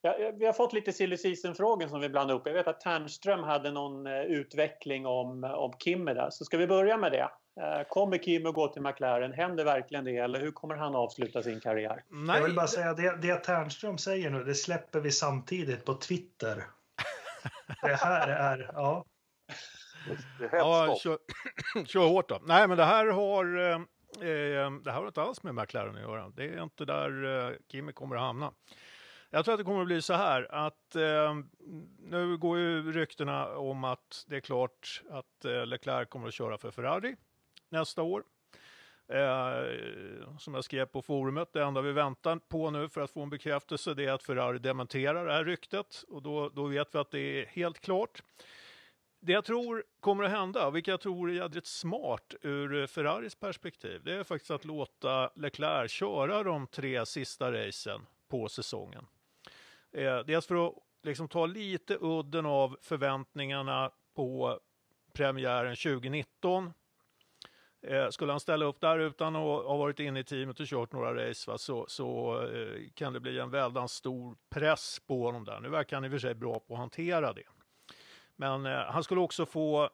[0.00, 2.46] Ja, vi har fått lite silly season-frågor som vi blandar upp.
[2.46, 6.30] Jag vet att Ternström hade någon eh, utveckling om, om Kimmy där.
[6.30, 7.30] Så ska vi börja med det?
[7.60, 9.32] Eh, kommer Kimmy gå till McLaren?
[9.32, 10.16] Händer verkligen det?
[10.16, 12.04] Eller hur kommer han avsluta sin karriär?
[12.08, 12.36] Nej.
[12.36, 16.64] Jag vill bara säga det, det Ternström säger nu, det släpper vi samtidigt på Twitter.
[17.82, 19.04] det här är, ja.
[20.52, 21.18] Ja, kör,
[21.86, 22.40] kör hårt då.
[22.42, 23.74] Nej, men det här har eh,
[24.28, 26.28] eh, det här har inte alls med McLaren att göra.
[26.28, 28.52] Det är inte där eh, Kimi kommer att hamna.
[29.30, 31.34] Jag tror att det kommer att bli så här att eh,
[31.98, 36.58] nu går ju ryktena om att det är klart att eh, Leclerc kommer att köra
[36.58, 37.16] för Ferrari
[37.70, 38.24] nästa år.
[39.08, 43.22] Eh, som jag skrev på forumet, det enda vi väntar på nu för att få
[43.22, 46.98] en bekräftelse det är att Ferrari dementerar det här ryktet och då, då vet vi
[46.98, 48.22] att det är helt klart.
[49.26, 54.00] Det jag tror kommer att hända, vilket jag tror är jädrigt smart ur Ferraris perspektiv,
[54.04, 59.06] det är faktiskt att låta Leclerc köra de tre sista racen på säsongen.
[59.92, 64.60] Eh, dels för att liksom ta lite udden av förväntningarna på
[65.12, 66.72] premiären 2019.
[67.82, 70.92] Eh, skulle han ställa upp där utan att ha varit inne i teamet och kört
[70.92, 75.44] några race va, så, så eh, kan det bli en väldigt stor press på honom
[75.44, 75.60] där.
[75.60, 77.53] Nu verkar han i och för sig bra på att hantera det.
[78.36, 79.90] Men eh, han skulle också få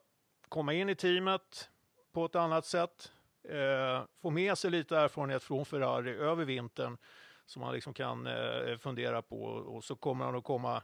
[0.48, 1.70] komma in i teamet
[2.12, 3.12] på ett annat sätt.
[3.48, 6.96] Eh, få med sig lite erfarenhet från Ferrari över vintern
[7.46, 10.82] som han liksom kan eh, fundera på och så kommer han att komma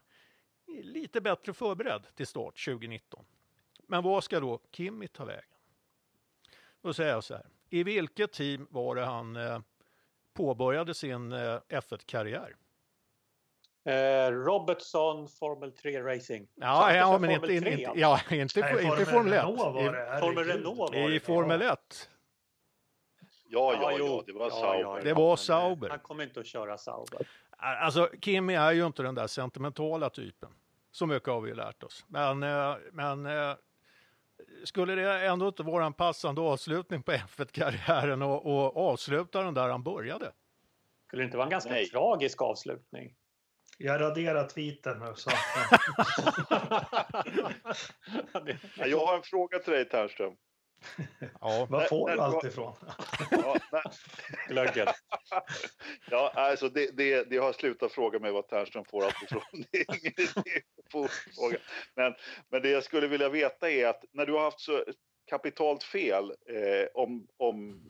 [0.67, 3.25] lite bättre förberedd till start 2019.
[3.89, 5.57] Men vad ska då Kimmy ta vägen?
[6.83, 9.61] Då säger jag så här, i vilket team var det han eh,
[10.35, 12.57] påbörjade sin eh, F1-karriär?
[13.87, 16.49] Eh, Robertson Formel 3 Racing.
[16.55, 19.45] Ja, ja men inte, inte, inte, ja, inte, Nej, inte Formel 1.
[19.45, 19.57] I,
[20.21, 21.15] Formel Renault var det.
[21.15, 22.11] I Formel 1.
[23.49, 25.05] Ja, ja, ja, ja det var Sauber.
[25.05, 25.89] det var Sauber.
[25.89, 27.27] Han kommer inte att köra Sauber.
[27.57, 30.51] Alltså, Kimi är ju inte den där sentimentala typen.
[30.91, 32.05] Så mycket har vi lärt oss.
[32.09, 33.55] Men, eh, men eh,
[34.65, 39.69] skulle det ändå inte vara en passande avslutning på F1-karriären och, och avsluta den där
[39.69, 40.33] han började?
[41.07, 41.87] Skulle det inte vara en ganska Nej.
[41.87, 43.15] tragisk avslutning?
[43.77, 45.13] Jag raderar tweeten nu.
[45.17, 45.31] Så.
[48.87, 50.37] jag har en fråga till dig Ternström.
[51.41, 52.75] Ja, Var får du allt ifrån?
[54.49, 54.87] Glöggen.
[56.11, 59.43] ja, alltså det, det, det har slutat fråga mig vad Ternström får allt ifrån.
[59.71, 60.29] Det är ingen
[61.35, 61.59] fråga.
[61.95, 62.15] Men,
[62.49, 64.85] men det jag skulle vilja veta är att när du har haft så
[65.27, 67.83] kapitalt fel eh, om, om,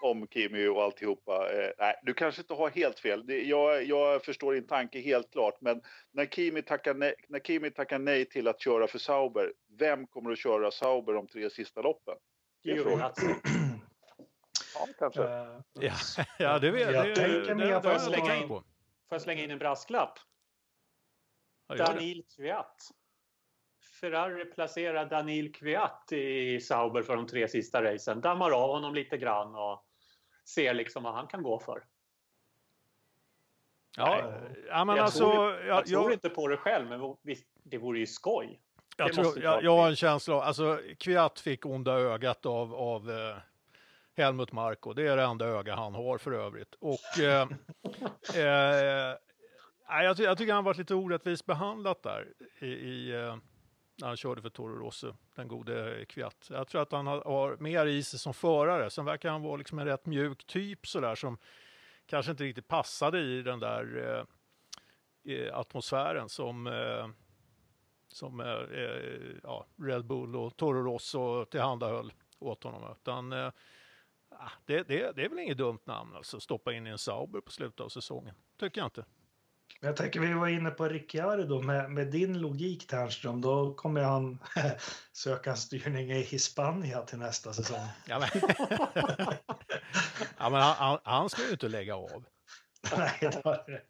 [0.00, 1.52] om Kimi och alltihopa.
[1.52, 3.26] Eh, nej, du kanske inte har helt fel.
[3.26, 5.60] Det, jag, jag förstår din tanke helt klart.
[5.60, 5.82] Men
[6.12, 10.30] när Kimi, tackar nej, när Kimi tackar nej till att köra för Sauber, vem kommer
[10.32, 12.14] att köra Sauber de tre sista loppen?
[12.62, 13.34] Giovinazzi.
[14.74, 15.22] ja, kanske.
[15.22, 15.92] Uh, ja,
[16.38, 17.14] ja, det vet jag.
[17.14, 18.64] tänker mig att jag slänga in, får
[19.08, 20.18] jag slänga in en brasklapp?
[21.68, 22.90] Danil Kviat.
[24.00, 28.20] Ferrari placerar Danil Kviat i Sauber för de tre sista racen.
[28.20, 29.84] Dammar av honom lite grann och
[30.44, 31.84] ser liksom vad han kan gå för.
[33.96, 34.32] Ja,
[34.68, 35.32] ja men jag alltså...
[35.32, 38.60] Tror, jag, jag tror inte på det själv, men visst, det vore ju skoj.
[38.96, 43.10] Jag, tror, jag, jag har en känsla av, alltså Kviat fick onda ögat av, av
[43.10, 43.36] eh,
[44.16, 44.92] Helmut Marko.
[44.92, 46.74] Det är det enda öga han har för övrigt.
[46.80, 47.48] Och eh,
[48.34, 49.16] eh,
[49.88, 52.26] jag, jag tycker han varit lite orättvist behandlat där
[52.58, 53.36] i, i eh,
[53.96, 56.48] när han körde för Toro Rosso, den gode Kviat.
[56.50, 58.90] Jag tror att han har, har mer i sig som förare.
[58.90, 61.38] Sen verkar han vara liksom en rätt mjuk typ sådär som
[62.06, 64.16] kanske inte riktigt passade i den där
[65.24, 67.08] eh, atmosfären som, eh,
[68.08, 72.92] som eh, eh, ja, Red Bull och Toro Rosso tillhandahöll åt honom.
[72.92, 73.50] Utan, eh,
[74.28, 77.40] ah, det, det, det är väl inget dumt namn alltså, stoppa in i en Sauber
[77.40, 78.34] på slutet av säsongen.
[78.58, 79.04] Tycker jag inte.
[79.80, 84.38] Jag tänker vi var inne på Ricciardo med, med din logik Ternström, då kommer han
[85.12, 87.86] söka styrning i Hispania till nästa säsong.
[88.06, 88.28] Ja, men,
[90.38, 92.24] ja, men han, han, ska ju inte lägga av.
[92.96, 93.82] Nej, det var det.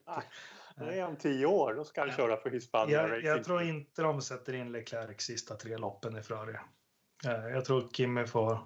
[0.76, 4.02] Det är om tio år, då ska han köra för Hispania jag, jag tror inte
[4.02, 6.56] de sätter in Leclerc sista tre loppen i Ferrari.
[7.24, 8.58] Eh, jag tror Kimmy får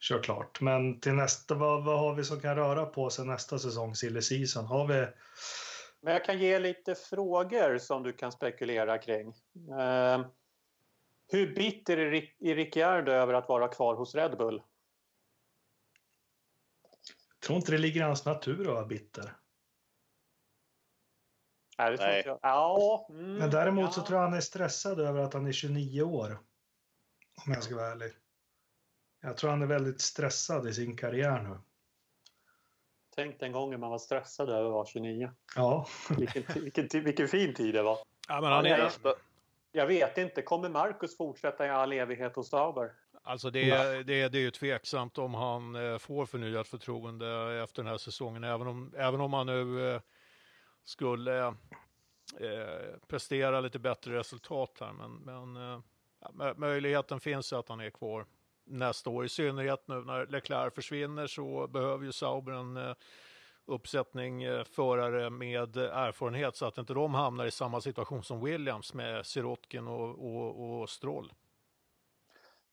[0.00, 0.60] köra klart.
[0.60, 4.22] Men till nästa, vad, vad har vi som kan röra på sig nästa säsong, silly
[4.22, 4.66] season?
[4.66, 5.06] Har vi
[6.00, 9.28] men jag kan ge lite frågor som du kan spekulera kring.
[9.80, 10.26] Eh,
[11.28, 14.62] hur bitter är Ricciardo över att vara kvar hos Red Bull?
[17.28, 19.36] Jag tror inte det ligger i hans natur att vara bitter.
[21.78, 22.22] Nej, det tror Nej.
[22.26, 22.38] jag.
[22.42, 23.90] Ja, mm, Men däremot ja.
[23.90, 26.38] så tror jag han är stressad över att han är 29 år.
[27.46, 28.12] Om jag ska vara ärlig.
[29.20, 31.58] Jag tror han är väldigt stressad i sin karriär nu.
[33.14, 35.30] Tänk den gången man var stressad över att vara 29.
[35.56, 35.86] Ja.
[36.18, 37.98] Vilken, vilken, vilken fin tid det var.
[38.28, 38.90] Ja, men han är...
[39.72, 42.92] jag, vet inte, kommer Marcus fortsätta i all evighet hos Sauber?
[43.22, 47.82] Alltså det, är, det, det är ju tveksamt om han eh, får förnyat förtroende efter
[47.82, 48.44] den här säsongen.
[48.44, 50.00] Även om, även om han nu eh,
[50.84, 51.52] skulle eh,
[53.08, 54.92] prestera lite bättre resultat här.
[54.92, 55.52] Men,
[56.32, 58.26] men möjligheten finns ju att han är kvar
[58.70, 59.24] nästa år.
[59.24, 62.94] I synnerhet nu när Leclerc försvinner så behöver ju Sauber en eh,
[63.66, 68.94] uppsättning eh, förare med erfarenhet så att inte de hamnar i samma situation som Williams
[68.94, 71.32] med Sirotkin och, och, och Stroll.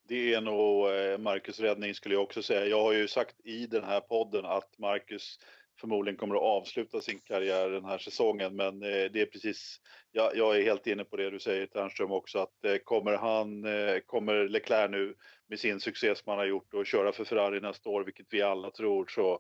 [0.08, 2.66] Det är nog eh, Marcus räddning skulle jag också säga.
[2.66, 5.40] Jag har ju sagt i den här podden att Marcus
[5.80, 8.56] förmodligen kommer att avsluta sin karriär den här säsongen.
[8.56, 9.78] Men det är precis,
[10.12, 13.66] jag, jag är helt inne på det du säger Ternström också att kommer han,
[14.06, 15.16] kommer Leclerc nu
[15.48, 18.42] med sin succé som han har gjort och köra för Ferrari nästa år, vilket vi
[18.42, 19.40] alla tror, så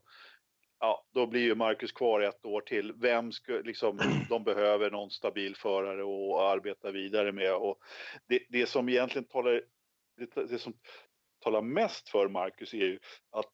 [0.79, 2.93] ja, då blir ju Marcus kvar ett år till.
[2.93, 7.79] Vem ska, liksom, de behöver någon stabil förare att arbeta vidare med och
[8.27, 9.61] det, det som egentligen talar,
[10.17, 10.73] det, det som
[11.39, 12.99] talar mest för Marcus är ju
[13.31, 13.51] att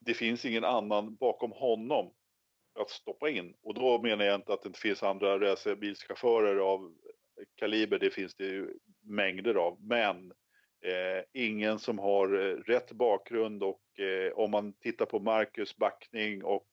[0.00, 2.12] det finns ingen annan bakom honom
[2.80, 3.54] att stoppa in.
[3.62, 6.94] Och då menar jag inte att det inte finns andra racerbilschaufförer av
[7.54, 9.78] kaliber, det finns det ju mängder av.
[9.80, 10.32] Men
[10.82, 16.44] eh, ingen som har eh, rätt bakgrund och eh, om man tittar på Marcus backning
[16.44, 16.66] och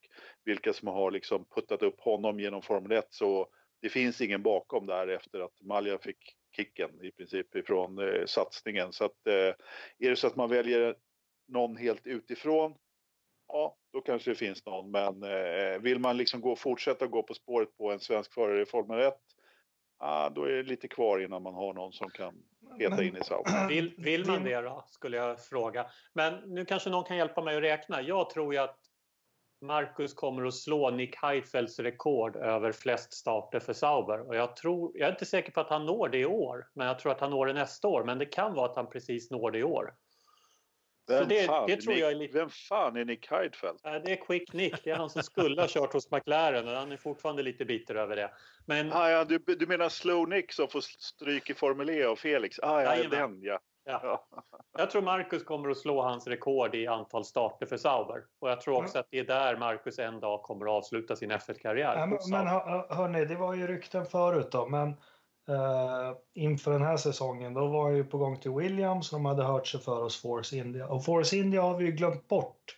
[0.44, 3.48] vilka som har liksom puttat upp honom genom Formel 1 så
[3.82, 8.92] det finns ingen bakom där efter att Malja fick kicken i princip ifrån eh, satsningen.
[8.92, 9.54] Så att eh,
[9.98, 10.96] är det så att man väljer
[11.48, 12.74] någon helt utifrån
[13.48, 14.90] ja, då kanske det finns någon.
[14.90, 18.66] Men eh, vill man liksom gå, fortsätta gå på spåret på en svensk förare i
[18.66, 19.14] Formel 1,
[19.98, 22.42] ah, då är det lite kvar innan man har någon som kan
[22.78, 23.68] peta in i Sauber.
[23.68, 25.86] Vill, vill man det då, skulle jag fråga.
[26.12, 28.02] Men nu kanske någon kan hjälpa mig att räkna.
[28.02, 28.76] Jag tror ju att
[29.62, 34.28] Marcus kommer att slå Nick Heidfeldts rekord över flest starter för Sauber.
[34.28, 36.86] Och jag, tror, jag är inte säker på att han når det i år, men
[36.86, 38.04] jag tror att han når det nästa år.
[38.04, 39.94] Men det kan vara att han precis når det i år.
[41.08, 42.38] Vem, det, fan, det tror Nick, jag är lite...
[42.38, 43.82] vem fan är Nick Heidfeldt?
[43.82, 44.84] det är Quick Nick.
[44.84, 47.94] Det är han som skulle ha kört hos McLaren och han är fortfarande lite bitter
[47.94, 48.30] över det.
[48.66, 48.92] Men...
[48.92, 52.58] Ah, ja, du, du menar Slow Nick som får stryk i Formel E och Felix?
[52.62, 53.40] Ah, ja, Jajamän.
[53.40, 53.58] den ja.
[53.84, 54.26] Ja.
[54.78, 58.22] Jag tror Marcus kommer att slå hans rekord i antal starter för Sauber.
[58.38, 61.32] Och jag tror också att det är där Marcus en dag kommer att avsluta sin
[61.32, 61.96] F1-karriär.
[61.96, 64.96] Ja, men men hör, hörni, det var ju rykten förut då, men
[65.50, 67.54] Uh, inför den här säsongen.
[67.54, 70.22] Då var jag ju på gång till Williams och de hade hört sig för hos
[70.22, 70.86] Force India.
[70.86, 72.76] Och Force India har vi ju glömt bort.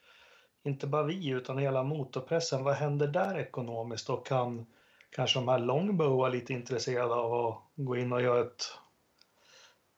[0.64, 2.64] Inte bara vi utan hela motorpressen.
[2.64, 4.66] Vad händer där ekonomiskt och kan
[5.10, 8.64] kanske de här Longbow vara lite intresserade av att gå in och göra ett...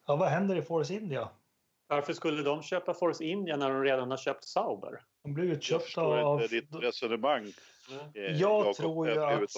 [0.07, 1.29] Ja, vad händer i Force India?
[1.89, 5.01] Varför skulle de köpa Force India när de redan har köpt Sauber?
[5.23, 6.19] De blev utköpta av...
[6.19, 7.53] Jag förstår inte ditt resonemang.
[8.15, 8.39] Mm.
[8.39, 9.51] Jag tror ju att...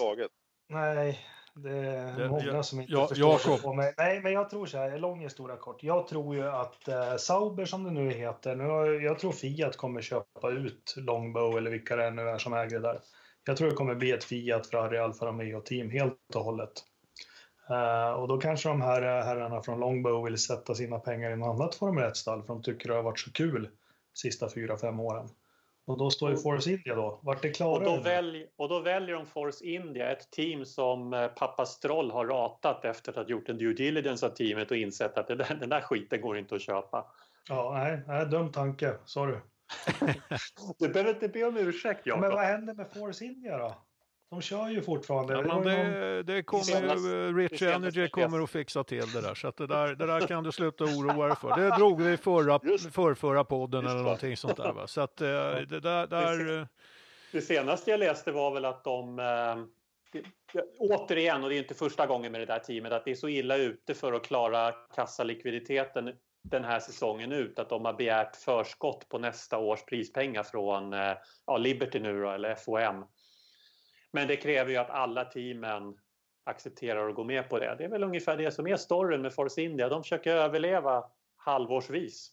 [0.69, 1.19] Nej,
[1.63, 3.93] det är många som inte ja, förstår sig på mig.
[3.97, 5.83] Nej, men jag tror så här, lång historia kort.
[5.83, 10.01] Jag tror ju att eh, Sauber som det nu heter, nu, jag tror Fiat kommer
[10.01, 12.99] köpa ut Longbow eller vilka det nu är som äger det där.
[13.45, 16.83] Jag tror det kommer bli ett Fiat, Ferrari, Alfa Romeo-team helt och hållet.
[17.69, 21.35] Uh, och då kanske de här eh, herrarna från Longbow vill sätta sina pengar i
[21.35, 23.69] något annat Formel 1-stall för de tycker det har varit så kul de
[24.19, 25.29] sista fyra, fem åren.
[25.87, 27.19] Och då står ju Force India då.
[27.23, 27.77] Vart det klara?
[27.77, 32.11] Och då, välj, och då väljer de Force India, ett team som eh, pappa Stroll
[32.11, 35.57] har ratat efter att ha gjort en due diligence av teamet och insett att där,
[35.59, 37.05] den där skiten går inte att köpa.
[37.49, 38.93] Ja, nej, nej dum tanke.
[39.05, 39.37] Sorry.
[40.79, 42.21] du behöver inte be om ursäkt, Jakob.
[42.21, 43.75] Men vad händer med Force India då?
[44.29, 45.33] De kör ju fortfarande.
[45.33, 49.35] Ja, men det, det kommer ju, Rich Energy kommer att fixa till det där.
[49.35, 51.55] Så att det, där, det där kan du sluta oroa dig för.
[51.57, 52.59] Det drog vi i förra,
[52.91, 54.73] förrförra podden eller någonting sånt där.
[54.73, 54.87] Va?
[54.87, 56.07] Så att eh, det där...
[56.07, 56.67] där
[57.31, 62.05] det senaste jag läste var väl att de äh, återigen, och det är inte första
[62.05, 66.13] gången med det där teamet, att det är så illa ute för att klara kassalikviditeten
[66.43, 70.91] den här säsongen ut att de har begärt förskott på nästa års prispengar från
[71.45, 73.05] ja, Liberty nu då, eller FOM.
[74.17, 75.97] Men det kräver ju att alla teamen
[76.43, 77.75] accepterar och går med på det.
[77.77, 79.89] Det är väl ungefär det som är storyn med Force India.
[79.89, 81.03] De försöker överleva
[81.35, 82.31] halvårsvis.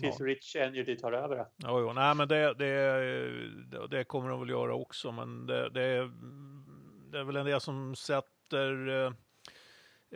[0.00, 0.26] Tills ja.
[0.26, 1.46] Rich Energy tar över det.
[1.56, 1.92] Jo, jo.
[1.92, 5.12] Nej, men det, det, det kommer de väl göra också.
[5.12, 6.10] Men det, det,
[7.10, 9.12] det är väl en del som sätter eh,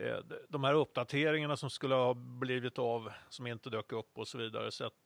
[0.05, 0.19] eh,
[0.49, 4.71] de här uppdateringarna som skulle ha blivit av, som inte dök upp och så vidare,
[4.71, 5.06] sätter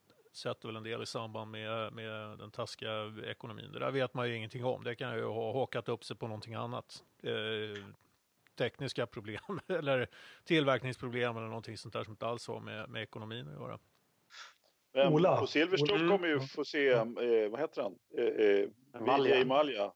[0.65, 3.73] väl en del i samband med, med den taskiga ekonomin.
[3.73, 4.85] Det där vet man ju ingenting om.
[4.85, 7.05] Det kan ju ha hakat upp sig på någonting annat.
[7.23, 7.85] Eh,
[8.59, 10.09] tekniska problem eller
[10.44, 13.78] tillverkningsproblem eller någonting sånt där som inte alls har med, med ekonomin att göra.
[14.93, 15.36] Men Ola.
[15.36, 17.05] på Silverstone kommer ju få se, eh,
[17.51, 17.98] vad heter han?
[18.19, 18.69] Eh, eh,
[19.07, 19.44] Malja.
[19.44, 19.93] Malja.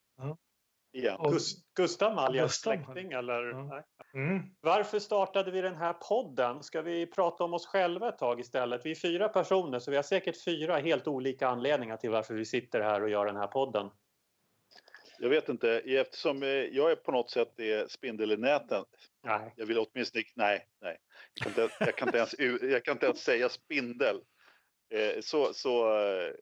[0.96, 1.28] Ja.
[1.28, 1.38] Igen.
[1.76, 3.44] Gustav Maljas släkting eller?
[3.44, 3.84] Ja.
[4.14, 4.42] Mm.
[4.60, 6.62] Varför startade vi den här podden?
[6.62, 8.86] Ska vi prata om oss själva ett tag istället?
[8.86, 12.44] Vi är fyra personer så vi har säkert fyra helt olika anledningar till varför vi
[12.44, 13.90] sitter här och gör den här podden.
[15.18, 18.84] Jag vet inte, eftersom eh, jag är på något sätt är spindel i näten.
[19.22, 19.54] Nej.
[19.56, 20.98] Jag vill åtminstone, nej, nej.
[21.34, 24.20] Jag kan inte, jag kan inte, ens, jag kan inte ens säga spindel.
[24.90, 26.32] Eh, så, så eh,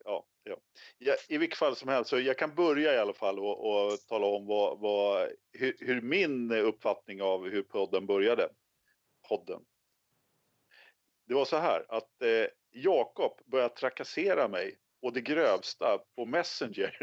[0.43, 0.57] ja,
[0.97, 1.15] ja.
[1.29, 4.25] I vilket fall som helst, så jag kan börja i alla fall och, och tala
[4.25, 8.49] om vad, vad, hur, hur, min uppfattning av hur podden började.
[9.29, 9.61] Podden.
[11.27, 16.97] Det var så här att eh, Jakob började trakassera mig och det grövsta på Messenger.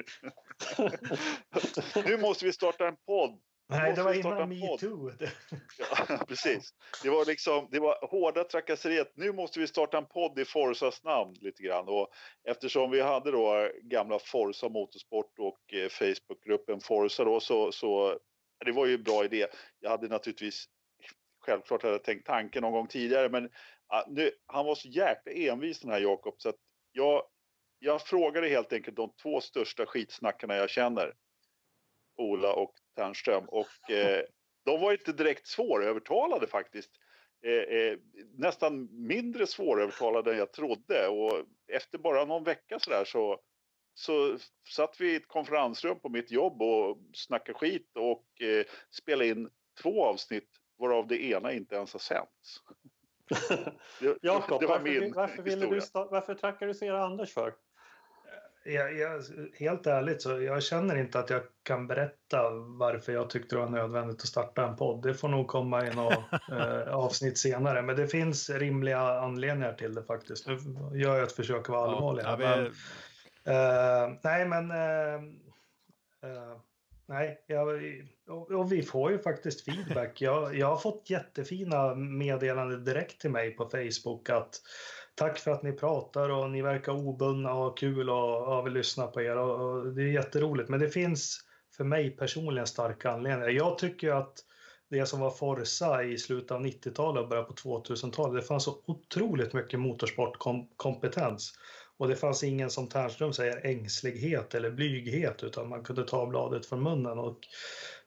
[2.05, 3.41] nu måste vi starta en podd.
[3.71, 5.11] Nej, det var innan metoo.
[5.79, 6.75] ja, precis.
[7.03, 9.13] Det var liksom, det var hårda trakasseriet.
[9.15, 11.89] Nu måste vi starta en podd i Forsas namn lite grann.
[11.89, 12.09] Och
[12.45, 18.19] eftersom vi hade då gamla Forsa Motorsport och eh, Facebookgruppen Forsa då så, så
[18.65, 19.47] det var ju en bra idé.
[19.81, 20.67] Jag hade naturligtvis
[21.41, 23.51] självklart hade jag tänkt tanken någon gång tidigare men uh,
[24.09, 26.59] nu, han var så jäkla envis den här Jakob så att
[26.93, 27.23] jag,
[27.79, 31.15] jag frågade helt enkelt de två största skitsnackarna jag känner.
[32.17, 33.45] Ola och Ternström.
[33.49, 34.25] Och eh,
[34.65, 36.91] de var inte direkt svårövertalade faktiskt.
[37.47, 37.99] Eh, eh,
[38.39, 41.09] nästan mindre svårövertalade än jag trodde.
[41.09, 43.41] Och efter bara någon vecka sådär så,
[43.95, 49.29] så satt vi i ett konferensrum på mitt jobb och snackade skit och eh, spelade
[49.29, 49.51] in
[49.83, 50.49] två avsnitt
[50.79, 52.63] varav det ena inte ens har sänts.
[54.23, 57.55] Jakob, varför, varför, du, varför trackade du Anders för?
[58.65, 59.23] Jag, jag,
[59.55, 63.69] helt ärligt så jag känner inte att jag kan berätta varför jag tyckte det var
[63.69, 65.03] nödvändigt att starta en podd.
[65.03, 67.83] Det får nog komma i något eh, avsnitt senare.
[67.83, 70.47] Men det finns rimliga anledningar till det faktiskt.
[70.47, 70.59] Nu
[70.95, 72.25] gör jag ett försök att vara allvarlig.
[72.25, 72.67] Ja, men,
[73.55, 75.15] eh, nej, men eh,
[76.31, 76.57] eh
[77.09, 77.69] nej, jag,
[78.29, 80.21] och, och, vi får ju faktiskt feedback.
[80.21, 84.61] Jag, jag har fått jättefina meddelanden direkt till mig på Facebook att
[85.15, 89.07] tack för att ni pratar och ni verkar obundna och kul och, och vill lyssna
[89.07, 90.69] på er och, och, det är jätteroligt.
[90.69, 91.41] Men det finns
[91.77, 93.49] för mig personligen starka anledningar.
[93.49, 94.35] Jag tycker att
[94.91, 98.83] det som var Forza i slutet av 90-talet och början på 2000-talet, det fanns så
[98.87, 101.53] otroligt mycket motorsportkompetens.
[101.97, 106.67] Och det fanns ingen, som Ternström säger, ängslighet eller blyghet, utan man kunde ta bladet
[106.67, 107.19] från munnen.
[107.19, 107.39] Och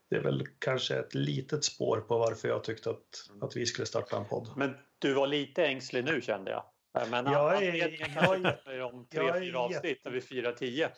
[0.09, 3.85] det är väl kanske ett litet spår på varför jag tyckte att, att vi skulle
[3.85, 4.49] starta en podd.
[4.55, 6.63] Men du var lite ängslig nu kände jag.
[6.93, 7.73] Men jag är,
[8.15, 10.89] jag är, om tre, fyra avsnitt när vi firar tio.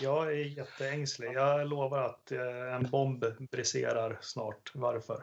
[0.00, 1.32] Jag är jätteängslig.
[1.32, 4.70] Jag lovar att eh, en bomb briserar snart.
[4.74, 5.22] Varför?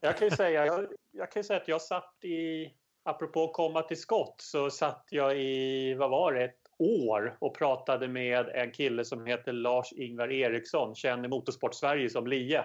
[0.00, 2.72] Jag kan ju säga, jag, jag kan säga att jag satt i,
[3.02, 7.54] apropå att komma till skott, så satt jag i, vad var det, ett år och
[7.54, 12.64] pratade med en kille som heter Lars-Ingvar Eriksson, känd i Motorsport-Sverige som Lie.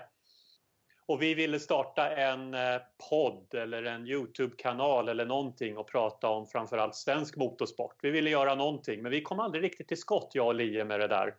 [1.06, 6.48] Och vi ville starta en eh, podd eller en Youtube-kanal eller någonting och prata om
[6.48, 7.96] framförallt svensk motorsport.
[8.02, 11.00] Vi ville göra någonting men vi kom aldrig riktigt till skott, jag och Lie, med
[11.00, 11.36] det där.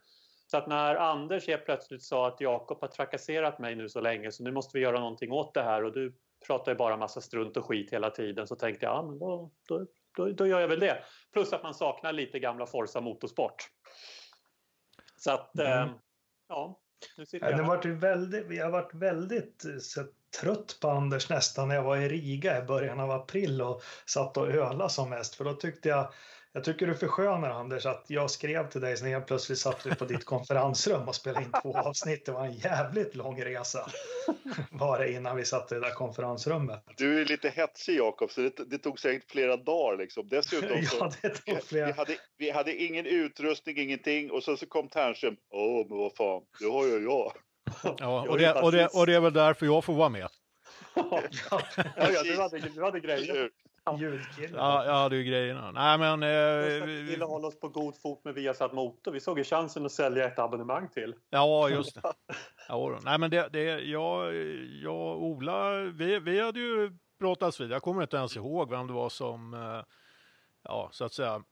[0.46, 4.32] Så att när Anders helt plötsligt sa att Jakob har trakasserat mig nu så länge
[4.32, 6.14] så nu måste vi göra någonting åt det här och du
[6.46, 9.50] pratar ju bara massa strunt och skit hela tiden så tänkte jag ja, men då,
[9.68, 9.86] då,
[10.16, 11.04] då, då gör jag väl det.
[11.32, 13.54] Plus att man saknar lite gamla Forza Motorsport.
[15.16, 15.88] Så att, mm.
[15.88, 15.94] eh,
[16.48, 16.81] ja,
[17.50, 17.56] jag.
[17.56, 20.04] Det varit väldigt, jag har varit väldigt så,
[20.40, 24.36] trött på Anders nästan när jag var i Riga i början av april och satt
[24.36, 25.34] och öla som mest.
[25.34, 26.12] För då tyckte jag
[26.54, 29.94] jag tycker du förskönar Anders att jag skrev till dig sen helt plötsligt satt vi
[29.94, 32.26] på ditt konferensrum och spelade in två avsnitt.
[32.26, 33.86] Det var en jävligt lång resa.
[34.70, 36.84] Var det innan vi satt i det där konferensrummet.
[36.96, 40.28] Du är lite hetsig Jakob, så det, det, tog säkert flera dagar liksom.
[40.28, 41.86] Dessutom så, ja, det tog flera...
[41.86, 45.36] vi, hade, vi hade ingen utrustning, ingenting och så, så kom Ternström.
[45.50, 47.32] Åh, men vad fan, det har ju jag.
[47.98, 50.28] Ja, och det, och, det, och det är väl därför jag får vara med.
[50.94, 51.62] ja,
[51.96, 53.50] ja, du hade, du hade grejer.
[53.90, 54.58] Ljudkille.
[54.58, 55.70] Ja, ja, det är ju grejerna.
[55.70, 56.22] Nej, men...
[56.22, 59.12] Eh, vi ville hålla oss på god fot med Viasat Motor.
[59.12, 61.14] Vi såg ju chansen att sälja ett abonnemang till.
[61.30, 62.12] Ja, just det.
[62.68, 64.34] Ja, nej, men det, det jag,
[64.82, 67.70] jag och Ola, vi, vi hade ju pratats vid.
[67.70, 69.84] Jag kommer inte ens ihåg vem det var som, eh,
[70.62, 71.42] ja, så att säga,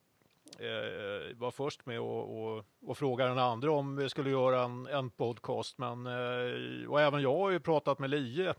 [0.58, 4.86] eh, var först med och, och, och fråga den andra om vi skulle göra en,
[4.86, 5.78] en podcast.
[5.78, 8.54] Men, eh, och även jag har ju pratat med Lie.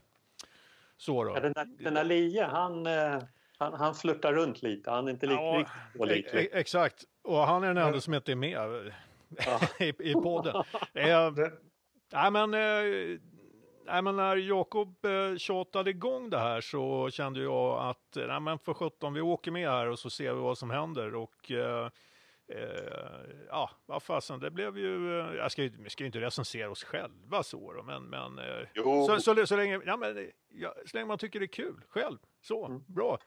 [0.96, 1.30] Så då.
[1.30, 3.18] Ja, den, där, den där Lie, han, eh,
[3.62, 4.90] han, han flörtar runt lite.
[4.90, 5.64] Han är inte lika ja,
[5.98, 6.48] pålitlig.
[6.52, 7.04] Exakt.
[7.22, 8.92] Och han är den enda som inte är med
[9.46, 9.60] ja.
[9.84, 10.56] i, i podden.
[10.94, 11.32] eh,
[12.12, 13.18] nej, men, eh,
[13.86, 18.58] nej, men när Jakob eh, tjatade igång det här så kände jag att nej, men
[18.58, 21.14] för sjutton, vi åker med här och så ser vi vad som händer.
[21.14, 21.88] Och eh,
[22.54, 26.20] Eh, ja, vad fasen, det blev ju, eh, jag ska ju, vi ska ju inte
[26.20, 30.96] recensera oss själva så men, men, eh, så, så, så, länge, ja, men ja, så
[30.96, 32.82] länge man tycker det är kul själv, så, mm.
[32.86, 33.18] bra.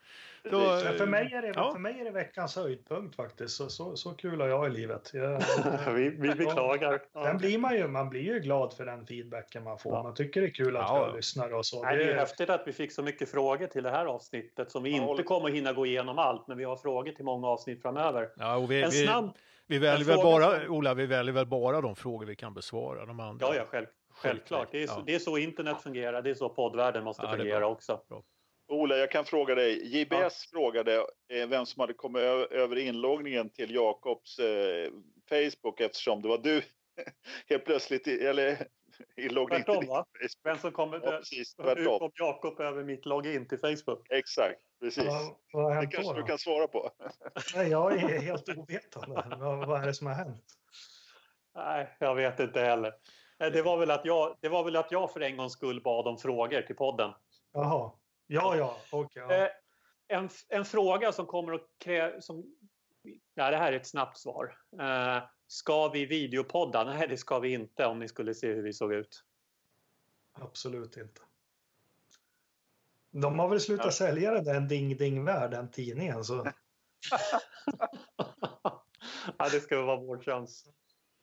[0.43, 0.59] Då,
[0.97, 1.71] för, mig är det, ja.
[1.71, 5.11] för mig är det veckans höjdpunkt faktiskt, så, så, så kul har jag i livet.
[5.13, 5.41] Jag,
[5.95, 7.01] vi, vi beklagar.
[7.23, 10.03] Sen blir man ju, man blir ju glad för den feedbacken man får, ja.
[10.03, 11.07] man tycker det är kul att ja.
[11.07, 11.83] jag lyssnar och så.
[11.83, 14.83] Nej, det är häftigt att vi fick så mycket frågor till det här avsnittet som
[14.83, 17.81] vi inte kommer att hinna gå igenom allt, men vi har frågor till många avsnitt
[17.81, 18.29] framöver.
[18.35, 19.37] Ja, och vi, en snabb,
[19.67, 20.69] vi väljer väl bara.
[20.69, 23.05] Ola, vi väljer väl bara de frågor vi kan besvara.
[23.05, 23.47] De andra.
[23.47, 23.85] Ja, ja själv,
[24.15, 24.71] självklart.
[24.71, 26.21] Det är, så, det är så internet fungerar.
[26.21, 28.01] Det är så poddvärlden måste ja, fungera också.
[28.09, 28.23] Bra.
[28.67, 29.97] Ola, jag kan fråga dig.
[29.97, 30.29] JBS ja.
[30.51, 30.95] frågade
[31.29, 32.21] eh, vem som hade kommit
[32.51, 34.91] över inloggningen till Jakobs eh,
[35.29, 36.61] Facebook eftersom det var du
[37.49, 38.67] helt plötsligt, eller
[39.17, 40.05] inloggning tvärtom, till va?
[40.21, 40.39] Facebook.
[40.43, 44.07] Vem som kommer, ja, precis, hur kom Jakob över mitt login till Facebook?
[44.09, 45.03] Exakt, precis.
[45.05, 46.19] Ja, vad har det kanske då?
[46.19, 46.91] du kan svara på.
[47.55, 49.37] Nej, jag är helt ovetande.
[49.39, 50.43] vad, vad är det som har hänt?
[51.55, 52.93] Nej, jag vet inte heller.
[53.37, 56.07] Det var, väl att jag, det var väl att jag för en gångs skull bad
[56.07, 57.11] om frågor till podden.
[57.53, 57.91] Jaha.
[58.27, 58.77] Ja, ja.
[58.91, 59.33] Okay, ja.
[59.33, 59.49] Eh,
[60.07, 62.21] en, en fråga som kommer att kräva...
[63.33, 64.57] Ja, det här är ett snabbt svar.
[64.79, 66.83] Eh, ska vi videopodda?
[66.83, 69.23] Nej, det ska vi inte om ni skulle se hur vi såg ut.
[70.33, 71.21] Absolut inte.
[73.11, 73.91] De har väl slutat ja.
[73.91, 76.23] sälja den där Ding Ding Värld, den tidningen.
[76.23, 76.47] Så.
[79.37, 80.65] ja, det ska vara vår chans.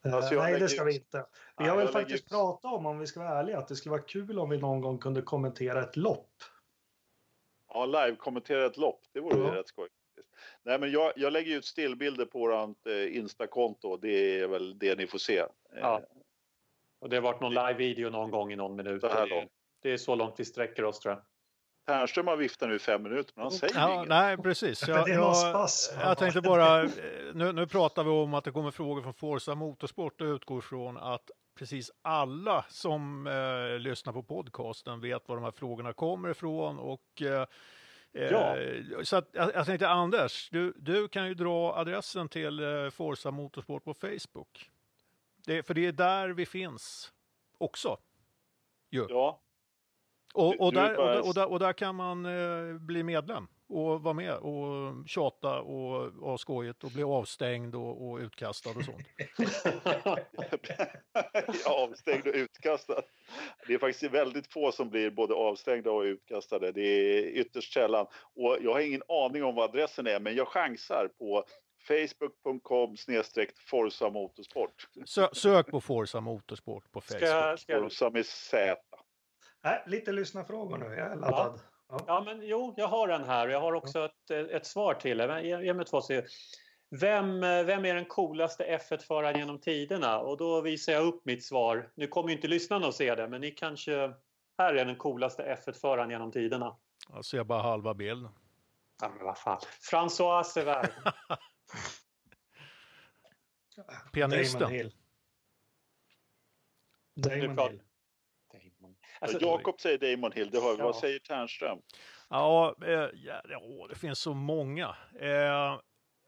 [0.04, 1.26] Alltså, nej, det ska vi inte.
[1.58, 4.02] Vi har väl faktiskt pratat om, om vi ska vara ärliga, att det skulle vara
[4.02, 6.42] kul om vi någon gång kunde kommentera ett lopp.
[7.68, 9.54] Ja, live-kommentera ett lopp, det vore ja.
[9.54, 9.88] rätt skoj.
[10.62, 13.96] Nej, men jag, jag lägger ut stillbilder på vårt eh, Insta-konto.
[13.96, 15.44] Det är väl det ni får se.
[15.74, 15.98] Ja.
[15.98, 16.04] Eh,
[16.98, 19.02] och det har varit någon live-video någon gång i någon minut.
[19.02, 19.48] Det, är,
[19.82, 21.22] det är så långt vi sträcker oss tror jag.
[21.86, 24.08] Ternström har viftat nu i fem minuter, men han säger ja, inget.
[24.08, 24.88] Nej, precis.
[24.88, 25.68] Jag, jag,
[26.00, 26.90] jag tänkte bara, eh,
[27.34, 30.96] nu, nu pratar vi om att det kommer frågor från Forza Motorsport och utgår från
[30.96, 36.78] att precis alla som eh, lyssnar på podcasten vet var de här frågorna kommer ifrån
[36.78, 37.46] och eh,
[38.12, 38.56] Ja.
[38.56, 42.90] Eh, så att, jag, jag tänkte Anders, du, du kan ju dra adressen till eh,
[42.90, 44.70] Forza Motorsport på Facebook.
[45.46, 47.12] Det, för det är där vi finns
[47.58, 47.98] också.
[48.90, 49.06] Ju.
[49.08, 49.41] Ja.
[50.32, 54.02] Och, och, där, och, där, och, där, och, där, kan man eh, bli medlem och
[54.02, 59.06] vara med och tjata och ha skojigt och bli avstängd och, och utkastad och sånt.
[61.66, 63.02] avstängd och utkastad.
[63.66, 66.72] Det är faktiskt väldigt få som blir både avstängda och utkastade.
[66.72, 68.06] Det är ytterst sällan.
[68.34, 71.44] Och jag har ingen aning om vad adressen är, men jag chansar på
[71.88, 74.88] facebook.com snedstreck Forza Motorsport.
[75.06, 77.28] Sö sök på Forza Motorsport på Facebook.
[77.28, 77.80] Ska, ska...
[77.80, 78.76] Forza med Z.
[79.64, 81.60] Äh, lite lyssnarfrågor nu, jag är laddad.
[81.88, 82.04] Ja.
[82.06, 82.22] Ja.
[82.26, 83.48] men jo, jag har en här.
[83.48, 86.24] Jag har också ett, ett svar till Ge, ge mig två se.
[87.00, 90.18] Vem, vem är den coolaste F1-föraren genom tiderna?
[90.18, 91.90] Och då visar jag upp mitt svar.
[91.94, 94.14] Nu kommer ju inte lyssnarna att se det, men ni kanske...
[94.58, 96.76] Här är den coolaste F1-föraren genom tiderna.
[97.12, 98.30] Jag ser bara halva bilden.
[99.02, 99.58] Ja, men vad fan.
[99.90, 100.90] François Sever.
[104.12, 104.60] Pianisten.
[104.60, 104.92] Damon Hill.
[107.14, 107.82] Damon Hill.
[109.22, 110.84] Alltså, Jakob säger Damon Hill, det har, ja.
[110.84, 111.78] vad säger Ternström?
[112.28, 113.08] Ja, eh,
[113.48, 114.96] ja, det finns så många.
[115.20, 115.28] Eh,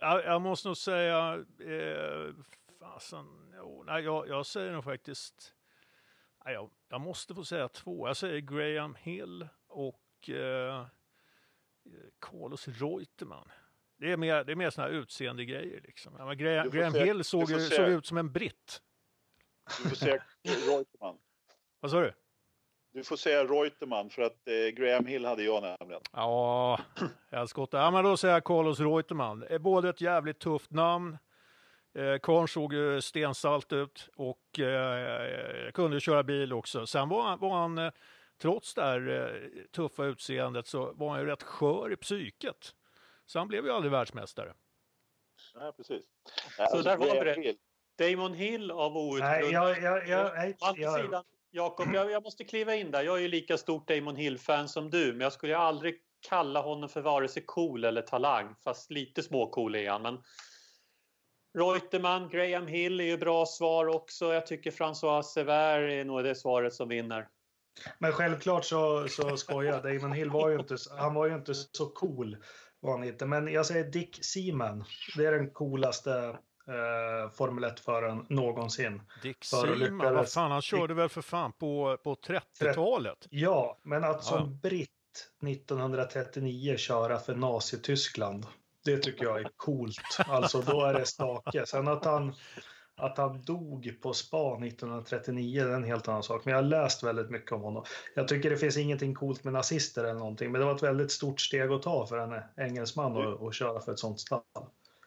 [0.01, 2.35] jag, jag, måste nog säga, eh,
[2.81, 5.55] fasen, jo, nej, jag, jag, säger nog faktiskt,
[6.45, 8.09] nej, jag, jag, måste få säga två.
[8.09, 10.87] Jag säger Graham Hill och eh,
[12.21, 13.49] Carlos Reutemann.
[13.97, 16.15] Det är mer, det är mer sådana här utseende grejer liksom.
[16.19, 18.83] Ja, Graham, Graham se, Hill såg, såg ut som en britt.
[19.83, 21.19] Du får säga Reutemann.
[21.81, 22.13] Vad sa du?
[22.95, 26.03] Du får säga Reutemann för att eh, Graham Hill hade jag nämligen.
[26.13, 26.81] Ja,
[27.31, 27.79] jag skottar.
[27.79, 29.45] Ja, men då säger jag Carlos Reutemann.
[29.61, 31.19] Både ett jävligt tufft namn.
[31.95, 36.87] Eh, Karn såg ju stensalt ut och eh, kunde köra bil också.
[36.87, 37.93] Sen var han, var han eh,
[38.43, 42.75] trots det här eh, tuffa utseendet så var han ju rätt skör i psyket.
[43.27, 44.55] Så han blev ju aldrig världsmästare.
[45.55, 46.03] Nej, precis.
[46.57, 47.57] Så alltså, där var det.
[47.99, 49.43] Damon Hill av outgrundlig...
[49.43, 51.25] Nej, jag, jag, jag, Å andra sidan,
[51.57, 53.03] Jakob, jag, jag, måste kliva in där.
[53.03, 55.95] Jag är ju lika stort Damon Hill-fan som du, men jag skulle aldrig
[56.29, 60.03] kalla honom för vare sig cool eller talang, fast lite småcool är han.
[60.03, 60.19] Men
[61.59, 64.35] Reutemann, Graham Hill är ju bra svar också.
[64.35, 67.29] Jag tycker François Sever är nog det svaret som vinner.
[67.99, 71.87] Men självklart så, så skojar Damon Hill var ju inte, han var ju inte så
[71.87, 72.37] cool.
[72.81, 73.27] Var han inte.
[73.27, 74.85] Men jag säger Dick Seaman.
[75.17, 79.03] Det är den coolaste eh, Formel 1-föraren någonsin.
[79.23, 83.27] Dick Seaman, vad fan, han körde väl för fan på, på 30-talet?
[83.31, 84.69] Ja, men att som ja.
[84.69, 84.91] britt
[85.47, 88.47] 1939 köra för Nazityskland.
[88.85, 90.19] Det tycker jag är coolt.
[90.27, 91.67] Alltså då är det stake.
[91.67, 92.35] Sen att han,
[92.97, 96.45] att han dog på spa 1939 det är en helt annan sak.
[96.45, 97.85] Men jag har läst väldigt mycket om honom.
[98.15, 100.53] Jag tycker det finns ingenting coolt med nazister eller någonting.
[100.53, 103.81] Men det var ett väldigt stort steg att ta för en engelsman att, att köra
[103.81, 104.43] för ett sånt stall.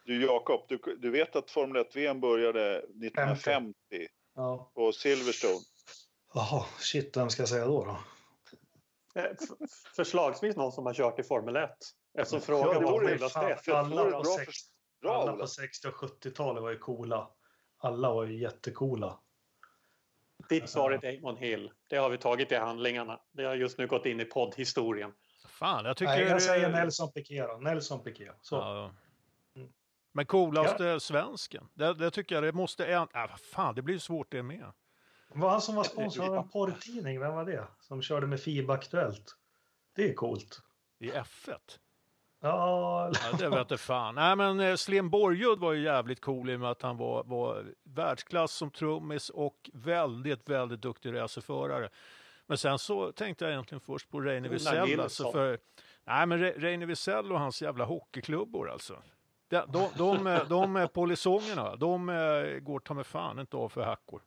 [0.07, 3.73] Du Jakob, du, du vet att Formel 1-VM började 1950
[4.35, 4.71] ja.
[4.75, 5.59] på Silverstone?
[6.33, 7.85] Jaha, shit, vem ska jag säga då?
[7.85, 7.97] då?
[9.21, 9.31] Eh,
[9.95, 11.69] förslagsvis någon som har kört i Formel 1.
[12.17, 13.29] Eftersom frågan ja, var skilda
[13.73, 14.57] Alla, på, sex,
[15.05, 17.29] alla på 60 och 70-talet var ju coola.
[17.77, 19.19] Alla var ju jättecoola.
[20.49, 21.71] Ditt svar är Damon Hill.
[21.87, 23.19] Det har vi tagit i handlingarna.
[23.31, 25.11] Det har just nu gått in i poddhistorien.
[25.47, 26.11] Fan, jag tycker...
[26.11, 27.57] Nej, jag säger Nelson Piquet då.
[27.57, 28.35] Nelson Piquet.
[28.41, 28.55] Så.
[28.55, 28.91] Ja.
[30.17, 30.99] Men coolaste ja.
[30.99, 31.69] svensken?
[31.73, 32.85] Det, det, tycker jag det måste...
[32.85, 33.05] Äh,
[33.53, 34.71] fan, det blir svårt det med.
[35.29, 37.19] Var han som var sponsor av en porrtidning?
[37.19, 37.67] Vem var det?
[37.79, 39.35] Som körde med FIB Aktuellt.
[39.95, 40.61] Det är coolt.
[40.99, 41.57] I F1?
[42.39, 44.15] Ja, ja det vet jag fan.
[44.15, 47.23] Nej men eh, Slim Borgud var ju jävligt cool i och med att han var,
[47.23, 51.89] var världsklass som trummis och väldigt, väldigt duktig racerförare.
[52.45, 54.99] Men sen så tänkte jag egentligen först på Reine Wiesel.
[54.99, 55.59] Alltså för,
[56.05, 59.01] nej men Reine Wiesel och hans jävla hockeyklubbor alltså.
[59.49, 63.81] De, de, de, de, de polisongerna, de eh, går ta med fan inte av för
[63.81, 64.21] hackor.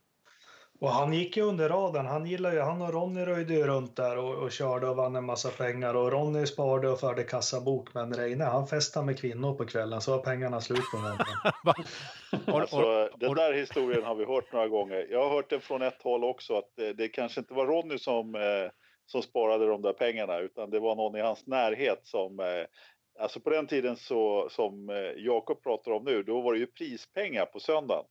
[0.80, 2.06] Och han gick ju under radarn.
[2.06, 5.16] Han gillar ju, han och Ronny röjde ju runt där och, och körde och vann
[5.16, 5.94] en massa pengar.
[5.94, 7.94] Och Ronny sparade och förde kassabok.
[7.94, 11.18] Men Reine, han festade med kvinnor på kvällen så var pengarna slut på honom.
[12.60, 15.06] alltså, den där historien har vi hört några gånger.
[15.10, 17.98] Jag har hört den från ett håll också att det, det kanske inte var Ronny
[17.98, 18.70] som, eh,
[19.06, 22.64] som sparade de där pengarna utan det var någon i hans närhet som eh,
[23.20, 26.66] Alltså på den tiden så, som eh, Jakob pratar om nu, då var det ju
[26.66, 28.04] prispengar på söndagen.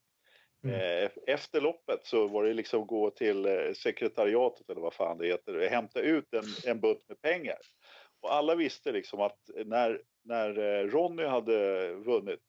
[0.63, 0.75] Mm.
[0.75, 5.27] Eh, efter loppet så var det liksom gå till eh, sekretariatet eller vad fan det
[5.27, 7.57] heter och hämta ut en, en bunt med pengar.
[8.21, 10.53] Och alla visste liksom att när, när
[10.87, 12.43] Ronny hade vunnit,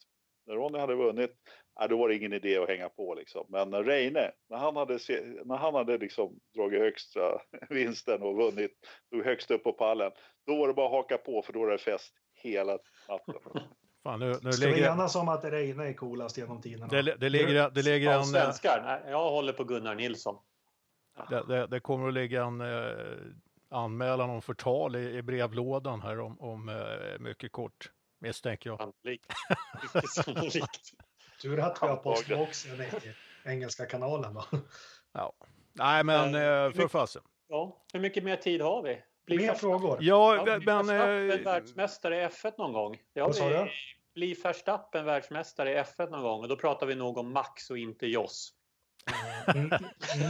[0.47, 1.35] när Ronny hade vunnit,
[1.75, 3.47] ja, då var det ingen idé att hänga på liksom.
[3.49, 4.99] Men när Reine, när han hade,
[5.45, 8.73] när han hade liksom dragit högsta vinsten och vunnit,
[9.07, 10.13] stod högst upp på pallen,
[10.47, 13.35] då var det bara att haka på för då var det fest hela natten.
[14.03, 14.77] Fan, nu, nu Ska ligger...
[14.77, 16.87] vi enas om att Reine är coolast genom tiderna?
[16.87, 18.25] Det, det ligger, det ligger en...
[18.25, 18.83] svenskar?
[18.85, 20.39] Nej, jag håller på Gunnar Nilsson.
[21.29, 22.93] Det, det, det kommer att ligga en eh,
[23.71, 27.91] anmälan om förtal i, i brevlådan här om, om eh, mycket kort,
[28.21, 28.79] misstänker jag.
[30.09, 30.93] Sannolikt.
[31.43, 32.89] Tur att vi har Postboxen i
[33.45, 34.45] engelska kanalen då.
[35.13, 35.33] Ja,
[35.73, 37.23] nej men eh, för fasen.
[37.49, 39.03] Ja, hur mycket mer tid har vi?
[39.27, 39.99] Bli Mer frågor?
[40.01, 40.65] Ja, ja men...
[40.65, 42.99] Verstappen världsmästare i F1 någon gång.
[43.15, 43.71] Det har vi,
[44.15, 47.79] bli Verstappen världsmästare i F1 någon gång och då pratar vi nog om Max och
[47.79, 48.55] inte Joss.
[49.55, 49.71] Mm,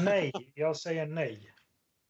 [0.05, 1.53] nej, jag säger nej.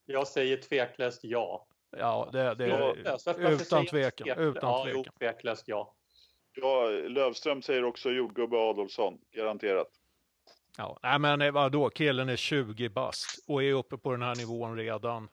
[0.07, 1.67] Jag säger tveklöst ja.
[1.97, 4.29] Ja, det, det är utan tvekan.
[4.39, 5.03] Utan ja, tvekan.
[5.07, 5.95] Jo, tveklöst ja.
[6.53, 9.89] Ja, Lövström säger också jordgubbe Adolfsson, garanterat.
[10.77, 14.35] Ja, nej men eh, vadå, killen är 20 bast och är uppe på den här
[14.35, 15.29] nivån redan.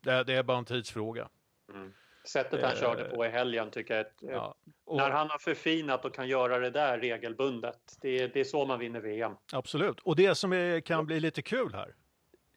[0.00, 1.28] Det, det är bara en tidsfråga.
[1.74, 1.92] Mm.
[2.24, 4.06] Sättet han körde på i helgen tycker jag.
[4.06, 4.54] Ett, ja.
[4.84, 7.96] och, när han har förfinat och kan göra det där regelbundet.
[8.00, 9.32] Det, det är så man vinner VM.
[9.52, 10.00] Absolut.
[10.00, 11.94] Och det som är, kan bli lite kul här.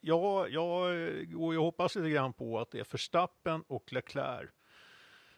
[0.02, 0.82] Jag, jag,
[1.38, 4.49] och jag hoppas lite grann på att det är Verstappen och Leclerc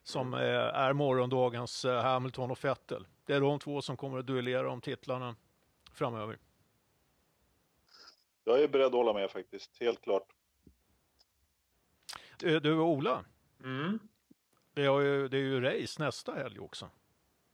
[0.04, 0.40] som mm.
[0.74, 3.08] är morgondagens eh, Hamilton och Vettel.
[3.26, 5.36] Det är de två som kommer att duellera om titlarna
[5.94, 6.38] framöver.
[8.44, 10.35] Jag är beredd att hålla med faktiskt, helt klart.
[12.40, 13.26] Du, Ola.
[13.64, 14.00] Mm.
[14.74, 16.90] Det är, ju, det är ju race nästa helg också.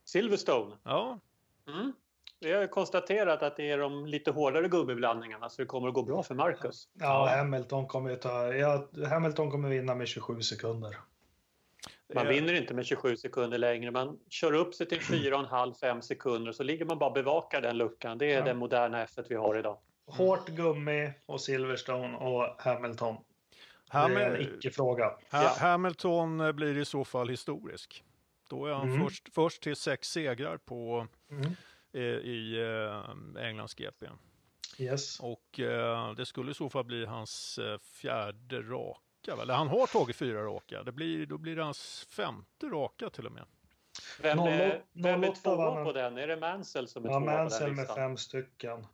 [0.05, 0.75] Silverstone?
[0.83, 1.19] Ja.
[1.67, 1.93] Mm.
[2.39, 6.03] Vi har konstaterat att det är de lite hårdare gummiblandningarna så det kommer att gå
[6.03, 6.87] bra för Marcus.
[6.93, 10.97] Ja, Hamilton kommer, ta, ja, Hamilton kommer vinna med 27 sekunder.
[12.15, 13.91] Man vinner inte med 27 sekunder längre.
[13.91, 18.17] Man kör upp sig till 4,5-5 sekunder så ligger man bara bevakar den luckan.
[18.17, 18.45] Det är ja.
[18.45, 19.77] den moderna F1 vi har idag.
[20.05, 23.17] Hårt gummi och Silverstone och Hamilton.
[23.91, 25.05] Hamil det är en icke-fråga.
[25.05, 25.55] Ha ja.
[25.59, 28.03] Hamilton blir i så fall historisk.
[28.49, 29.03] Då är han mm.
[29.03, 31.51] först, först till sex segrar på, mm.
[31.93, 32.61] eh, i
[33.35, 34.05] eh, Englands GP.
[34.77, 35.19] Yes.
[35.19, 39.41] Och eh, det skulle i så fall bli hans eh, fjärde raka.
[39.41, 40.83] Eller han har tagit fyra raka.
[40.83, 43.45] Det blir, då blir det hans femte raka till och med.
[44.21, 46.17] Vem är, vem är tvåa på den?
[46.17, 47.95] Är det Mansell som är ja, tvåa Mansell på den listan?
[47.95, 48.85] med fem stycken.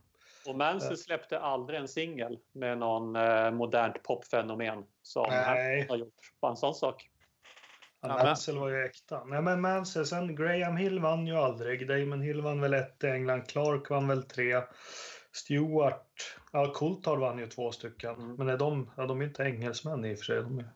[0.48, 5.88] Och Mansell släppte aldrig en singel med någon eh, modernt popfenomen som Nej.
[5.90, 6.34] har gjort.
[6.42, 7.10] Bara en sån sak.
[8.02, 9.24] Ja, Mansell var ju äkta.
[9.24, 11.88] Nej, men Mansell, sen Graham Hill vann ju aldrig.
[11.88, 13.48] Damon Hill vann väl ett i England.
[13.48, 14.62] Clark vann väl tre.
[15.32, 18.16] Stewart, ja Coulthard vann ju två stycken.
[18.16, 18.36] Mm.
[18.36, 20.36] Men är de, ja, de är inte engelsmän i och för sig.
[20.36, 20.70] De är,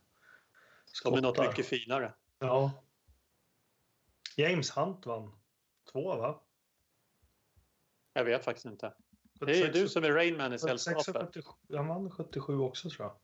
[1.04, 2.14] de är något mycket finare.
[2.40, 2.72] Ja.
[4.38, 5.32] James Hunt vann
[5.92, 6.42] två va?
[8.14, 8.94] Jag vet faktiskt inte.
[9.46, 11.46] Det är ju du som är Rainman i sällskapet.
[11.76, 13.16] Han vann 77 också tror jag.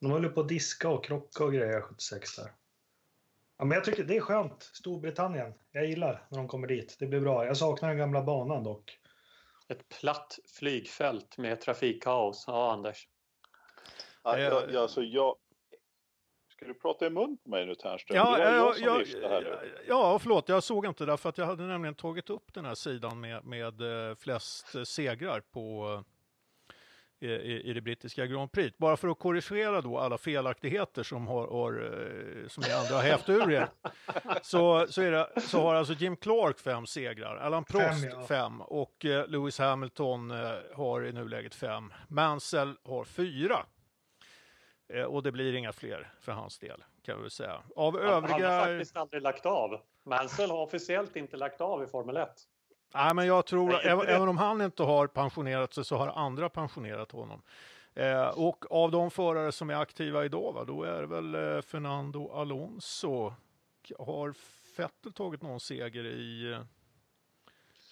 [0.00, 2.52] De höll på att diska och krocka och grejer 76 där.
[3.58, 4.62] Ja, men jag tycker det är skönt.
[4.62, 5.54] Storbritannien.
[5.70, 6.96] Jag gillar när de kommer dit.
[6.98, 7.46] Det blir bra.
[7.46, 8.98] Jag saknar den gamla banan dock.
[9.68, 12.44] Ett platt flygfält med trafikkaos.
[12.46, 13.08] Ja, Anders.
[14.22, 15.36] Ja, jag, jag, alltså jag,
[16.60, 18.16] Ska du prata i mun på mig nu Ternström?
[18.16, 19.84] Ja, det var jag, jag som här nu.
[19.88, 22.74] Ja, förlåt, jag såg inte det för att jag hade nämligen tagit upp den här
[22.74, 26.04] sidan med, med eh, flest eh, segrar på
[27.20, 27.28] i,
[27.70, 28.78] i, det brittiska Grand Prix.
[28.78, 33.02] Bara för att korrigera då alla felaktigheter som, har, har eh, som ni andra har
[33.02, 33.68] hävt ur er.
[34.42, 38.26] Så, så, är det, så har alltså Jim Clark fem segrar, Alan Prost fem, ja.
[38.26, 40.30] fem och Lewis Hamilton
[40.74, 41.92] har i nuläget fem.
[42.08, 43.66] Mansell har fyra.
[44.92, 47.62] Eh, och det blir inga fler för hans del, kan vi säga.
[47.76, 48.50] Av han, övriga...
[48.50, 49.80] Han har faktiskt aldrig lagt av.
[50.04, 52.28] Mansell har officiellt inte lagt av i Formel 1.
[52.94, 57.12] Nej, men jag tror, även om han inte har pensionerat sig så har andra pensionerat
[57.12, 57.42] honom.
[57.94, 61.62] Eh, och av de förare som är aktiva idag, va, då är det väl eh,
[61.62, 63.32] Fernando Alonso.
[63.98, 64.34] Har
[64.76, 66.52] Vettel tagit någon seger i...
[66.52, 66.60] Eh...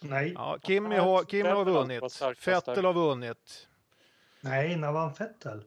[0.00, 0.32] Nej.
[0.36, 2.22] Ja, Kimi har, Kimi har vunnit.
[2.46, 3.68] Vettel har vunnit.
[4.40, 5.64] Nej, när vann Vettel?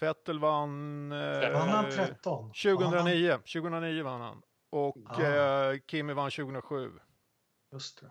[0.00, 1.12] Fettel vann...
[1.12, 2.48] Eh, vann han 13?
[2.48, 3.30] 2009.
[3.30, 4.42] Vann 2009 vann han.
[4.70, 5.22] Och ah.
[5.22, 6.92] eh, Kimi vann 2007.
[7.72, 8.10] Just det.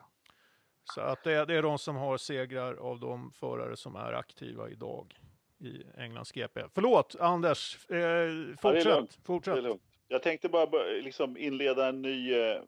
[0.93, 4.69] Så att det, det, är de som har segrar av de förare som är aktiva
[4.69, 5.19] idag
[5.59, 6.61] i Englands GP.
[6.73, 7.89] Förlåt, Anders.
[7.89, 8.85] Eh, fortsätt.
[8.85, 9.65] Ja, fortsätt.
[10.07, 12.61] Jag tänkte bara liksom inleda en ny, eh,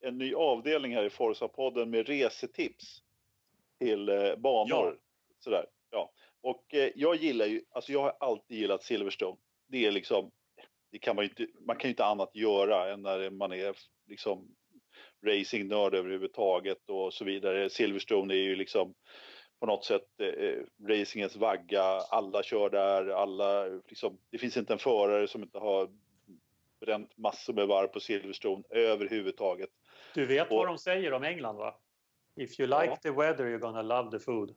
[0.00, 3.02] en ny avdelning här i Forza-podden med resetips
[3.78, 4.66] till eh, banor.
[4.68, 4.92] Ja.
[5.38, 5.66] Sådär.
[5.90, 6.10] Ja.
[6.48, 9.36] Och eh, jag gillar ju, alltså jag har alltid gillat Silverstone.
[9.66, 10.30] Det är liksom,
[10.92, 13.76] det kan man ju inte, man kan ju inte annat göra än när man är
[14.06, 14.48] liksom
[15.26, 17.70] racingnörd överhuvudtaget och så vidare.
[17.70, 18.94] Silverstone är ju liksom
[19.60, 21.84] på något sätt eh, racingens vagga.
[22.10, 25.90] Alla kör där, alla liksom, det finns inte en förare som inte har
[26.80, 29.70] bränt massor med varv på Silverstone överhuvudtaget.
[30.14, 31.74] Du vet och, vad de säger om England va?
[32.36, 32.96] If you like ja.
[32.96, 34.54] the weather you're gonna love the food.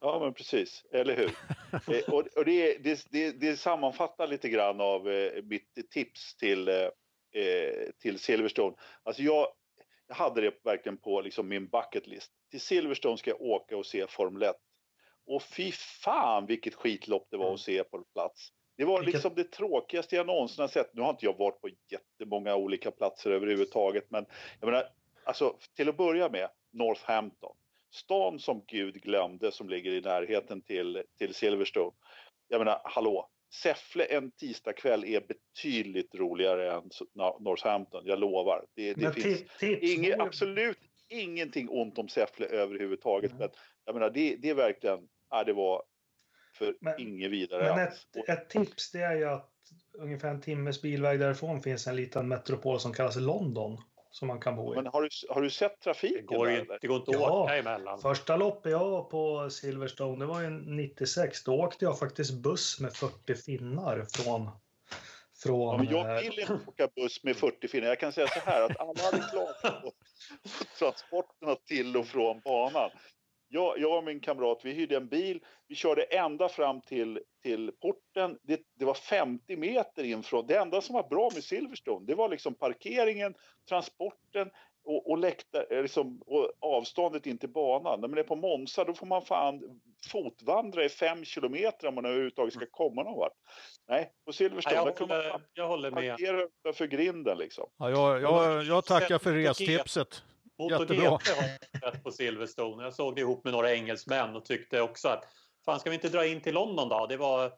[0.00, 1.30] Ja, men precis, eller hur?
[1.96, 6.68] eh, och, och det, det, det, det, sammanfattar lite grann av eh, mitt tips till,
[6.68, 6.88] eh,
[8.02, 8.76] till Silverstone.
[9.02, 9.46] Alltså jag,
[10.08, 12.32] jag hade det verkligen på liksom min bucket list.
[12.50, 14.56] Till Silverstone ska jag åka och se Formel 1.
[15.26, 17.58] Och fy fan vilket skitlopp det var att mm.
[17.58, 18.52] se på plats.
[18.76, 20.94] Det var liksom det tråkigaste jag någonsin har sett.
[20.94, 24.26] Nu har inte jag varit på jättemånga olika platser överhuvudtaget, men
[24.60, 24.84] jag menar,
[25.24, 27.56] alltså till att börja med Northampton
[27.90, 31.92] stan som Gud glömde som ligger i närheten till, till Silverstone.
[32.48, 33.30] Jag menar, hallå,
[33.62, 36.90] Säffle en tisdagkväll är betydligt roligare än
[37.40, 38.64] Northampton, jag lovar.
[38.74, 43.30] Det, det finns inget, absolut ingenting ont om Säffle överhuvudtaget.
[43.30, 43.40] Mm.
[43.40, 43.50] Men
[43.84, 45.82] jag menar, det, det är verkligen, ja, det var
[46.58, 49.50] för men, inget vidare Men ett, ett, tips det är ju att
[49.98, 53.78] ungefär en timmes bilväg därifrån finns en liten metropol som kallas London
[54.10, 54.76] som man kan bo i.
[54.76, 56.26] Men har du, har du sett trafiken?
[56.28, 57.98] Det går, ju, det går inte att ja, åka emellan.
[57.98, 61.44] Första loppet jag var på Silverstone, det var ju 96.
[61.44, 64.50] Då åkte jag faktiskt buss med 40 finnar från
[65.42, 65.86] från...
[65.90, 67.88] Ja, jag vill inte åka buss med 40 finnar.
[67.88, 69.92] Jag kan säga så här att alla hade klarat på
[70.78, 72.90] transporterna till och från banan
[73.52, 75.40] jag, jag och min kamrat, vi hyrde en bil.
[75.68, 78.38] Vi körde ända fram till, till porten.
[78.42, 80.46] Det, det var 50 meter in från...
[80.46, 83.34] Det enda som var bra med Silverstone, det var liksom parkeringen,
[83.68, 84.50] transporten
[84.84, 88.00] och, och, läkta, eh, liksom, och avståndet in till banan.
[88.00, 92.04] När man är på Monza då får man fan fotvandra i fem kilometer om man
[92.04, 93.32] överhuvudtaget ska komma någon vart.
[93.88, 96.10] Nej, på Silverstone ja, jag, håller, jag håller med.
[96.10, 97.70] parkera utanför grinden liksom.
[97.78, 100.22] Ja, jag, jag, jag tackar för restipset.
[100.60, 101.02] MotoGP
[101.82, 102.84] har på Silverstone.
[102.84, 105.24] Jag såg det ihop med några engelsmän och tyckte också att
[105.64, 107.06] fan ska vi inte dra in till London då?
[107.06, 107.52] Det var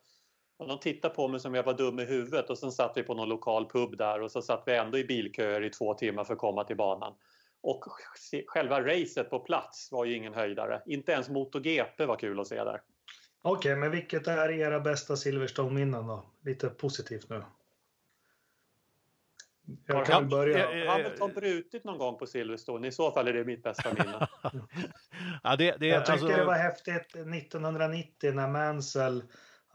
[0.59, 3.15] de tittade på mig som jag var dum i huvudet och sen satt vi på
[3.15, 6.33] någon lokal pub där och så satt vi ändå i bilköer i två timmar för
[6.33, 7.15] att komma till banan.
[7.62, 7.85] Och
[8.47, 10.83] själva racet på plats var ju ingen höjdare.
[10.87, 12.81] Inte ens MotoGP var kul att se där.
[13.43, 16.24] Okej, okay, men vilket är era bästa Silverstone-minnen då?
[16.45, 17.43] Lite positivt nu.
[19.86, 20.66] Jag kan börja.
[20.66, 22.89] Har Hamilton brutit någon gång på Silverstone?
[22.89, 24.28] I så fall är det mitt bästa minne.
[25.43, 26.28] ja, det, det, jag tycker alltså...
[26.28, 29.23] det var häftigt 1990 när Mansell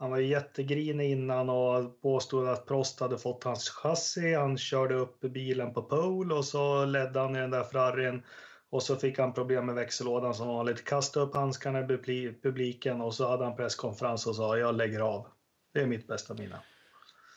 [0.00, 4.34] han var jättegrinig innan och påstod att Prost hade fått hans chassi.
[4.34, 8.22] Han körde upp bilen på pole och så ledde han i den där Ferrarin.
[8.70, 10.84] Och så fick han problem med växellådan som vanligt.
[10.84, 15.26] Kastade upp handskarna i publiken och så hade han presskonferens och sa jag lägger av.
[15.74, 16.56] Det är mitt bästa minne.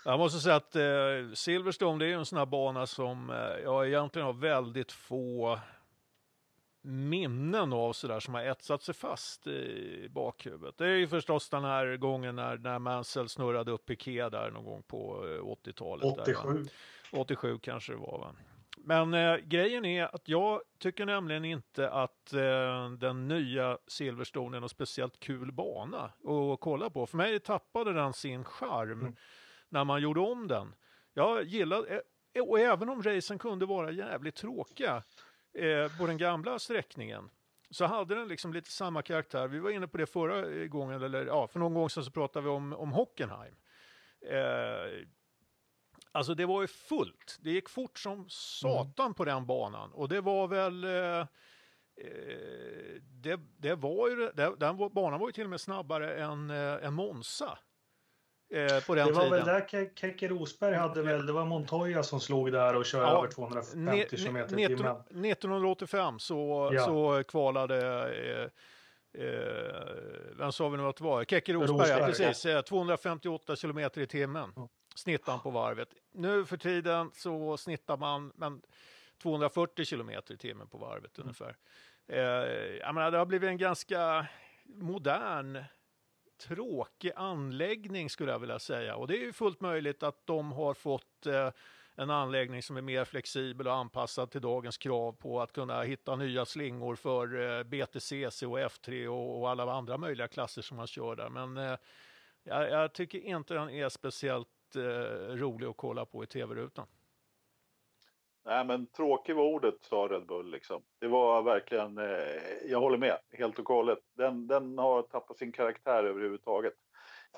[0.05, 3.87] Jag måste säga att eh, Silverstone det är en sån här bana som eh, jag
[3.87, 5.59] egentligen har väldigt få
[6.81, 10.77] minnen av sådär som har etsat sig fast i bakhuvudet.
[10.77, 14.65] Det är ju förstås den här gången när, när Mansell snurrade upp Piqué där någon
[14.65, 15.23] gång på
[15.65, 16.19] 80-talet.
[16.19, 16.49] 87.
[16.53, 18.35] Där, 87 kanske det var va.
[18.77, 24.59] Men eh, grejen är att jag tycker nämligen inte att eh, den nya Silverstone är
[24.59, 26.03] någon speciellt kul bana
[26.53, 27.05] att kolla på.
[27.05, 29.15] För mig tappade den sin charm mm.
[29.72, 30.76] När man gjorde om den.
[31.14, 32.02] Jag gillade,
[32.34, 35.03] eh, och även om racen kunde vara jävligt tråkiga,
[35.53, 37.30] eh, på den gamla sträckningen
[37.72, 39.48] så hade den liksom lite samma karaktär.
[39.48, 42.43] Vi var inne på det förra gången, eller ja, för någon gång sedan så pratade
[42.43, 43.56] vi om, om Hockenheim.
[44.30, 45.06] Eh,
[46.11, 47.38] alltså det var ju fullt.
[47.41, 49.14] Det gick fort som satan mm.
[49.14, 51.27] på den banan och det var väl eh, eh
[53.02, 56.85] det, det var ju, det, den banan var ju till och med snabbare än, äh,
[56.85, 57.60] än Monza
[58.51, 59.45] eh, på den Det var tiden.
[59.45, 63.17] väl där Keke Rosberg hade väl, det var Montoya som slog där och körde ja,
[63.17, 64.95] över 250 km i timmen.
[65.25, 66.85] 1985 så, ja.
[66.85, 67.77] så kvalade
[68.41, 68.49] eh,
[69.13, 69.93] Eh,
[70.37, 71.23] vem sa vi nu att det var?
[71.23, 72.45] Keke Rosberg, precis.
[72.45, 72.61] Ja.
[72.61, 74.69] 258 km i timmen ja.
[74.95, 75.89] snittar han på varvet.
[76.11, 78.61] Nu för tiden så snittar man men
[79.21, 81.25] 240 km i timmen på varvet mm.
[81.27, 81.55] ungefär.
[82.07, 82.19] Eh,
[82.79, 84.25] jag menar, det har blivit en ganska
[84.65, 85.63] modern
[86.47, 88.95] tråkig anläggning skulle jag vilja säga.
[88.95, 91.49] Och det är ju fullt möjligt att de har fått eh,
[91.95, 96.15] en anläggning som är mer flexibel och anpassad till dagens krav på att kunna hitta
[96.15, 100.88] nya slingor för eh, BTCC och F3 och, och, alla andra möjliga klasser som man
[100.88, 101.30] kör där.
[101.30, 101.77] Men eh,
[102.43, 104.81] jag, jag, tycker inte den är speciellt eh,
[105.35, 106.88] rolig att kolla på i tv-rutan.
[108.45, 110.51] Nej, men tråkig var ordet, sa Red Bull.
[110.51, 110.84] Liksom.
[110.99, 113.99] Det var verkligen, eh, jag håller med helt och hållet.
[114.18, 116.73] Den, den har tappat sin karaktär överhuvudtaget.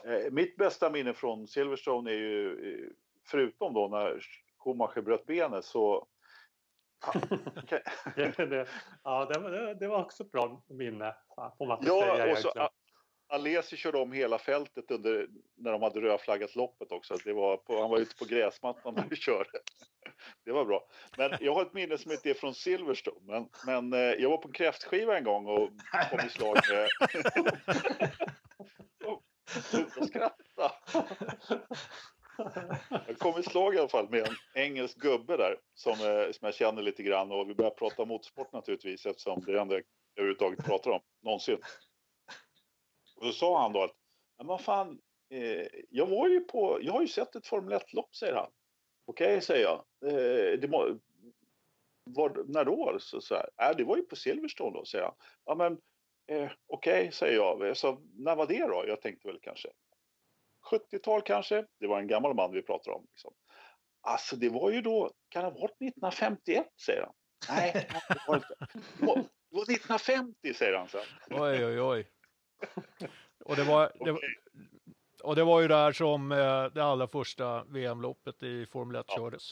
[0.06, 2.90] Eh, mitt bästa minne från Silverstone är ju, eh,
[3.26, 4.20] förutom då när
[4.58, 6.08] Schumacher bröt benet, så...
[8.16, 8.68] det,
[9.04, 11.16] ja, det, det, var också ett bra minne,
[11.58, 12.32] får man ja, säga.
[12.32, 12.70] Och så,
[13.34, 17.18] Alesi körde om hela fältet under, när de hade rödflaggat loppet också.
[17.26, 19.50] Det var på, han var ute på gräsmattan när vi körde.
[20.46, 20.88] Det var bra.
[21.18, 23.20] Men jag har ett minne som inte är från Silverstone.
[23.22, 25.70] Men, men eh, jag var på en kräftskiva en gång och
[26.10, 26.90] kom i slag med...
[29.64, 30.72] Sluta skratta!
[33.08, 36.46] Jag kom i slag i alla fall med en engelsk gubbe där som, eh, som
[36.46, 39.76] jag känner lite grann och vi började prata motorsport naturligtvis eftersom det är det enda
[39.76, 39.84] jag
[40.16, 41.58] överhuvudtaget pratar om någonsin.
[43.24, 43.96] Och då sa han då att,
[44.38, 48.16] men vad fan, eh, jag var ju på, jag har ju sett ett Formel 1-lopp,
[48.16, 48.52] säger han.
[49.06, 49.86] Okej, okay, säger jag.
[50.06, 51.00] Eh, det må,
[52.04, 52.98] var, när då?
[53.00, 55.16] Så, så här, äh, det var ju på Silverstone då, säger han.
[55.46, 55.74] Ja, men
[56.28, 57.78] eh, okej, okay, säger jag.
[57.78, 58.84] Så, när var det då?
[58.88, 59.70] Jag tänkte väl kanske
[60.72, 61.66] 70-tal kanske.
[61.80, 63.06] Det var en gammal man vi pratade om.
[63.10, 63.34] Liksom.
[64.02, 67.14] Alltså, det var ju då, kan det ha varit 1951, säger han.
[67.50, 68.56] Nej, det var inte.
[68.60, 69.24] Det
[69.54, 71.02] det var 1950, säger han sen.
[71.30, 72.13] Oj, oj, oj.
[73.46, 74.18] Och det var, det,
[75.24, 79.16] och det var ju där som eh, det allra första VM-loppet i Formel 1 ja.
[79.16, 79.52] kördes.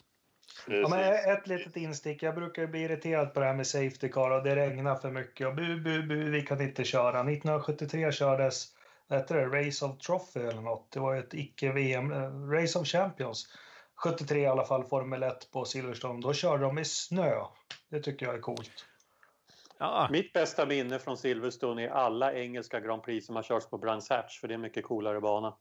[0.68, 1.00] Ja, men
[1.34, 2.24] ett litet instick.
[2.24, 5.48] Jag brukar bli irriterad på det här med Safety Car och det regnar för mycket
[5.48, 7.20] och bu, bu, bu, vi kan inte köra.
[7.20, 8.68] 1973 kördes
[9.10, 10.92] heter det, Race of Trophy eller något.
[10.92, 13.48] Det var ett icke-VM, eh, Race of Champions.
[13.96, 16.22] 73 i alla fall, Formel 1 på Silverstone.
[16.22, 17.46] Då körde de i snö.
[17.90, 18.86] Det tycker jag är coolt.
[19.82, 20.08] Ja.
[20.12, 24.10] Mitt bästa minne från Silverstone är alla engelska Grand Prix som har körts på Brands
[24.10, 25.58] Hatch, för det är en mycket coolare bana.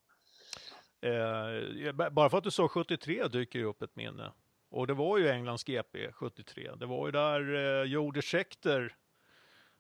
[1.00, 4.32] Eh, bara för att du sa 73 dyker ju upp ett minne.
[4.70, 6.70] Och det var ju Englands GP 73.
[6.76, 8.96] Det var ju där eh, Jorde Scheckter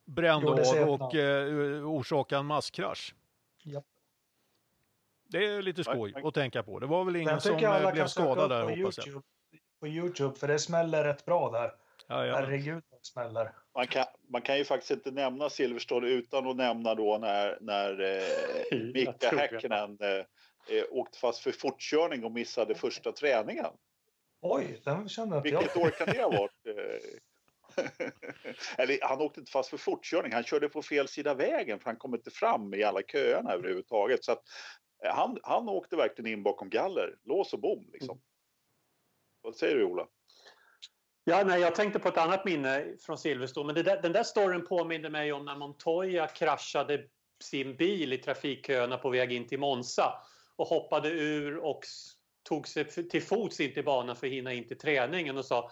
[0.04, 3.14] brände av och eh, orsakade en masskrasch.
[3.62, 3.84] Japp.
[5.28, 6.78] Det är lite skoj att tänka på.
[6.78, 9.22] Det var väl ingen som eh, blev skadad där hoppas jag.
[9.80, 11.72] På Youtube, för det smäller rätt bra där.
[12.06, 12.34] Ja, ja.
[12.36, 13.52] Herregud, smäller.
[13.74, 18.00] Man kan, man kan ju faktiskt inte nämna Silverstone utan att nämna då när, när
[18.00, 23.72] eh, Mika Häkkinen eh, eh, åkte fast för fortkörning och missade första träningen.
[24.40, 25.84] Oj, den kände inte Vilket jag.
[25.84, 26.52] år kan det ha varit?
[28.78, 31.96] Eller han åkte inte fast för fortkörning, han körde på fel sida vägen för han
[31.96, 34.24] kom inte fram i alla köerna överhuvudtaget.
[34.24, 34.42] Så att,
[35.04, 38.16] eh, han, han åkte verkligen in bakom galler, lås och bom liksom.
[38.16, 38.22] Mm.
[39.42, 40.08] Vad säger du Ola?
[41.24, 43.72] Ja, nej, jag tänkte på ett annat minne från Silverstone.
[43.72, 47.04] Men där, den där storyn påminner mig om när Montoya kraschade
[47.42, 50.12] sin bil i trafikköerna på väg in till Monza
[50.56, 51.80] och hoppade ur och
[52.48, 55.70] tog sig till fots in till banan för att hinna in till träningen och sa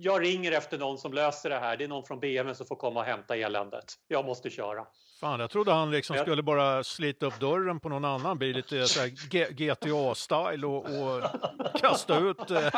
[0.00, 1.76] jag ringer efter någon som löser det här.
[1.76, 3.94] Det är någon från BMW som får komma och hämta eländet.
[4.08, 4.86] Jag måste köra.
[5.20, 8.76] Fan, jag trodde han liksom skulle bara slita upp dörren på någon annan bil, lite
[9.50, 11.22] GTA-style och, och,
[11.80, 12.70] kasta ut eh,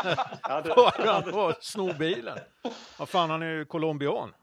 [0.42, 2.38] föraren och sno bilen.
[2.98, 4.34] Vad fan, han är ju colombian.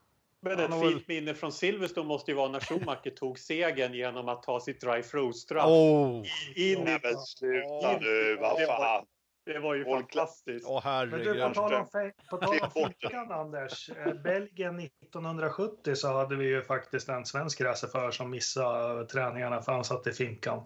[0.41, 4.43] Men ett fint minne från Silverstone måste ju vara när Schumacher tog segern genom att
[4.43, 5.67] ta sitt drive-through-straff.
[5.67, 6.25] Oh.
[6.55, 6.99] In i...
[7.03, 9.05] Men sluta nu, vad fan.
[9.47, 10.67] Det var ju fantastiskt.
[10.69, 11.37] Åh, herregud.
[11.37, 13.89] Men du, på tal om, på tal om finkan, Anders.
[13.89, 19.71] Eh, Belgien 1970 så hade vi ju faktiskt en svensk racerförare som missade träningarna för
[19.71, 20.63] han satt i finkan.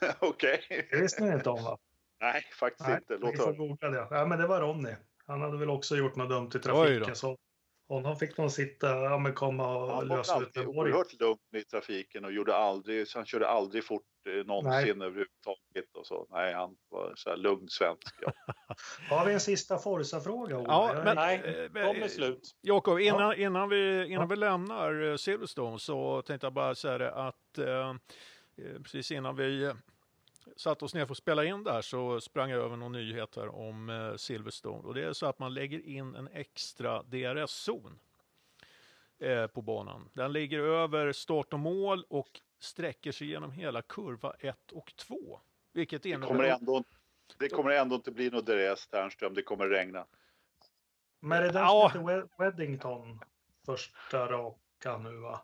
[0.18, 0.60] Okej.
[0.68, 0.82] Okay.
[0.90, 1.78] Det visste ni inte om va?
[2.20, 3.16] Nej, faktiskt Nej, inte.
[3.16, 3.52] Låt höra.
[3.52, 4.06] googla det.
[4.10, 4.94] Ja, men det var Ronny.
[5.26, 7.16] Han hade väl också gjort något dumt i trafiken.
[7.16, 7.36] Så
[7.88, 11.20] honom fick de sitta, ja men komma och han lösa ut med Han var oerhört
[11.20, 15.06] lugn i trafiken och gjorde aldrig, han körde aldrig fort eh, någonsin Nej.
[15.06, 16.26] överhuvudtaget och så.
[16.30, 18.14] Nej, han var så här lugn svensk.
[18.20, 18.32] Ja.
[19.16, 20.64] Har vi en sista Forza-fråga?
[20.66, 22.56] Ja, men, Nej, de är slut.
[22.60, 23.34] Jakob, innan, ja.
[23.34, 24.26] innan, vi, innan ja.
[24.26, 29.36] vi lämnar eh, Silverstone så tänkte jag bara säga det att eh, eh precis innan
[29.36, 29.72] vi
[30.56, 33.48] satt oss ner för att spela in där så sprang jag över någon nyhet här
[33.48, 34.88] om eh, Silverstone.
[34.88, 37.98] Och det är så att man lägger in en extra DRS-zon
[39.18, 40.08] eh, på banan.
[40.12, 45.40] Den ligger över start och mål och sträcker sig genom hela kurva 1 och 2.
[45.72, 46.26] Vilket innebär...
[46.26, 46.84] Det kommer ändå,
[47.38, 49.34] det kommer ändå inte bli något DRS, Ternström.
[49.34, 50.06] Det kommer regna.
[51.20, 51.90] Men är det den ja.
[51.92, 53.20] som heter Weddington
[53.66, 55.40] första raka nu va?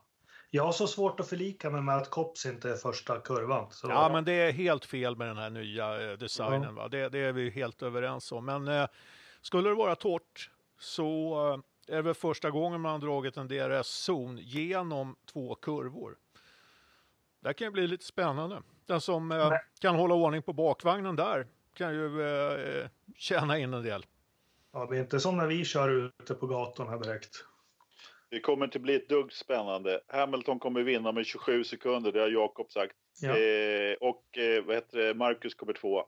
[0.50, 3.70] Jag har så svårt att förlika mig med att Kops inte är första kurvan.
[3.70, 3.88] Så...
[3.88, 6.62] Ja, men det är helt fel med den här nya eh, designen.
[6.62, 6.82] Ja.
[6.82, 6.88] Va?
[6.88, 8.44] Det, det, är vi helt överens om.
[8.44, 8.88] Men eh,
[9.40, 11.34] skulle det vara torrt så
[11.88, 16.16] eh, är det väl första gången man har dragit en DRS-zon genom två kurvor.
[17.48, 18.62] Det kan ju bli lite spännande.
[18.86, 23.82] Den som eh, kan hålla ordning på bakvagnen där kan ju eh, tjäna in en
[23.82, 24.06] del.
[24.72, 27.44] Ja, det är inte som när vi kör ute på gatorna direkt.
[28.30, 30.00] Det kommer inte bli ett dugg spännande.
[30.08, 32.96] Hamilton kommer vinna med 27 sekunder, det har Jakob sagt.
[33.20, 33.38] Ja.
[33.38, 36.04] Eh, och eh, vad heter det, Marcus kommer tvåa.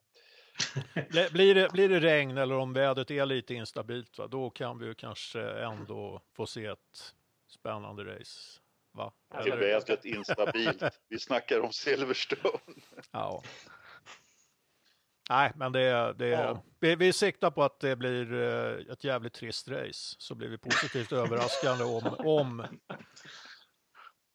[1.33, 4.87] blir, det, blir det regn eller om vädret är lite instabilt, va, då kan vi
[4.87, 7.15] ju kanske ändå få se ett
[7.49, 8.60] spännande race.
[8.93, 9.13] Va?
[9.35, 10.83] Är vädret instabilt?
[11.09, 12.59] vi snackar om Silverstone.
[13.11, 13.43] ja.
[15.31, 16.63] Nej, men det, det, ja.
[16.81, 20.17] vi, vi siktar på att det blir eh, ett jävligt trist race.
[20.19, 22.67] Så blir vi positivt överraskande om, om,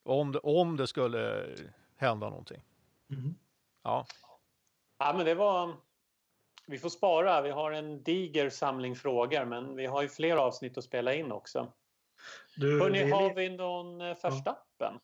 [0.03, 1.55] om, det, om det skulle
[1.97, 2.61] hända någonting.
[3.09, 3.35] Mm.
[3.83, 4.05] Ja.
[4.97, 5.75] Ja, men det var...
[6.67, 7.41] Vi får spara.
[7.41, 11.31] Vi har en diger samling frågor, men vi har ju fler avsnitt att spela in
[11.31, 11.73] också.
[12.55, 13.11] Du, Hörrni, vi...
[13.11, 14.99] har vi någon eh, förstappen?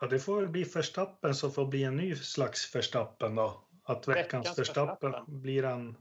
[0.00, 3.68] Ja, det får väl bli förstappen så får bli en ny slags förstappen då.
[3.84, 5.96] Att veckans, veckans Verstappen blir en...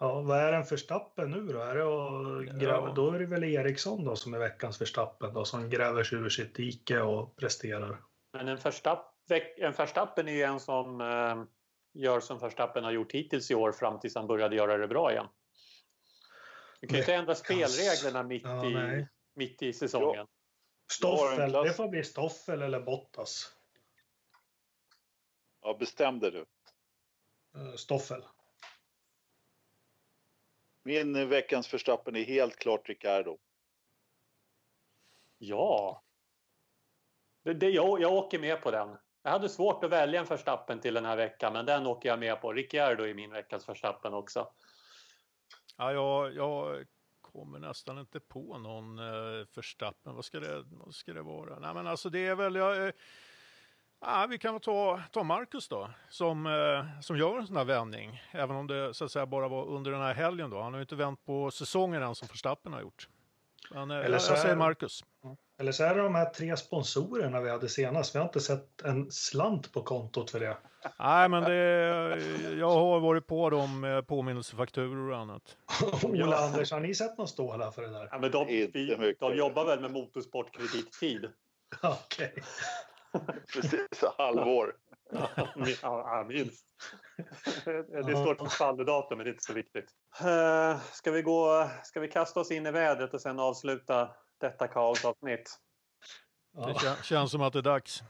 [0.00, 1.60] Ja, vad är en Verstappen nu då?
[1.60, 2.92] Är det och gräva, ja.
[2.96, 6.28] Då är det väl Eriksson då som är veckans Verstappen då, som gräver sig ur
[6.28, 8.00] sitt dike och presterar.
[8.32, 11.44] Men en Verstappen, en Verstappen är ju en som eh,
[12.02, 15.12] gör som Verstappen har gjort hittills i år fram tills han började göra det bra
[15.12, 15.26] igen.
[16.80, 20.26] Du kan ju inte ändra spelreglerna mitt, ja, i, mitt i säsongen.
[20.92, 23.56] Stoffel, det får bli Stoffel eller Bottas.
[25.60, 26.46] Ja, bestäm dig du.
[27.56, 28.24] Eh, Stoffel.
[30.84, 33.38] Min veckans förstappen är helt klart Ricardo.
[35.38, 36.02] Ja.
[37.44, 38.98] Det, det, jag, jag åker med på den.
[39.22, 42.18] Jag hade svårt att välja en förstappen till den här veckan, men den åker jag
[42.18, 42.52] med på.
[42.52, 44.52] Ricciardo är min veckans förstappen också.
[45.76, 46.84] Ja, jag, jag
[47.20, 50.14] kommer nästan inte på någon eh, förstappen.
[50.14, 51.58] Vad ska, det, vad ska det vara?
[51.58, 52.54] Nej, men alltså det är väl...
[52.54, 52.92] Jag,
[54.02, 58.22] Ja, vi kan ta, ta Marcus då, som, eh, som gör en sån här vändning.
[58.30, 60.62] Även om det så att säga bara var under den här helgen då.
[60.62, 63.08] Han har ju inte vänt på säsongen än som Verstappen har gjort.
[63.70, 65.04] Men eh, Eller jag, så jag säger är- Marcus.
[65.60, 68.14] Eller så är det de här tre sponsorerna vi hade senast.
[68.14, 70.56] Vi har inte sett en slant på kontot för det.
[70.98, 71.56] Nej, men det,
[72.58, 75.56] jag har varit på dem med påminnelsefakturor och annat.
[76.04, 78.08] Ola Anders, har ni sett någon stålar för det där?
[78.10, 79.20] Ja, men de, Inte vi, mycket.
[79.20, 81.28] de jobbar väl med motorsportkredittid?
[81.82, 82.34] Okej.
[83.54, 84.74] Precis, halvår.
[85.82, 86.66] ja, minst.
[88.06, 89.86] Det står på fallodatum, men det är inte så viktigt.
[90.20, 94.10] Eh, Ska vi, gå, ska vi kasta oss in i vädret och sen avsluta
[94.40, 95.58] detta kaosavsnitt?
[96.66, 98.02] Det kän, känns som att det är dags.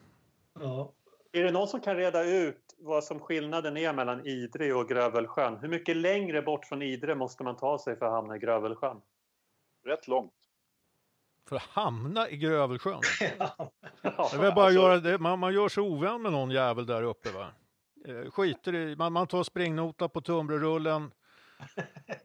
[0.61, 0.93] Ja.
[1.33, 5.57] Är det någon som kan reda ut vad som skillnaden är mellan Idre och Grövelsjön?
[5.57, 9.01] Hur mycket längre bort från Idre måste man ta sig för att hamna i Grövelsjön?
[9.87, 10.33] Rätt långt.
[11.49, 13.01] För att hamna i Grövelsjön.
[14.03, 15.19] Ja, Det är bara alltså- göra det.
[15.19, 17.47] Man, man gör sig ovän med någon jävel där uppe va.
[18.09, 21.13] Eh, skiter i, man, man tar springnota på tunnbrödsrullen.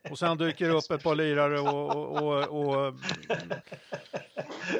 [0.09, 2.93] Och sen dyker det upp ett par lirare och, och, och, och,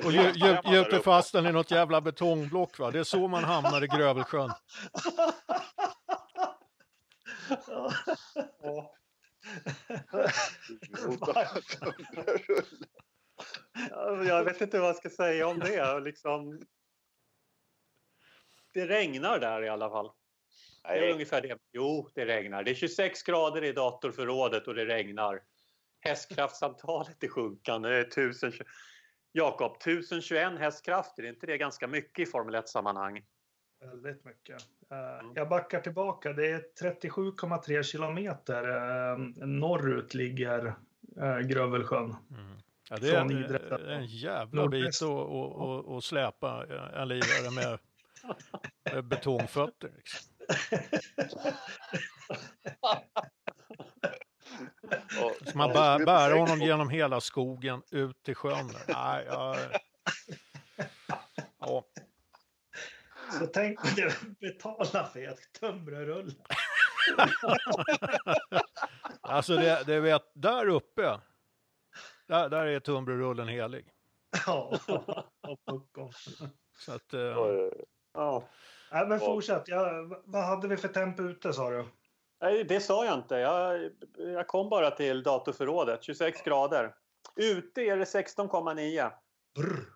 [0.06, 2.80] och gjuter fast den i något jävla betongblock.
[2.80, 2.92] Va?
[2.92, 4.52] Det är så man hamnar i Grövelsjön.
[14.28, 16.00] Jag vet inte vad jag ska säga om det.
[16.00, 16.62] Liksom...
[18.74, 20.12] Det regnar där i alla fall.
[20.88, 21.58] Det är Nej, ungefär det.
[21.74, 22.64] Jo, det regnar.
[22.64, 25.42] Det är 26 grader i datorförrådet och det regnar.
[26.02, 27.90] Hästkraftsantalet är sjunkande.
[27.90, 28.52] Det är 1000...
[29.32, 33.24] Jakob, 1021 hästkrafter, är inte det ganska mycket i Formel 1-sammanhang?
[33.82, 34.62] Väldigt mycket.
[34.92, 36.34] Eh, Jag backar tillbaka.
[36.34, 39.18] Det är 37,3 kilometer eh,
[39.48, 40.66] norrut ligger
[41.22, 42.16] uh, Grövelsjön.
[42.90, 45.02] Ja, det är en, en jävla Nordväst.
[45.02, 45.10] bit
[45.98, 47.80] att släpa en lirare med,
[48.94, 49.92] med betongfötter.
[49.96, 50.35] Liksom.
[55.52, 58.70] Så man bär, bär honom genom hela skogen ut till sjön.
[58.88, 59.58] Nej, jag,
[61.60, 61.86] ja.
[63.40, 66.34] Så tänk dig betala för ett tunnbrödsrulle.
[69.22, 71.20] Alltså det, det vet, där uppe,
[72.28, 73.86] där, där är tunnbrödsrullen helig.
[74.46, 74.80] Ja,
[75.48, 76.12] och puckon.
[76.78, 77.72] Så att, eh, Ja,
[78.14, 78.44] Ja.
[78.92, 79.64] Nej, men fortsätt.
[79.68, 81.86] Ja, v- vad hade vi för temp ute sa du?
[82.42, 83.36] Nej, det sa jag inte.
[83.36, 86.04] Jag, jag kom bara till datorförrådet.
[86.04, 86.96] 26 grader.
[87.36, 89.12] Ute är det 16,9.
[89.56, 89.96] Brr.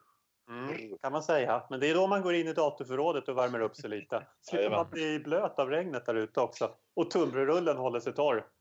[0.49, 1.63] Mm, kan man säga.
[1.69, 4.27] Men det är då man går in i datorförrådet och värmer upp sig lite.
[4.41, 6.71] Slipper man bli blöt av regnet där ute också.
[6.95, 8.45] Och tunnbrödsrullen håller sig torr.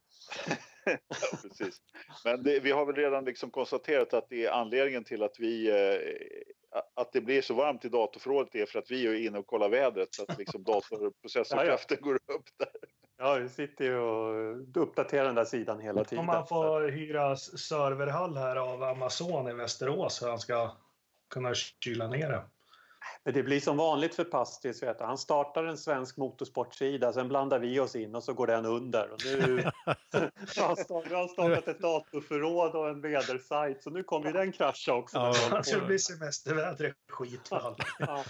[1.09, 1.81] Ja, precis.
[2.25, 5.71] Men det, vi har väl redan liksom konstaterat att det är anledningen till att vi
[5.71, 6.01] eh,
[6.95, 9.69] att det blir så varmt i datorförrådet är för att vi är inne och kollar
[9.69, 12.69] vädret så att liksom datorprocessorkraften går upp där.
[13.19, 16.21] Ja, vi sitter ju och uppdaterar den där sidan hela tiden.
[16.21, 20.77] Om man får hyra serverhall här av Amazon i Västerås för att han ska
[21.31, 22.45] kunna kyla ner det.
[23.25, 24.83] Men det blir som vanligt för Pastis.
[24.83, 25.05] Vet du.
[25.05, 29.11] Han startar en svensk motorsportsida, sen blandar vi oss in och så går den under.
[29.11, 29.63] Och nu
[30.57, 34.53] har han startat, han startat ett datorförråd och en vädersajt, så nu kommer ju den
[34.53, 35.19] krascha också.
[35.19, 35.63] Ja.
[35.81, 37.77] det blir semesterväder skit för.
[37.99, 38.25] Ja.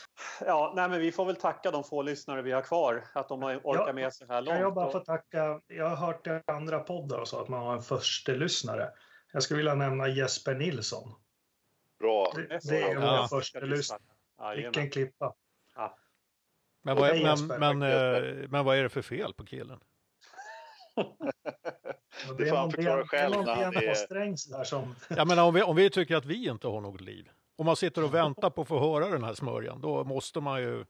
[0.46, 3.42] ja, nej, men vi får väl tacka de få lyssnare vi har kvar, att de
[3.42, 4.48] har orkat Ja, med så här långt.
[4.48, 7.60] Kan jag bara få tacka, jag har hört i andra poddar och så att man
[7.60, 8.90] har en första lyssnare.
[9.32, 11.14] Jag skulle vilja nämna Jesper Nilsson.
[11.98, 12.32] Bra.
[12.34, 13.28] Det, det är Ja.
[13.30, 14.00] vår första lyssnare.
[14.56, 15.34] Vilken klippa.
[16.82, 19.80] men, vad är, men, men, Tack, eh, men vad är det för fel på killen?
[22.38, 24.94] Det får han förklara själv Det är någon strängs där som...
[25.08, 27.30] Jag menar om vi, om vi tycker att vi inte har något liv.
[27.56, 30.62] Om man sitter och väntar på att få höra den här smörjan, då måste man
[30.62, 30.84] ju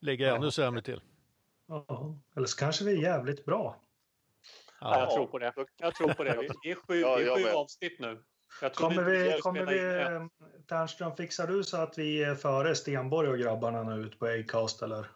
[0.00, 0.50] ligga ännu Ja.
[0.50, 1.00] sämre till.
[1.66, 3.76] Ja, eller så kanske vi är jävligt bra.
[4.80, 5.14] Ja, jag Ja.
[5.14, 5.52] tror på det.
[5.76, 6.36] Jag tror på det.
[6.40, 8.22] Vi- Det är sju, Ja, det är sju avsnitt nu.
[8.74, 10.68] Kommer vi, kommer vi, ett.
[10.68, 14.82] Ternström, fixar du så att vi är före Stenborg och grabbarna nu ut på Acast
[14.82, 15.06] eller?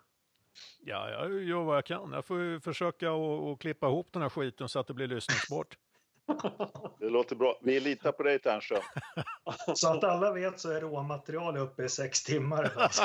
[0.84, 2.12] ja, jag gör vad jag kan.
[2.12, 5.76] Jag får ju försöka och, klippa ihop den här skiten så att det blir lyssningsbart.
[6.98, 7.58] Det låter bra.
[7.62, 8.82] Vi litar på dig Ternström.
[9.74, 12.72] Så att alla vet så är råmaterial uppe i sex timmar.
[12.76, 13.02] Alltså.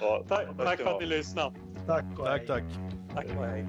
[0.00, 1.56] Ja, Tack, tack för att ni lyssnade.
[1.86, 2.46] Tack och tack, hej.
[2.46, 2.64] tack.
[3.14, 3.68] Tack och hej.